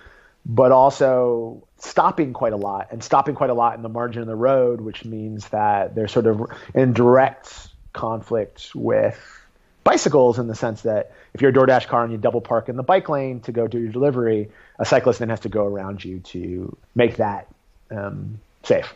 but 0.46 0.72
also 0.72 1.62
stopping 1.78 2.32
quite 2.32 2.52
a 2.52 2.56
lot 2.56 2.88
and 2.90 3.02
stopping 3.02 3.34
quite 3.34 3.50
a 3.50 3.54
lot 3.54 3.76
in 3.76 3.82
the 3.82 3.88
margin 3.88 4.22
of 4.22 4.28
the 4.28 4.36
road, 4.36 4.80
which 4.80 5.04
means 5.04 5.48
that 5.48 5.94
they're 5.94 6.08
sort 6.08 6.26
of 6.26 6.42
in 6.74 6.92
direct 6.92 7.68
conflict 7.92 8.72
with 8.74 9.41
bicycles 9.84 10.38
in 10.38 10.46
the 10.46 10.54
sense 10.54 10.82
that 10.82 11.12
if 11.34 11.40
you're 11.40 11.50
a 11.50 11.54
DoorDash 11.54 11.86
car 11.88 12.04
and 12.04 12.12
you 12.12 12.18
double 12.18 12.40
park 12.40 12.68
in 12.68 12.76
the 12.76 12.82
bike 12.82 13.08
lane 13.08 13.40
to 13.40 13.52
go 13.52 13.66
do 13.66 13.78
your 13.78 13.92
delivery, 13.92 14.50
a 14.78 14.84
cyclist 14.84 15.18
then 15.18 15.28
has 15.28 15.40
to 15.40 15.48
go 15.48 15.64
around 15.64 16.04
you 16.04 16.20
to 16.20 16.76
make 16.94 17.16
that 17.16 17.48
um, 17.90 18.40
safe. 18.62 18.94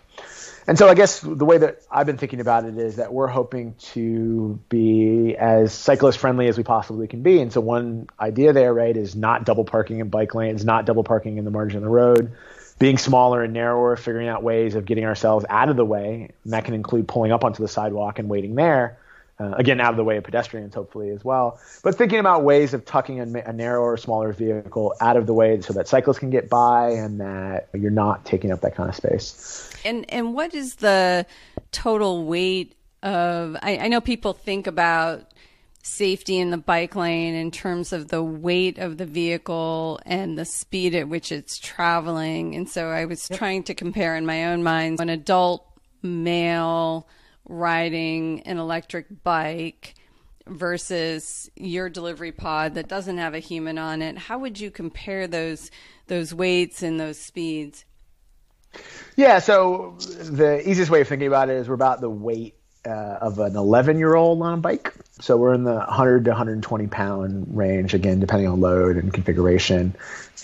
And 0.69 0.77
so 0.77 0.89
I 0.89 0.95
guess 0.95 1.21
the 1.21 1.45
way 1.45 1.59
that 1.59 1.83
I've 1.91 2.07
been 2.07 2.19
thinking 2.19 2.41
about 2.41 2.65
it 2.65 2.77
is 2.77 2.97
that 2.97 3.13
we're 3.13 3.29
hoping 3.29 3.75
to 3.93 4.59
be 4.69 5.37
as 5.37 5.73
cyclist 5.73 6.19
friendly 6.19 6.49
as 6.49 6.59
we 6.59 6.65
possibly 6.65 7.07
can 7.07 7.23
be. 7.23 7.41
And 7.41 7.53
so 7.53 7.61
one 7.61 8.09
idea 8.19 8.53
there, 8.53 8.75
right, 8.75 8.97
is 8.97 9.15
not 9.15 9.45
double 9.45 9.65
parking 9.65 10.01
in 10.01 10.09
bike 10.09 10.35
lanes, 10.35 10.65
not 10.65 10.85
double 10.85 11.05
parking 11.05 11.39
in 11.39 11.45
the 11.45 11.53
margin 11.53 11.77
of 11.77 11.83
the 11.85 11.89
road, 11.89 12.33
being 12.81 12.99
smaller 12.99 13.45
and 13.45 13.53
narrower, 13.53 13.95
figuring 13.95 14.27
out 14.27 14.43
ways 14.43 14.75
of 14.75 14.85
getting 14.87 15.05
ourselves 15.05 15.47
out 15.49 15.69
of 15.69 15.77
the 15.77 15.85
way. 15.85 16.31
And 16.43 16.53
that 16.53 16.65
can 16.65 16.75
include 16.75 17.07
pulling 17.07 17.31
up 17.31 17.45
onto 17.45 17.63
the 17.63 17.69
sidewalk 17.69 18.19
and 18.19 18.29
waiting 18.29 18.57
there 18.57 18.99
uh, 19.39 19.53
again, 19.57 19.81
out 19.81 19.91
of 19.91 19.97
the 19.97 20.05
way 20.05 20.17
of 20.17 20.25
pedestrians, 20.25 20.75
hopefully 20.75 21.11
as 21.11 21.25
well. 21.25 21.61
But 21.83 21.97
thinking 21.97 22.19
about 22.19 22.43
ways 22.43 22.73
of 22.73 22.85
tucking 22.85 23.21
a, 23.21 23.41
a 23.41 23.53
narrower, 23.53 23.97
smaller 23.97 24.33
vehicle 24.33 24.95
out 25.01 25.17
of 25.17 25.27
the 25.27 25.35
way 25.35 25.61
so 25.61 25.73
that 25.75 25.89
cyclists 25.89 26.19
can 26.19 26.31
get 26.31 26.49
by 26.49 26.91
and 26.91 27.21
that 27.21 27.69
you're 27.75 27.91
not 27.91 28.25
taking 28.25 28.51
up 28.51 28.63
that 28.63 28.75
kind 28.75 28.89
of 28.89 28.97
space. 28.97 29.71
And 29.85 30.11
and 30.11 30.35
what 30.35 30.55
is 30.55 30.77
the 30.77 31.27
total 31.71 32.25
weight 32.25 32.75
of? 33.03 33.57
I, 33.63 33.79
I 33.79 33.89
know 33.89 34.01
people 34.01 34.33
think 34.33 34.67
about 34.67 35.33
safety 35.83 36.39
in 36.39 36.51
the 36.51 36.57
bike 36.57 36.97
lane 36.97 37.35
in 37.35 37.51
terms 37.51 37.93
of 37.93 38.09
the 38.09 38.23
weight 38.23 38.79
of 38.79 38.97
the 38.97 39.07
vehicle 39.07 40.01
and 40.05 40.37
the 40.37 40.45
speed 40.45 40.95
at 40.97 41.09
which 41.09 41.31
it's 41.31 41.59
traveling. 41.59 42.57
And 42.57 42.69
so 42.69 42.89
I 42.89 43.05
was 43.05 43.31
yep. 43.31 43.39
trying 43.39 43.63
to 43.65 43.75
compare 43.75 44.17
in 44.17 44.27
my 44.27 44.47
own 44.47 44.65
mind 44.65 44.99
an 44.99 45.09
adult 45.09 45.65
male 46.03 47.07
riding 47.49 48.43
an 48.43 48.59
electric 48.59 49.23
bike 49.23 49.95
versus 50.47 51.51
your 51.57 51.89
delivery 51.89 52.33
pod 52.33 52.75
that 52.75 52.89
doesn't 52.89 53.19
have 53.19 53.35
a 53.35 53.39
human 53.39 53.79
on 53.79 54.03
it. 54.03 54.17
How 54.17 54.39
would 54.39 54.61
you 54.61 54.71
compare 54.71 55.27
those 55.27 55.71
those 56.07 56.33
weights 56.33 56.83
and 56.83 57.01
those 57.01 57.19
speeds? 57.19 57.85
Yeah 59.17 59.39
so 59.41 59.97
the 59.99 60.69
easiest 60.69 60.91
way 60.91 61.01
of 61.01 61.09
thinking 61.09 61.29
about 61.29 61.49
it 61.49 61.57
is 61.57 61.69
we're 61.69 61.75
about 61.75 62.01
the 62.01 62.11
weight 62.11 62.55
uh, 62.87 63.19
of 63.21 63.41
an 63.41 63.57
11 63.57 63.99
year 63.99 64.15
old 64.15 64.41
on 64.43 64.55
a 64.55 64.57
bike. 64.59 64.95
So 65.21 65.37
we're 65.37 65.55
in 65.55 65.65
the 65.65 65.75
100 65.75 66.25
to 66.25 66.31
120 66.31 66.87
pound 66.87 67.57
range 67.57 67.95
again 67.95 68.21
depending 68.21 68.49
on 68.49 68.61
load 68.61 68.97
and 68.97 69.13
configuration. 69.13 69.95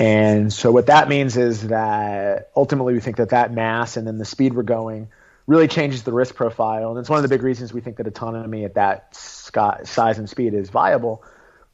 And 0.00 0.53
so 0.53 0.72
what 0.72 0.86
that 0.86 1.09
means 1.09 1.36
is 1.36 1.68
that 1.68 2.50
ultimately 2.57 2.94
we 2.94 3.00
think 3.00 3.18
that 3.18 3.28
that 3.28 3.53
mass 3.53 3.96
and 3.96 4.07
then 4.07 4.18
the 4.18 4.24
speed 4.24 4.55
we're 4.55 4.62
going 4.62 5.09
really 5.53 5.68
changes 5.68 6.03
the 6.03 6.12
risk 6.12 6.34
profile. 6.34 6.90
And 6.90 6.98
it's 6.98 7.11
one 7.11 7.18
of 7.18 7.22
the 7.22 7.28
big 7.28 7.42
reasons 7.42 7.74
we 7.74 7.82
think 7.82 7.98
that 7.98 8.07
autonomy 8.07 8.64
at 8.64 8.74
that 8.74 9.14
size 9.14 10.18
and 10.18 10.28
speed 10.28 10.55
is 10.55 10.70
viable. 10.70 11.22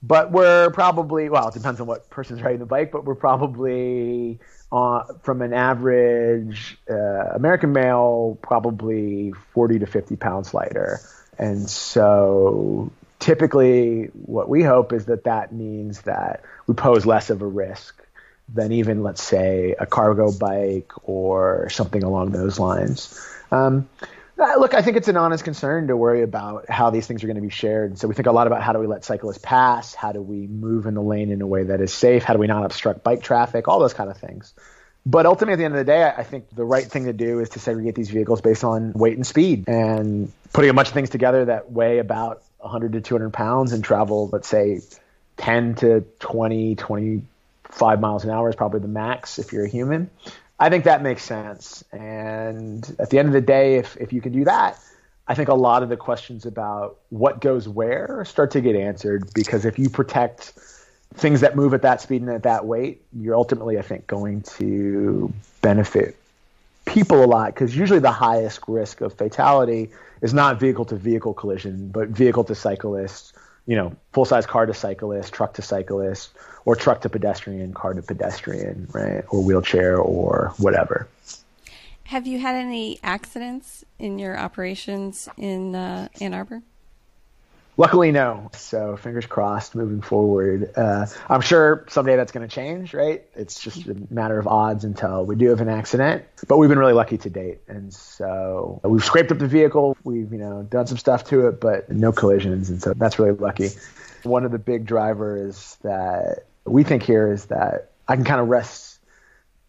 But 0.03 0.33
we're 0.33 0.71
probably, 0.71 1.29
well, 1.29 1.49
it 1.49 1.55
depends 1.55 1.81
on 1.81 1.87
what 1.87 2.11
person's 2.11 2.43
riding 2.43 2.59
the 2.59 2.67
bike, 2.67 2.91
but 2.91 3.05
we're 3.05 3.15
probably 3.15 4.41
uh, 4.73 5.05
from 5.23 5.43
an 5.43 5.53
average 5.53 6.77
uh, 6.91 6.95
American 7.35 7.73
male, 7.73 8.37
probably 8.43 9.33
40 9.55 9.79
to 9.79 9.87
50 9.87 10.17
pounds 10.17 10.53
lighter. 10.53 11.01
And 11.39 11.71
so 11.71 12.91
typically 13.21 14.07
what 14.13 14.49
we 14.49 14.65
hope 14.65 14.93
is 14.93 15.07
that 15.07 15.25
that 15.25 15.53
means 15.53 16.03
that 16.03 16.43
we 16.67 16.75
pose 16.75 17.07
less 17.07 17.31
of 17.31 17.43
a 17.43 17.47
risk 17.47 17.95
than 18.53 18.73
even, 18.73 19.05
let's 19.05 19.23
say, 19.23 19.77
a 19.79 19.87
cargo 19.87 20.33
bike 20.33 20.91
or 21.05 21.69
something 21.71 22.03
along 22.03 22.33
those 22.33 22.59
lines. 22.59 23.38
Um, 23.51 23.89
uh, 24.39 24.55
look, 24.59 24.75
I 24.75 24.83
think 24.83 24.97
it's 24.97 25.09
an 25.09 25.17
honest 25.17 25.43
concern 25.43 25.89
to 25.89 25.97
worry 25.97 26.23
about 26.23 26.71
how 26.71 26.91
these 26.91 27.07
things 27.07 27.25
are 27.25 27.27
going 27.27 27.37
to 27.37 27.43
be 27.43 27.51
shared. 27.51 27.99
So 27.99 28.07
we 28.07 28.15
think 28.15 28.27
a 28.27 28.33
lot 28.33 28.47
about 28.47 28.63
how 28.63 28.73
do 28.73 28.79
we 28.79 28.87
let 28.87 29.05
cyclists 29.05 29.39
pass? 29.39 29.95
How 29.95 30.13
do 30.13 30.23
we 30.23 30.47
move 30.47 30.87
in 30.87 30.95
the 30.95 31.03
lane 31.03 31.33
in 31.33 31.43
a 31.43 31.47
way 31.47 31.65
that 31.65 31.81
is 31.81 31.93
safe? 31.93 32.23
How 32.23 32.35
do 32.35 32.39
we 32.39 32.47
not 32.47 32.65
obstruct 32.65 33.03
bike 33.03 33.23
traffic? 33.23 33.67
All 33.67 33.81
those 33.81 33.95
kind 33.95 34.11
of 34.11 34.17
things. 34.17 34.55
But 35.05 35.27
ultimately, 35.27 35.55
at 35.55 35.57
the 35.57 35.65
end 35.65 35.75
of 35.75 35.79
the 35.79 35.91
day, 35.91 36.05
I 36.05 36.23
think 36.23 36.51
the 36.55 36.65
right 36.65 36.85
thing 36.85 37.05
to 37.07 37.13
do 37.13 37.41
is 37.41 37.49
to 37.51 37.61
segregate 37.61 37.95
these 37.95 38.11
vehicles 38.11 38.41
based 38.41 38.63
on 38.63 38.93
weight 38.93 39.17
and 39.17 39.27
speed 39.27 39.65
and 39.67 40.31
putting 40.53 40.71
a 40.71 40.75
bunch 40.75 40.89
of 40.89 40.95
things 40.95 41.11
together 41.11 41.47
that 41.47 41.73
weigh 41.73 41.99
about 41.99 42.43
100 42.59 42.93
to 42.93 43.01
200 43.01 43.33
pounds 43.33 43.73
and 43.73 43.83
travel, 43.83 44.29
let's 44.33 44.49
say, 44.49 44.81
10 45.39 45.77
to 45.77 46.05
20, 46.19 46.75
25 46.75 48.01
miles 48.01 48.25
an 48.25 48.31
hour 48.31 48.51
is 48.51 48.57
probably 48.57 48.81
the 48.81 48.89
max 48.89 49.39
if 49.39 49.53
you're 49.53 49.65
a 49.65 49.69
human. 49.69 50.11
I 50.59 50.71
think 50.71 50.85
that 50.85 51.03
makes 51.03 51.23
sense. 51.23 51.85
And 51.93 52.97
at 52.99 53.11
the 53.11 53.19
end 53.19 53.29
of 53.29 53.35
the 53.35 53.41
day, 53.41 53.77
if, 53.77 53.97
if 53.97 54.13
you 54.13 54.21
can 54.21 54.33
do 54.33 54.45
that, 54.45 54.79
I 55.29 55.35
think 55.35 55.49
a 55.49 55.55
lot 55.55 55.83
of 55.83 55.89
the 55.89 55.97
questions 55.97 56.47
about 56.47 56.99
what 57.11 57.41
goes 57.41 57.69
where 57.69 58.25
start 58.27 58.51
to 58.53 58.61
get 58.61 58.75
answered 58.75 59.33
because 59.35 59.65
if 59.65 59.79
you 59.79 59.91
protect 59.91 60.55
things 61.15 61.43
that 61.43 61.55
move 61.55 61.75
at 61.75 61.83
that 61.83 62.01
speed 62.01 62.23
and 62.23 62.31
at 62.31 62.43
that 62.45 62.65
weight, 62.65 63.03
you're 63.13 63.37
ultimately, 63.37 63.79
I 63.79 63.83
think, 63.83 64.07
going 64.07 64.43
to 64.43 65.33
benefit 65.61 66.17
people 66.87 67.23
a 67.23 67.27
lot 67.27 67.55
because 67.55 67.77
usually 67.77 67.99
the 67.99 68.11
highest 68.11 68.61
risk 68.67 69.03
of 69.03 69.13
fatality 69.13 69.91
is 70.23 70.33
not 70.33 70.59
vehicle 70.59 70.87
to 70.87 70.97
vehicle 70.97 71.35
collision, 71.35 71.91
but 71.91 72.09
vehicle 72.09 72.45
to 72.45 72.55
cyclist, 72.55 73.35
you 73.67 73.77
know, 73.77 73.95
full 74.13 74.25
size 74.25 74.47
car 74.47 74.67
to 74.67 74.75
cyclist, 74.75 75.33
truck 75.33 75.55
to 75.55 75.63
cyclist, 75.63 76.31
or 76.69 76.77
truck 76.77 77.01
to 77.01 77.09
pedestrian, 77.09 77.73
car 77.73 77.95
to 77.95 78.03
pedestrian, 78.03 78.87
right? 78.93 79.25
Or 79.31 79.43
wheelchair 79.43 79.97
or 79.97 80.53
whatever. 80.59 81.09
Have 82.05 82.27
you 82.27 82.39
had 82.39 82.57
any 82.57 82.99
accidents 83.03 83.87
in 83.99 84.19
your 84.19 84.39
operations 84.39 85.31
in 85.39 85.75
uh, 85.75 86.09
Ann 86.21 86.35
Arbor? 86.35 86.61
Luckily, 87.79 88.13
no. 88.13 88.51
So 88.53 88.99
fingers 88.99 89.25
crossed 89.25 89.75
moving 89.75 90.03
forward. 90.03 90.71
Uh, 90.77 91.07
I'm 91.31 91.41
sure 91.41 91.87
someday 91.89 92.17
that's 92.17 92.33
going 92.33 92.47
to 92.47 92.55
change, 92.55 92.93
right? 92.93 93.25
It's 93.35 93.59
just 93.61 93.87
a 93.87 93.97
matter 94.11 94.39
of 94.39 94.47
odds 94.47 94.85
until 94.85 95.25
we 95.25 95.37
do 95.37 95.49
have 95.49 95.63
an 95.63 95.71
accident. 95.71 96.27
But 96.49 96.59
we've 96.59 96.69
been 96.69 96.79
really 96.79 96.93
lucky 96.93 97.17
to 97.17 97.31
date. 97.31 97.61
And 97.67 97.95
so 97.95 98.79
we've 98.85 99.03
scraped 99.03 99.33
up 99.33 99.39
the 99.39 99.49
vehicle. 99.49 99.97
We've, 100.05 100.31
you 100.31 100.39
know, 100.39 100.65
done 100.65 100.87
some 100.87 100.99
stuff 100.99 101.25
to 101.31 101.49
it, 101.49 101.63
but 101.63 101.89
no 101.89 102.13
collisions. 102.13 102.69
And 102.69 102.83
so 102.83 102.93
that's 102.93 103.19
really 103.19 103.39
lucky. 103.39 103.71
One 104.23 104.45
of 104.45 104.53
the 104.53 104.59
big 104.59 104.85
drivers 104.85 105.79
that 105.83 106.45
we 106.71 106.85
think 106.85 107.03
here 107.03 107.31
is 107.33 107.47
that 107.47 107.91
I 108.07 108.15
can 108.17 108.25
kind 108.25 108.41
of 108.41 108.49
rest 108.49 108.99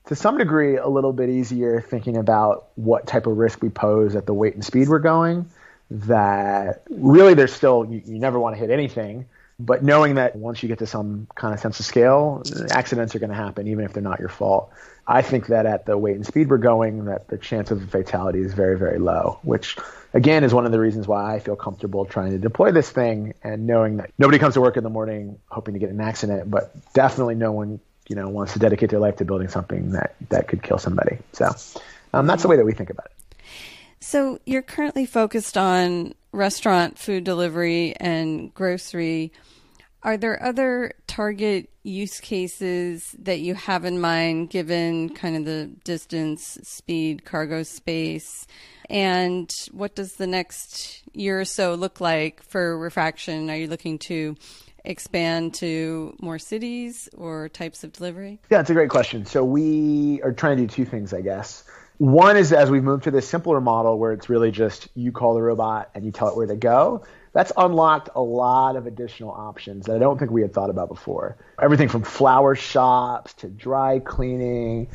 to 0.08 0.16
some 0.16 0.38
degree 0.38 0.78
a 0.78 0.88
little 0.88 1.14
bit 1.14 1.30
easier 1.30 1.82
thinking 1.82 2.18
about 2.18 2.70
what 2.76 3.06
type 3.06 3.28
of 3.28 3.38
risk 3.38 3.62
we 3.62 3.70
pose 3.70 4.16
at 4.16 4.26
the 4.26 4.34
weight 4.34 4.56
and 4.56 4.64
speed 4.66 4.90
we're 4.90 5.00
going 5.00 5.50
that 5.92 6.84
really 6.90 7.34
there's 7.34 7.54
still 7.54 7.86
you, 7.90 8.02
you 8.06 8.20
never 8.20 8.40
want 8.40 8.56
to 8.56 8.60
hit 8.60 8.70
anything 8.70 9.26
but 9.60 9.84
knowing 9.84 10.16
that 10.16 10.36
once 10.36 10.64
you 10.64 10.70
get 10.70 10.80
to 10.80 10.88
some 10.88 11.28
kind 11.36 11.54
of 11.54 11.60
sense 11.60 11.80
of 11.80 11.86
scale 11.86 12.42
accidents 12.72 13.16
are 13.16 13.20
going 13.20 13.30
to 13.30 13.36
happen 13.36 13.68
even 13.68 13.84
if 13.86 13.94
they're 13.94 14.04
not 14.04 14.20
your 14.20 14.30
fault 14.30 14.72
i 15.10 15.22
think 15.22 15.48
that 15.48 15.66
at 15.66 15.86
the 15.86 15.98
weight 15.98 16.16
and 16.16 16.26
speed 16.26 16.50
we're 16.50 16.58
going 16.58 17.06
that 17.06 17.28
the 17.28 17.38
chance 17.38 17.72
of 17.72 17.84
a 17.84 17.88
fatality 17.88 18.40
is 18.40 18.54
very 18.54 18.78
very 18.78 19.00
low 19.00 19.40
which 19.44 19.76
again 20.14 20.44
is 20.44 20.54
one 20.54 20.66
of 20.66 20.72
the 20.72 20.80
reasons 20.80 21.08
why 21.08 21.36
i 21.36 21.40
feel 21.40 21.56
comfortable 21.56 22.06
trying 22.06 22.32
to 22.32 22.38
deploy 22.38 22.72
this 22.72 22.90
thing 22.90 23.34
and 23.44 23.68
knowing 23.68 23.98
that 23.98 24.12
nobody 24.18 24.40
comes 24.40 24.54
to 24.54 24.62
work 24.62 24.78
in 24.78 24.84
the 24.84 24.90
morning 24.90 25.38
hoping 25.50 25.74
to 25.74 25.80
get 25.80 25.90
an 25.90 26.00
accident 26.00 26.50
but 26.50 26.72
definitely 26.94 27.36
no 27.36 27.52
one 27.52 27.80
you 28.08 28.16
know 28.16 28.30
wants 28.30 28.54
to 28.54 28.60
dedicate 28.60 28.90
their 28.90 29.00
life 29.00 29.18
to 29.18 29.26
building 29.26 29.50
something 29.50 29.92
that 29.92 30.16
that 30.30 30.48
could 30.48 30.64
kill 30.64 30.78
somebody 30.78 31.18
so 31.34 31.50
um, 32.14 32.26
that's 32.26 32.44
the 32.44 32.48
way 32.48 32.56
that 32.56 32.66
we 32.66 32.72
think 32.72 32.90
about 32.90 33.08
it 33.08 33.12
so 34.00 34.40
you're 34.46 34.62
currently 34.62 35.06
focused 35.06 35.58
on 35.58 36.14
restaurant 36.32 36.98
food 36.98 37.24
delivery 37.24 37.96
and 38.00 38.54
grocery. 38.54 39.32
Are 40.02 40.16
there 40.16 40.42
other 40.42 40.94
target 41.08 41.70
use 41.84 42.22
cases 42.22 43.16
that 43.20 43.40
you 43.40 43.54
have 43.54 43.84
in 43.84 44.00
mind 44.00 44.50
given 44.50 45.10
kind 45.10 45.36
of 45.36 45.46
the 45.46 45.72
distance, 45.84 46.58
speed, 46.64 47.26
cargo 47.26 47.64
space? 47.64 48.48
And 48.90 49.52
what 49.72 49.96
does 49.96 50.14
the 50.14 50.26
next 50.28 51.04
year 51.14 51.42
or 51.42 51.46
so 51.46 51.76
look 51.76 52.00
like 52.00 52.42
for 52.44 52.78
refraction? 52.78 53.50
Are 53.50 53.58
you 53.58 53.68
looking 53.68 54.00
to 54.00 54.38
expand 54.86 55.54
to 55.56 56.16
more 56.22 56.40
cities 56.40 57.10
or 57.18 57.50
types 57.50 57.84
of 57.84 57.92
delivery? 57.92 58.40
Yeah, 58.50 58.62
it's 58.62 58.70
a 58.70 58.74
great 58.74 58.90
question. 58.90 59.26
So 59.26 59.44
we 59.44 60.22
are 60.24 60.32
trying 60.32 60.58
to 60.58 60.64
do 60.64 60.68
two 60.68 60.86
things, 60.86 61.14
I 61.14 61.22
guess. 61.22 61.66
One 61.98 62.38
is 62.38 62.54
as 62.54 62.72
we've 62.72 62.84
moved 62.84 63.04
to 63.04 63.12
this 63.12 63.28
simpler 63.28 63.60
model 63.60 64.00
where 64.00 64.14
it's 64.14 64.30
really 64.30 64.52
just 64.52 64.88
you 64.96 65.12
call 65.12 65.34
the 65.34 65.42
robot 65.42 65.90
and 65.94 66.06
you 66.06 66.12
tell 66.12 66.30
it 66.30 66.38
where 66.38 66.48
to 66.48 66.56
go. 66.56 67.04
That's 67.34 67.52
unlocked 67.56 68.10
a 68.16 68.22
lot 68.22 68.76
of 68.76 68.88
additional 68.88 69.32
options 69.32 69.86
that 69.86 69.96
I 69.96 70.00
don't 70.00 70.18
think 70.18 70.32
we 70.32 70.42
had 70.42 70.54
thought 70.54 70.70
about 70.70 70.90
before. 70.90 71.38
Everything 71.62 71.90
from 71.90 72.04
flower 72.04 72.56
shops 72.56 73.34
to 73.36 73.48
dry 73.48 74.00
cleaning. 74.00 74.88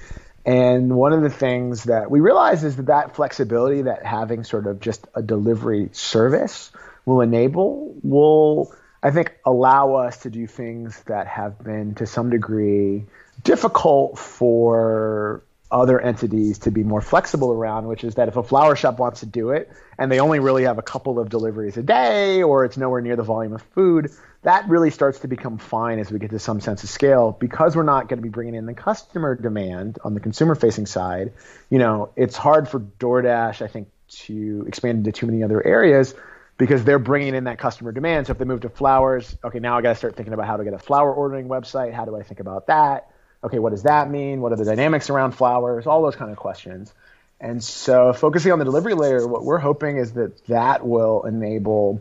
And 0.45 0.95
one 0.95 1.13
of 1.13 1.23
the 1.23 1.31
things 1.31 1.85
that 1.85 2.11
we 2.11 2.21
realize 2.21 2.65
is 2.65 2.77
that 2.77 2.87
that 2.87 3.15
flexibility 3.15 3.83
that 3.83 4.05
having 4.05 4.45
sort 4.45 4.67
of 4.67 4.81
just 4.81 5.07
a 5.15 5.23
delivery 5.23 5.91
service 5.93 6.71
will 7.07 7.21
enable 7.21 7.95
will, 8.03 8.75
I 9.03 9.11
think, 9.11 9.35
allow 9.45 9.95
us 9.95 10.19
to 10.19 10.31
do 10.31 10.47
things 10.47 11.01
that 11.07 11.27
have 11.29 11.63
been 11.63 11.95
to 11.97 12.07
some 12.07 12.31
degree 12.31 13.05
difficult 13.43 14.19
for 14.19 15.43
other 15.71 16.01
entities 16.01 16.59
to 16.61 16.71
be 16.71 16.85
more 16.85 17.01
flexible 17.01 17.53
around, 17.53 17.87
which 17.87 18.05
is 18.05 18.15
that 18.17 18.29
if 18.29 18.37
a 18.37 18.43
flower 18.43 18.77
shop 18.77 18.99
wants 18.99 19.21
to 19.21 19.27
do 19.27 19.51
it 19.51 19.71
and 19.99 20.11
they 20.11 20.21
only 20.21 20.39
really 20.39 20.65
have 20.65 20.79
a 20.79 20.83
couple 20.83 21.19
of 21.19 21.29
deliveries 21.29 21.77
a 21.77 21.83
day 21.83 22.43
or 22.43 22.65
it's 22.65 22.77
nowhere 22.77 23.01
near 23.01 23.17
the 23.17 23.23
volume 23.23 23.55
of 23.55 23.63
food, 23.75 24.11
that 24.43 24.69
really 24.69 24.91
starts 24.91 25.21
to 25.21 25.29
become 25.29 25.59
fine 25.59 25.99
as 25.99 26.11
we 26.11 26.19
get 26.19 26.31
to 26.31 26.39
some 26.39 26.61
sense 26.61 26.85
of 26.85 26.91
scale 26.91 27.33
because 27.33 27.75
we're 27.75 27.83
not 27.83 28.09
going 28.09 28.19
to 28.19 28.23
be 28.23 28.29
bringing 28.29 28.55
in 28.55 28.67
the 28.67 28.75
customer 28.75 29.35
demand 29.35 29.99
on 30.05 30.15
the 30.15 30.21
consumer 30.21 30.55
facing 30.55 30.87
side. 30.87 31.33
You 31.71 31.79
know, 31.79 32.11
it's 32.15 32.37
hard 32.37 32.69
for 32.69 32.79
DoorDash, 32.79 33.63
I 33.63 33.67
think, 33.67 33.89
to 34.09 34.65
expand 34.69 34.99
into 34.99 35.13
too 35.13 35.27
many 35.27 35.43
other 35.43 35.67
areas 35.67 36.15
because 36.59 36.85
they're 36.85 36.99
bringing 36.99 37.35
in 37.35 37.45
that 37.45 37.59
customer 37.59 37.91
demand. 37.91 38.27
So 38.27 38.33
if 38.33 38.39
they 38.39 38.45
move 38.45 38.61
to 38.61 38.69
flowers, 38.69 39.37
okay, 39.43 39.59
now 39.59 39.79
I 39.79 39.83
got 39.83 39.91
to 39.91 39.97
start 39.97 40.15
thinking 40.15 40.35
about 40.35 40.47
how 40.47 40.59
to 40.59 40.65
get 40.65 40.75
a 40.75 40.79
flower 40.79 41.13
ordering 41.13 41.49
website. 41.49 41.93
How 41.95 42.05
do 42.05 42.15
I 42.15 42.23
think 42.23 42.41
about 42.41 42.69
that? 42.69 43.09
Okay, 43.45 43.59
what 43.59 43.71
does 43.71 43.85
that 43.85 44.11
mean? 44.11 44.41
What 44.41 44.53
are 44.53 44.57
the 44.57 44.65
dynamics 44.65 45.11
around 45.11 45.33
flowers? 45.33 45.87
All 45.87 46.03
those 46.03 46.17
kind 46.17 46.31
of 46.31 46.37
questions. 46.37 46.93
And 47.41 47.63
so, 47.63 48.13
focusing 48.13 48.53
on 48.53 48.59
the 48.59 48.65
delivery 48.65 48.95
layer, 48.95 49.27
what 49.27 49.45
we're 49.45 49.59
hoping 49.59 49.99
is 49.99 50.13
that 50.13 50.47
that 50.47 50.87
will 50.87 51.25
enable 51.25 52.01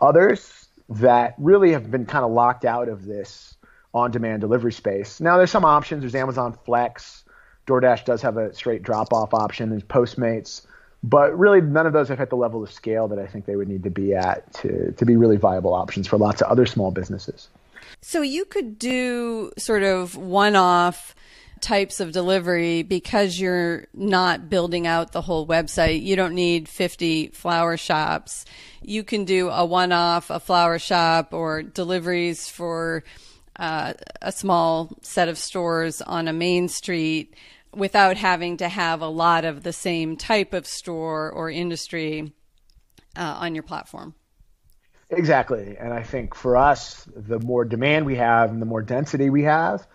others 0.00 0.68
that 0.88 1.34
really 1.38 1.72
have 1.72 1.90
been 1.90 2.06
kind 2.06 2.24
of 2.24 2.30
locked 2.30 2.64
out 2.64 2.88
of 2.88 3.04
this 3.04 3.56
on 3.92 4.10
demand 4.10 4.40
delivery 4.40 4.72
space. 4.72 5.20
Now, 5.20 5.36
there's 5.36 5.50
some 5.50 5.64
options. 5.64 6.02
There's 6.02 6.14
Amazon 6.14 6.56
Flex. 6.64 7.24
DoorDash 7.66 8.04
does 8.04 8.22
have 8.22 8.36
a 8.36 8.54
straight 8.54 8.82
drop 8.82 9.12
off 9.12 9.32
option. 9.32 9.70
There's 9.70 9.82
Postmates. 9.82 10.62
But 11.02 11.38
really, 11.38 11.60
none 11.60 11.86
of 11.86 11.92
those 11.92 12.08
have 12.08 12.18
hit 12.18 12.30
the 12.30 12.36
level 12.36 12.62
of 12.62 12.72
scale 12.72 13.08
that 13.08 13.18
I 13.18 13.26
think 13.26 13.46
they 13.46 13.56
would 13.56 13.68
need 13.68 13.84
to 13.84 13.90
be 13.90 14.14
at 14.14 14.52
to, 14.54 14.92
to 14.92 15.04
be 15.04 15.16
really 15.16 15.36
viable 15.36 15.74
options 15.74 16.06
for 16.06 16.18
lots 16.18 16.40
of 16.40 16.50
other 16.50 16.66
small 16.66 16.90
businesses. 16.90 17.48
So 18.06 18.20
you 18.20 18.44
could 18.44 18.78
do 18.78 19.50
sort 19.56 19.82
of 19.82 20.14
one 20.14 20.56
off 20.56 21.14
types 21.62 22.00
of 22.00 22.12
delivery 22.12 22.82
because 22.82 23.40
you're 23.40 23.86
not 23.94 24.50
building 24.50 24.86
out 24.86 25.12
the 25.12 25.22
whole 25.22 25.46
website. 25.46 26.02
You 26.02 26.14
don't 26.14 26.34
need 26.34 26.68
50 26.68 27.28
flower 27.28 27.78
shops. 27.78 28.44
You 28.82 29.04
can 29.04 29.24
do 29.24 29.48
a 29.48 29.64
one 29.64 29.90
off, 29.90 30.28
a 30.28 30.38
flower 30.38 30.78
shop, 30.78 31.32
or 31.32 31.62
deliveries 31.62 32.46
for 32.46 33.04
uh, 33.56 33.94
a 34.20 34.30
small 34.30 34.90
set 35.00 35.30
of 35.30 35.38
stores 35.38 36.02
on 36.02 36.28
a 36.28 36.32
main 36.34 36.68
street 36.68 37.34
without 37.72 38.18
having 38.18 38.58
to 38.58 38.68
have 38.68 39.00
a 39.00 39.08
lot 39.08 39.46
of 39.46 39.62
the 39.62 39.72
same 39.72 40.18
type 40.18 40.52
of 40.52 40.66
store 40.66 41.32
or 41.32 41.50
industry 41.50 42.34
uh, 43.16 43.38
on 43.40 43.54
your 43.54 43.64
platform. 43.64 44.14
Exactly. 45.16 45.76
And 45.78 45.92
I 45.92 46.02
think 46.02 46.34
for 46.34 46.56
us, 46.56 47.06
the 47.14 47.38
more 47.38 47.64
demand 47.64 48.06
we 48.06 48.16
have 48.16 48.50
and 48.50 48.60
the 48.60 48.66
more 48.66 48.82
density 48.82 49.30
we 49.30 49.44
have, 49.44 49.86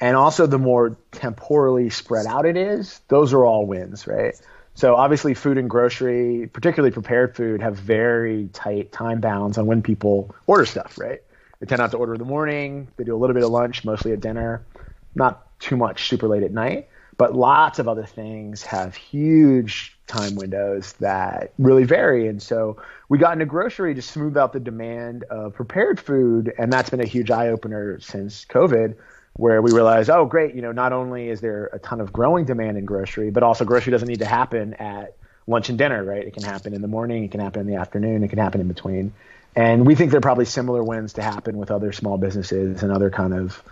and 0.00 0.16
also 0.16 0.46
the 0.46 0.58
more 0.58 0.96
temporally 1.12 1.90
spread 1.90 2.26
out 2.26 2.46
it 2.46 2.56
is, 2.56 3.00
those 3.08 3.32
are 3.32 3.44
all 3.44 3.66
wins, 3.66 4.06
right? 4.06 4.34
So 4.74 4.96
obviously, 4.96 5.34
food 5.34 5.56
and 5.56 5.70
grocery, 5.70 6.50
particularly 6.52 6.92
prepared 6.92 7.36
food, 7.36 7.62
have 7.62 7.76
very 7.76 8.48
tight 8.52 8.90
time 8.90 9.20
bounds 9.20 9.56
on 9.56 9.66
when 9.66 9.82
people 9.82 10.34
order 10.46 10.66
stuff, 10.66 10.98
right? 10.98 11.22
They 11.60 11.66
tend 11.66 11.78
not 11.78 11.92
to 11.92 11.96
order 11.96 12.14
in 12.14 12.18
the 12.18 12.24
morning. 12.24 12.88
They 12.96 13.04
do 13.04 13.14
a 13.14 13.18
little 13.18 13.34
bit 13.34 13.44
of 13.44 13.50
lunch, 13.50 13.84
mostly 13.84 14.12
at 14.12 14.20
dinner, 14.20 14.66
not 15.14 15.58
too 15.60 15.76
much 15.76 16.08
super 16.08 16.26
late 16.26 16.42
at 16.42 16.52
night. 16.52 16.88
But 17.16 17.34
lots 17.34 17.78
of 17.78 17.88
other 17.88 18.06
things 18.06 18.62
have 18.62 18.94
huge 18.94 19.96
time 20.06 20.34
windows 20.34 20.92
that 20.94 21.52
really 21.58 21.84
vary. 21.84 22.28
And 22.28 22.42
so 22.42 22.82
we 23.08 23.18
got 23.18 23.32
into 23.34 23.46
grocery 23.46 23.94
to 23.94 24.02
smooth 24.02 24.36
out 24.36 24.52
the 24.52 24.60
demand 24.60 25.24
of 25.24 25.54
prepared 25.54 26.00
food. 26.00 26.52
And 26.58 26.72
that's 26.72 26.90
been 26.90 27.00
a 27.00 27.06
huge 27.06 27.30
eye 27.30 27.48
opener 27.48 28.00
since 28.00 28.44
COVID, 28.46 28.96
where 29.36 29.62
we 29.62 29.72
realized, 29.72 30.10
oh, 30.10 30.26
great, 30.26 30.54
you 30.54 30.62
know, 30.62 30.72
not 30.72 30.92
only 30.92 31.28
is 31.28 31.40
there 31.40 31.70
a 31.72 31.78
ton 31.78 32.00
of 32.00 32.12
growing 32.12 32.44
demand 32.44 32.78
in 32.78 32.84
grocery, 32.84 33.30
but 33.30 33.42
also 33.42 33.64
grocery 33.64 33.90
doesn't 33.90 34.08
need 34.08 34.20
to 34.20 34.26
happen 34.26 34.74
at 34.74 35.16
lunch 35.46 35.68
and 35.68 35.78
dinner, 35.78 36.02
right? 36.04 36.24
It 36.26 36.34
can 36.34 36.42
happen 36.42 36.72
in 36.72 36.82
the 36.82 36.88
morning, 36.88 37.24
it 37.24 37.30
can 37.30 37.40
happen 37.40 37.60
in 37.60 37.66
the 37.66 37.76
afternoon, 37.76 38.22
it 38.22 38.28
can 38.28 38.38
happen 38.38 38.60
in 38.60 38.68
between. 38.68 39.12
And 39.56 39.86
we 39.86 39.94
think 39.94 40.10
there 40.10 40.18
are 40.18 40.22
probably 40.22 40.46
similar 40.46 40.82
wins 40.82 41.14
to 41.14 41.22
happen 41.22 41.58
with 41.58 41.70
other 41.70 41.92
small 41.92 42.18
businesses 42.18 42.82
and 42.82 42.90
other 42.90 43.10
kind 43.10 43.34
of 43.34 43.62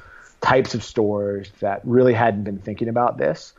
types 0.43 0.75
of 0.75 0.85
stores 0.85 1.51
that 1.61 1.81
really 1.85 2.13
hadn't 2.13 2.45
been 2.45 2.59
thinking 2.59 2.89
about 2.89 3.17
this. 3.17 3.55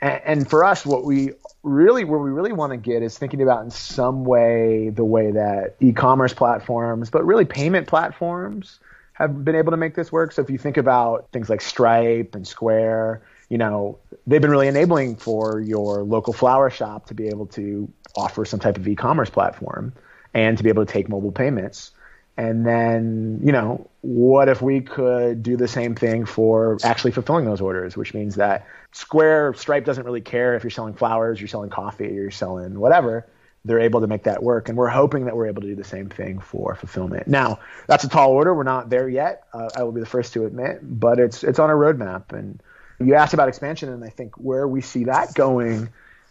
And, 0.00 0.20
and 0.24 0.50
for 0.50 0.64
us, 0.64 0.86
what 0.86 1.04
we 1.04 1.32
really, 1.62 2.04
where 2.04 2.20
we 2.20 2.30
really 2.30 2.52
want 2.52 2.72
to 2.72 2.76
get 2.76 3.02
is 3.02 3.18
thinking 3.18 3.42
about 3.42 3.64
in 3.64 3.70
some 3.70 4.24
way 4.24 4.90
the 4.90 5.04
way 5.04 5.32
that 5.32 5.76
e-commerce 5.80 6.32
platforms, 6.32 7.10
but 7.10 7.24
really 7.24 7.44
payment 7.44 7.88
platforms 7.88 8.78
have 9.14 9.44
been 9.44 9.54
able 9.54 9.72
to 9.72 9.76
make 9.76 9.94
this 9.94 10.12
work. 10.12 10.32
So 10.32 10.42
if 10.42 10.50
you 10.50 10.58
think 10.58 10.76
about 10.76 11.28
things 11.32 11.48
like 11.48 11.60
Stripe 11.60 12.34
and 12.34 12.46
Square, 12.46 13.22
you 13.48 13.58
know, 13.58 13.98
they've 14.26 14.42
been 14.42 14.50
really 14.50 14.68
enabling 14.68 15.16
for 15.16 15.60
your 15.60 16.02
local 16.02 16.32
flower 16.32 16.68
shop 16.68 17.06
to 17.06 17.14
be 17.14 17.28
able 17.28 17.46
to 17.46 17.90
offer 18.14 18.44
some 18.44 18.60
type 18.60 18.76
of 18.76 18.86
e-commerce 18.86 19.30
platform 19.30 19.92
and 20.34 20.58
to 20.58 20.64
be 20.64 20.68
able 20.68 20.84
to 20.84 20.92
take 20.92 21.08
mobile 21.08 21.32
payments. 21.32 21.92
And 22.36 22.66
then, 22.66 23.40
you 23.42 23.50
know, 23.50 23.88
what 24.02 24.48
if 24.48 24.60
we 24.60 24.80
could 24.82 25.42
do 25.42 25.56
the 25.56 25.68
same 25.68 25.94
thing 25.94 26.26
for 26.26 26.76
actually 26.84 27.12
fulfilling 27.12 27.46
those 27.46 27.62
orders, 27.62 27.96
which 27.96 28.12
means 28.12 28.34
that 28.34 28.66
Square, 28.92 29.54
Stripe 29.54 29.84
doesn't 29.84 30.04
really 30.04 30.20
care 30.20 30.54
if 30.54 30.62
you're 30.62 30.70
selling 30.70 30.94
flowers, 30.94 31.40
you're 31.40 31.48
selling 31.48 31.70
coffee, 31.70 32.12
you're 32.12 32.30
selling 32.30 32.78
whatever. 32.78 33.26
They're 33.64 33.80
able 33.80 34.00
to 34.00 34.06
make 34.06 34.24
that 34.24 34.42
work. 34.42 34.68
And 34.68 34.76
we're 34.76 34.88
hoping 34.88 35.24
that 35.24 35.34
we're 35.34 35.48
able 35.48 35.62
to 35.62 35.68
do 35.68 35.74
the 35.74 35.82
same 35.82 36.08
thing 36.08 36.38
for 36.38 36.74
fulfillment. 36.76 37.26
Now, 37.26 37.58
that's 37.88 38.04
a 38.04 38.08
tall 38.08 38.30
order. 38.30 38.54
We're 38.54 38.62
not 38.62 38.90
there 38.90 39.08
yet. 39.08 39.44
Uh, 39.52 39.70
I 39.74 39.82
will 39.82 39.92
be 39.92 40.00
the 40.00 40.06
first 40.06 40.32
to 40.34 40.44
admit, 40.44 40.80
but 40.82 41.18
it's, 41.18 41.42
it's 41.42 41.58
on 41.58 41.70
a 41.70 41.74
roadmap. 41.74 42.32
And 42.32 42.62
you 43.00 43.14
asked 43.14 43.34
about 43.34 43.48
expansion, 43.48 43.88
and 43.88 44.04
I 44.04 44.08
think 44.08 44.36
where 44.36 44.68
we 44.68 44.82
see 44.82 45.04
that 45.04 45.34
going 45.34 45.88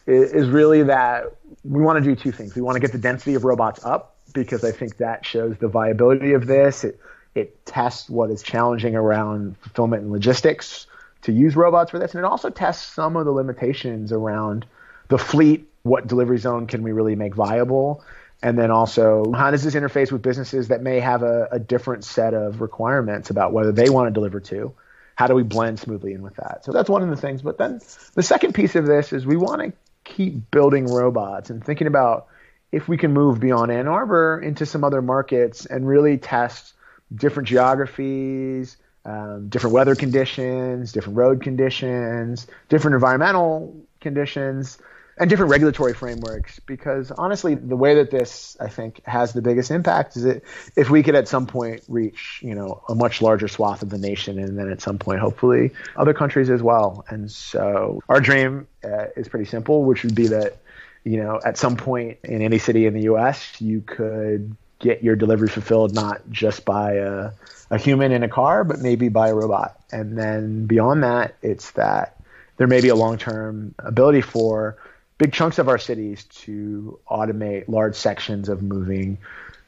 is 0.08 0.48
really 0.48 0.84
that 0.84 1.36
we 1.64 1.82
want 1.82 1.98
to 1.98 2.04
do 2.04 2.16
two 2.16 2.32
things. 2.32 2.56
We 2.56 2.62
want 2.62 2.76
to 2.76 2.80
get 2.80 2.92
the 2.92 3.00
density 3.00 3.34
of 3.34 3.44
robots 3.44 3.84
up 3.84 4.15
because 4.36 4.64
I 4.64 4.72
think 4.72 4.98
that 4.98 5.26
shows 5.26 5.58
the 5.58 5.68
viability 5.68 6.34
of 6.34 6.46
this. 6.46 6.84
It, 6.84 7.00
it 7.34 7.66
tests 7.66 8.08
what 8.08 8.30
is 8.30 8.44
challenging 8.44 8.96
around 8.96 9.58
fulfillment 9.58 10.04
and 10.04 10.12
logistics 10.12 10.86
to 11.24 11.32
use 11.32 11.56
robots 11.56 11.90
for 11.90 11.98
this. 11.98 12.14
And 12.14 12.20
it 12.20 12.26
also 12.26 12.52
tests 12.52 12.86
some 12.94 13.16
of 13.16 13.26
the 13.26 13.32
limitations 13.32 14.12
around 14.12 14.66
the 15.08 15.18
fleet. 15.18 15.68
What 15.82 16.06
delivery 16.06 16.38
zone 16.38 16.68
can 16.68 16.84
we 16.84 16.92
really 16.92 17.16
make 17.16 17.34
viable? 17.34 18.04
And 18.44 18.60
then 18.60 18.70
also, 18.70 19.32
how 19.32 19.50
does 19.50 19.64
this 19.64 19.76
interface 19.76 20.12
with 20.12 20.22
businesses 20.22 20.68
that 20.68 20.82
may 20.82 21.00
have 21.00 21.24
a, 21.24 21.48
a 21.52 21.60
different 21.60 22.04
set 22.04 22.34
of 22.34 22.62
requirements 22.62 23.30
about 23.30 23.54
whether 23.54 23.72
they 23.72 23.90
want 23.90 24.08
to 24.08 24.12
deliver 24.14 24.40
to? 24.42 24.74
How 25.16 25.28
do 25.28 25.34
we 25.34 25.44
blend 25.44 25.80
smoothly 25.80 26.14
in 26.14 26.22
with 26.22 26.36
that? 26.36 26.66
So 26.66 26.72
that's 26.72 26.90
one 26.90 27.02
of 27.02 27.10
the 27.10 27.16
things. 27.16 27.42
But 27.42 27.58
then 27.58 27.80
the 28.14 28.24
second 28.24 28.54
piece 28.54 28.76
of 28.76 28.86
this 28.86 29.14
is 29.14 29.26
we 29.26 29.38
want 29.38 29.62
to 29.62 29.74
keep 30.04 30.52
building 30.52 30.86
robots 30.86 31.50
and 31.50 31.64
thinking 31.64 31.88
about 31.88 32.28
if 32.72 32.88
we 32.88 32.98
can 32.98 33.14
move 33.14 33.40
beyond 33.40 33.72
Ann 33.72 33.88
Arbor 33.88 34.40
into 34.40 34.66
some 34.66 34.84
other 34.84 35.02
markets 35.02 35.66
and 35.66 35.88
really 35.88 36.18
test 36.18 36.74
different 37.14 37.48
geographies, 37.48 38.78
um, 39.06 39.50
different 39.50 39.74
weather 39.74 39.96
conditions, 39.96 40.92
different 40.92 41.18
road 41.18 41.44
conditions, 41.44 42.48
different 42.70 42.96
environmental 42.96 43.76
conditions, 44.02 44.80
and 45.18 45.30
different 45.30 45.52
regulatory 45.52 45.94
frameworks. 45.94 46.60
Because 46.60 47.12
honestly, 47.12 47.56
the 47.56 47.76
way 47.76 47.96
that 47.96 48.12
this 48.12 48.58
I 48.60 48.68
think 48.68 49.06
has 49.06 49.34
the 49.34 49.42
biggest 49.42 49.72
impact 49.72 50.18
is 50.18 50.24
that 50.24 50.44
if 50.76 50.90
we 50.90 51.04
could 51.04 51.16
at 51.16 51.28
some 51.28 51.46
point 51.46 51.84
reach 51.88 52.40
you 52.42 52.56
know 52.56 52.84
a 52.90 52.96
much 52.96 53.22
larger 53.22 53.48
swath 53.48 53.84
of 53.84 53.90
the 53.90 53.98
nation, 53.98 54.40
and 54.40 54.58
then 54.58 54.72
at 54.72 54.82
some 54.82 54.98
point 54.98 55.20
hopefully 55.20 55.72
other 55.96 56.14
countries 56.14 56.50
as 56.50 56.62
well. 56.62 57.06
And 57.08 57.32
so 57.32 58.02
our 58.10 58.20
dream 58.20 58.68
uh, 58.84 59.06
is 59.16 59.28
pretty 59.28 59.46
simple, 59.46 59.84
which 59.84 60.04
would 60.04 60.16
be 60.16 60.28
that 60.28 60.58
you 61.06 61.18
know 61.18 61.40
at 61.46 61.58
some 61.58 61.78
point 61.78 62.18
in 62.24 62.42
any 62.42 62.60
city 62.60 62.86
in 62.86 62.94
the 62.94 63.04
U.S. 63.04 63.62
you 63.62 63.80
could 63.82 64.56
get 64.80 65.04
your 65.04 65.16
delivery 65.16 65.48
fulfilled 65.48 65.94
not 65.94 66.22
just 66.30 66.66
by 66.66 66.94
a, 66.94 67.32
a 67.72 67.78
human 67.78 68.12
in 68.12 68.24
a 68.24 68.30
car, 68.30 68.64
but 68.64 68.80
maybe 68.80 69.08
by 69.08 69.30
a 69.30 69.34
robot. 69.34 69.80
And 69.92 70.18
then 70.18 70.66
beyond 70.66 71.04
that, 71.04 71.36
it's 71.42 71.72
that 71.72 72.22
there 72.58 72.68
may 72.68 72.82
be 72.82 72.90
a 72.90 72.96
long 72.96 73.18
term 73.18 73.74
ability 73.80 74.22
for 74.22 74.78
big 75.18 75.32
chunks 75.32 75.60
of 75.60 75.70
our 75.70 75.78
cities 75.78 76.26
to 76.26 77.00
automate 77.10 77.70
large 77.70 77.96
sections 77.96 78.50
of 78.50 78.62
moving 78.62 79.18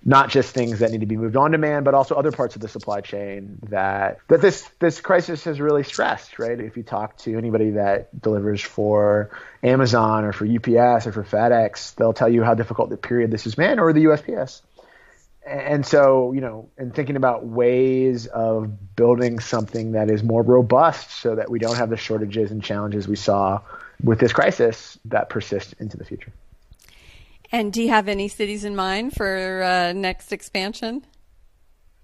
not 0.07 0.29
just 0.29 0.53
things 0.53 0.79
that 0.79 0.89
need 0.89 1.01
to 1.01 1.05
be 1.05 1.17
moved 1.17 1.35
on 1.35 1.51
demand, 1.51 1.83
but 1.83 1.93
also 1.93 2.15
other 2.15 2.31
parts 2.31 2.55
of 2.55 2.61
the 2.61 2.69
supply 2.69 3.01
chain 3.01 3.59
that 3.69 4.19
that 4.29 4.41
this 4.41 4.67
this 4.79 5.01
crisis 5.01 5.43
has 5.43 5.59
really 5.59 5.83
stressed. 5.83 6.39
Right? 6.39 6.57
If 6.59 6.77
you 6.77 6.83
talk 6.83 7.17
to 7.19 7.37
anybody 7.37 7.71
that 7.71 8.19
delivers 8.19 8.61
for 8.61 9.29
Amazon 9.61 10.23
or 10.23 10.31
for 10.31 10.45
UPS 10.45 11.07
or 11.07 11.11
for 11.11 11.23
FedEx, 11.23 11.93
they'll 11.95 12.13
tell 12.13 12.29
you 12.29 12.41
how 12.41 12.53
difficult 12.53 12.89
the 12.89 12.95
period 12.97 13.31
this 13.31 13.43
has 13.43 13.55
been, 13.55 13.79
or 13.79 13.91
the 13.91 14.05
USPS 14.05 14.61
and 15.45 15.85
so 15.85 16.33
you 16.33 16.41
know 16.41 16.69
and 16.77 16.93
thinking 16.93 17.15
about 17.15 17.45
ways 17.45 18.27
of 18.27 18.95
building 18.95 19.39
something 19.39 19.93
that 19.93 20.09
is 20.09 20.21
more 20.21 20.41
robust 20.41 21.09
so 21.11 21.35
that 21.35 21.49
we 21.49 21.57
don't 21.57 21.77
have 21.77 21.89
the 21.89 21.97
shortages 21.97 22.51
and 22.51 22.63
challenges 22.63 23.07
we 23.07 23.15
saw 23.15 23.61
with 24.03 24.19
this 24.19 24.33
crisis 24.33 24.97
that 25.05 25.29
persist 25.29 25.73
into 25.79 25.95
the 25.95 26.03
future 26.03 26.33
and 27.51 27.71
do 27.71 27.81
you 27.81 27.89
have 27.89 28.07
any 28.07 28.27
cities 28.27 28.63
in 28.63 28.75
mind 28.75 29.13
for 29.13 29.63
uh, 29.63 29.93
next 29.93 30.31
expansion? 30.31 31.05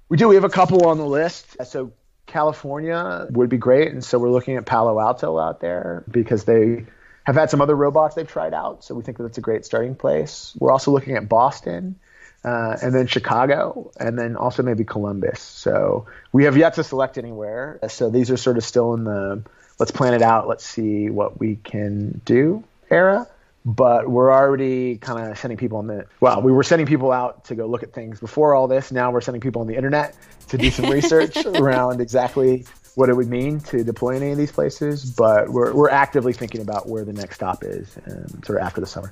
We 0.10 0.18
do. 0.18 0.28
We 0.28 0.36
have 0.36 0.44
a 0.44 0.50
couple 0.50 0.88
on 0.88 0.98
the 0.98 1.06
list. 1.06 1.58
So 1.66 1.91
california 2.26 3.28
would 3.32 3.50
be 3.50 3.58
great. 3.58 3.91
And 3.91 4.04
so 4.04 4.20
we're 4.20 4.30
looking 4.30 4.58
at 4.58 4.66
palo 4.66 5.00
alto 5.00 5.38
out 5.38 5.60
there 5.60 6.04
because 6.10 6.46
they 6.46 6.86
have 7.24 7.36
had 7.36 7.50
some 7.50 7.62
other 7.62 7.76
robots 7.76 8.16
they've 8.16 8.28
tried 8.28 8.54
out. 8.54 8.84
So 8.84 8.96
we 8.96 9.04
think 9.04 9.18
that 9.18 9.24
that's 9.24 9.38
a 9.38 9.41
great 9.41 9.66
starting 9.66 9.96
place. 9.96 10.54
We're 10.60 10.72
also 10.72 10.91
looking 10.91 11.16
at 11.16 11.30
boston 11.30 11.96
uh, 12.44 12.78
and 12.82 12.94
then 12.94 13.08
Chicago, 13.08 13.91
and 13.98 14.20
then 14.20 14.36
also 14.36 14.64
maybe 14.64 14.84
Columbus. 14.84 15.39
So 15.39 16.08
we 16.34 16.44
have 16.44 16.58
yet 16.58 16.74
to 16.74 16.84
select 16.84 17.18
anywhere. 17.18 17.80
So 17.88 18.10
these 18.10 18.30
are 18.32 18.38
sort 18.38 18.58
of 18.58 18.66
still 18.66 18.94
in 18.94 19.06
the 19.06 19.44
let's 19.80 19.91
plan 19.91 20.14
it 20.14 20.22
out, 20.22 20.48
let's 20.48 20.66
see 20.66 21.10
what 21.10 21.39
we 21.39 21.56
can 21.56 22.22
do 22.26 22.64
era. 22.89 23.28
But 23.66 24.09
we're 24.09 24.32
already 24.32 24.97
kind 24.97 25.32
of 25.32 25.38
sending 25.38 25.57
people 25.57 25.78
on 25.78 25.88
the 25.88 26.05
well, 26.20 26.41
we 26.41 26.51
were 26.51 26.64
sending 26.64 26.86
people 26.86 27.11
out 27.11 27.45
to 27.45 27.55
go 27.55 27.66
look 27.66 27.84
at 27.84 27.93
things 27.93 28.20
before 28.20 28.55
all 28.55 28.68
this. 28.68 28.91
Now 28.91 29.11
we're 29.11 29.22
sending 29.22 29.41
people 29.41 29.61
on 29.61 29.68
the 29.68 29.76
internet 29.76 30.16
to 30.49 30.57
do 30.57 30.70
some 30.70 30.86
research 30.91 31.38
around 31.45 32.01
exactly 32.01 32.66
what 32.95 33.09
it 33.09 33.16
would 33.16 33.30
mean 33.30 33.59
to 33.61 33.84
deploy 33.84 34.16
in 34.16 34.22
any 34.22 34.32
of 34.34 34.38
these 34.38 34.51
places. 34.51 35.05
But 35.05 35.49
we're 35.49 35.74
we're 35.74 35.89
actively 35.89 36.34
thinking 36.34 36.61
about 36.61 36.89
where 36.89 37.05
the 37.05 37.14
next 37.14 37.36
stop 37.36 37.64
is, 37.64 37.97
um, 38.05 38.43
sort 38.43 38.59
of 38.59 38.66
after 38.66 38.82
the 38.82 38.88
summer. 38.88 39.11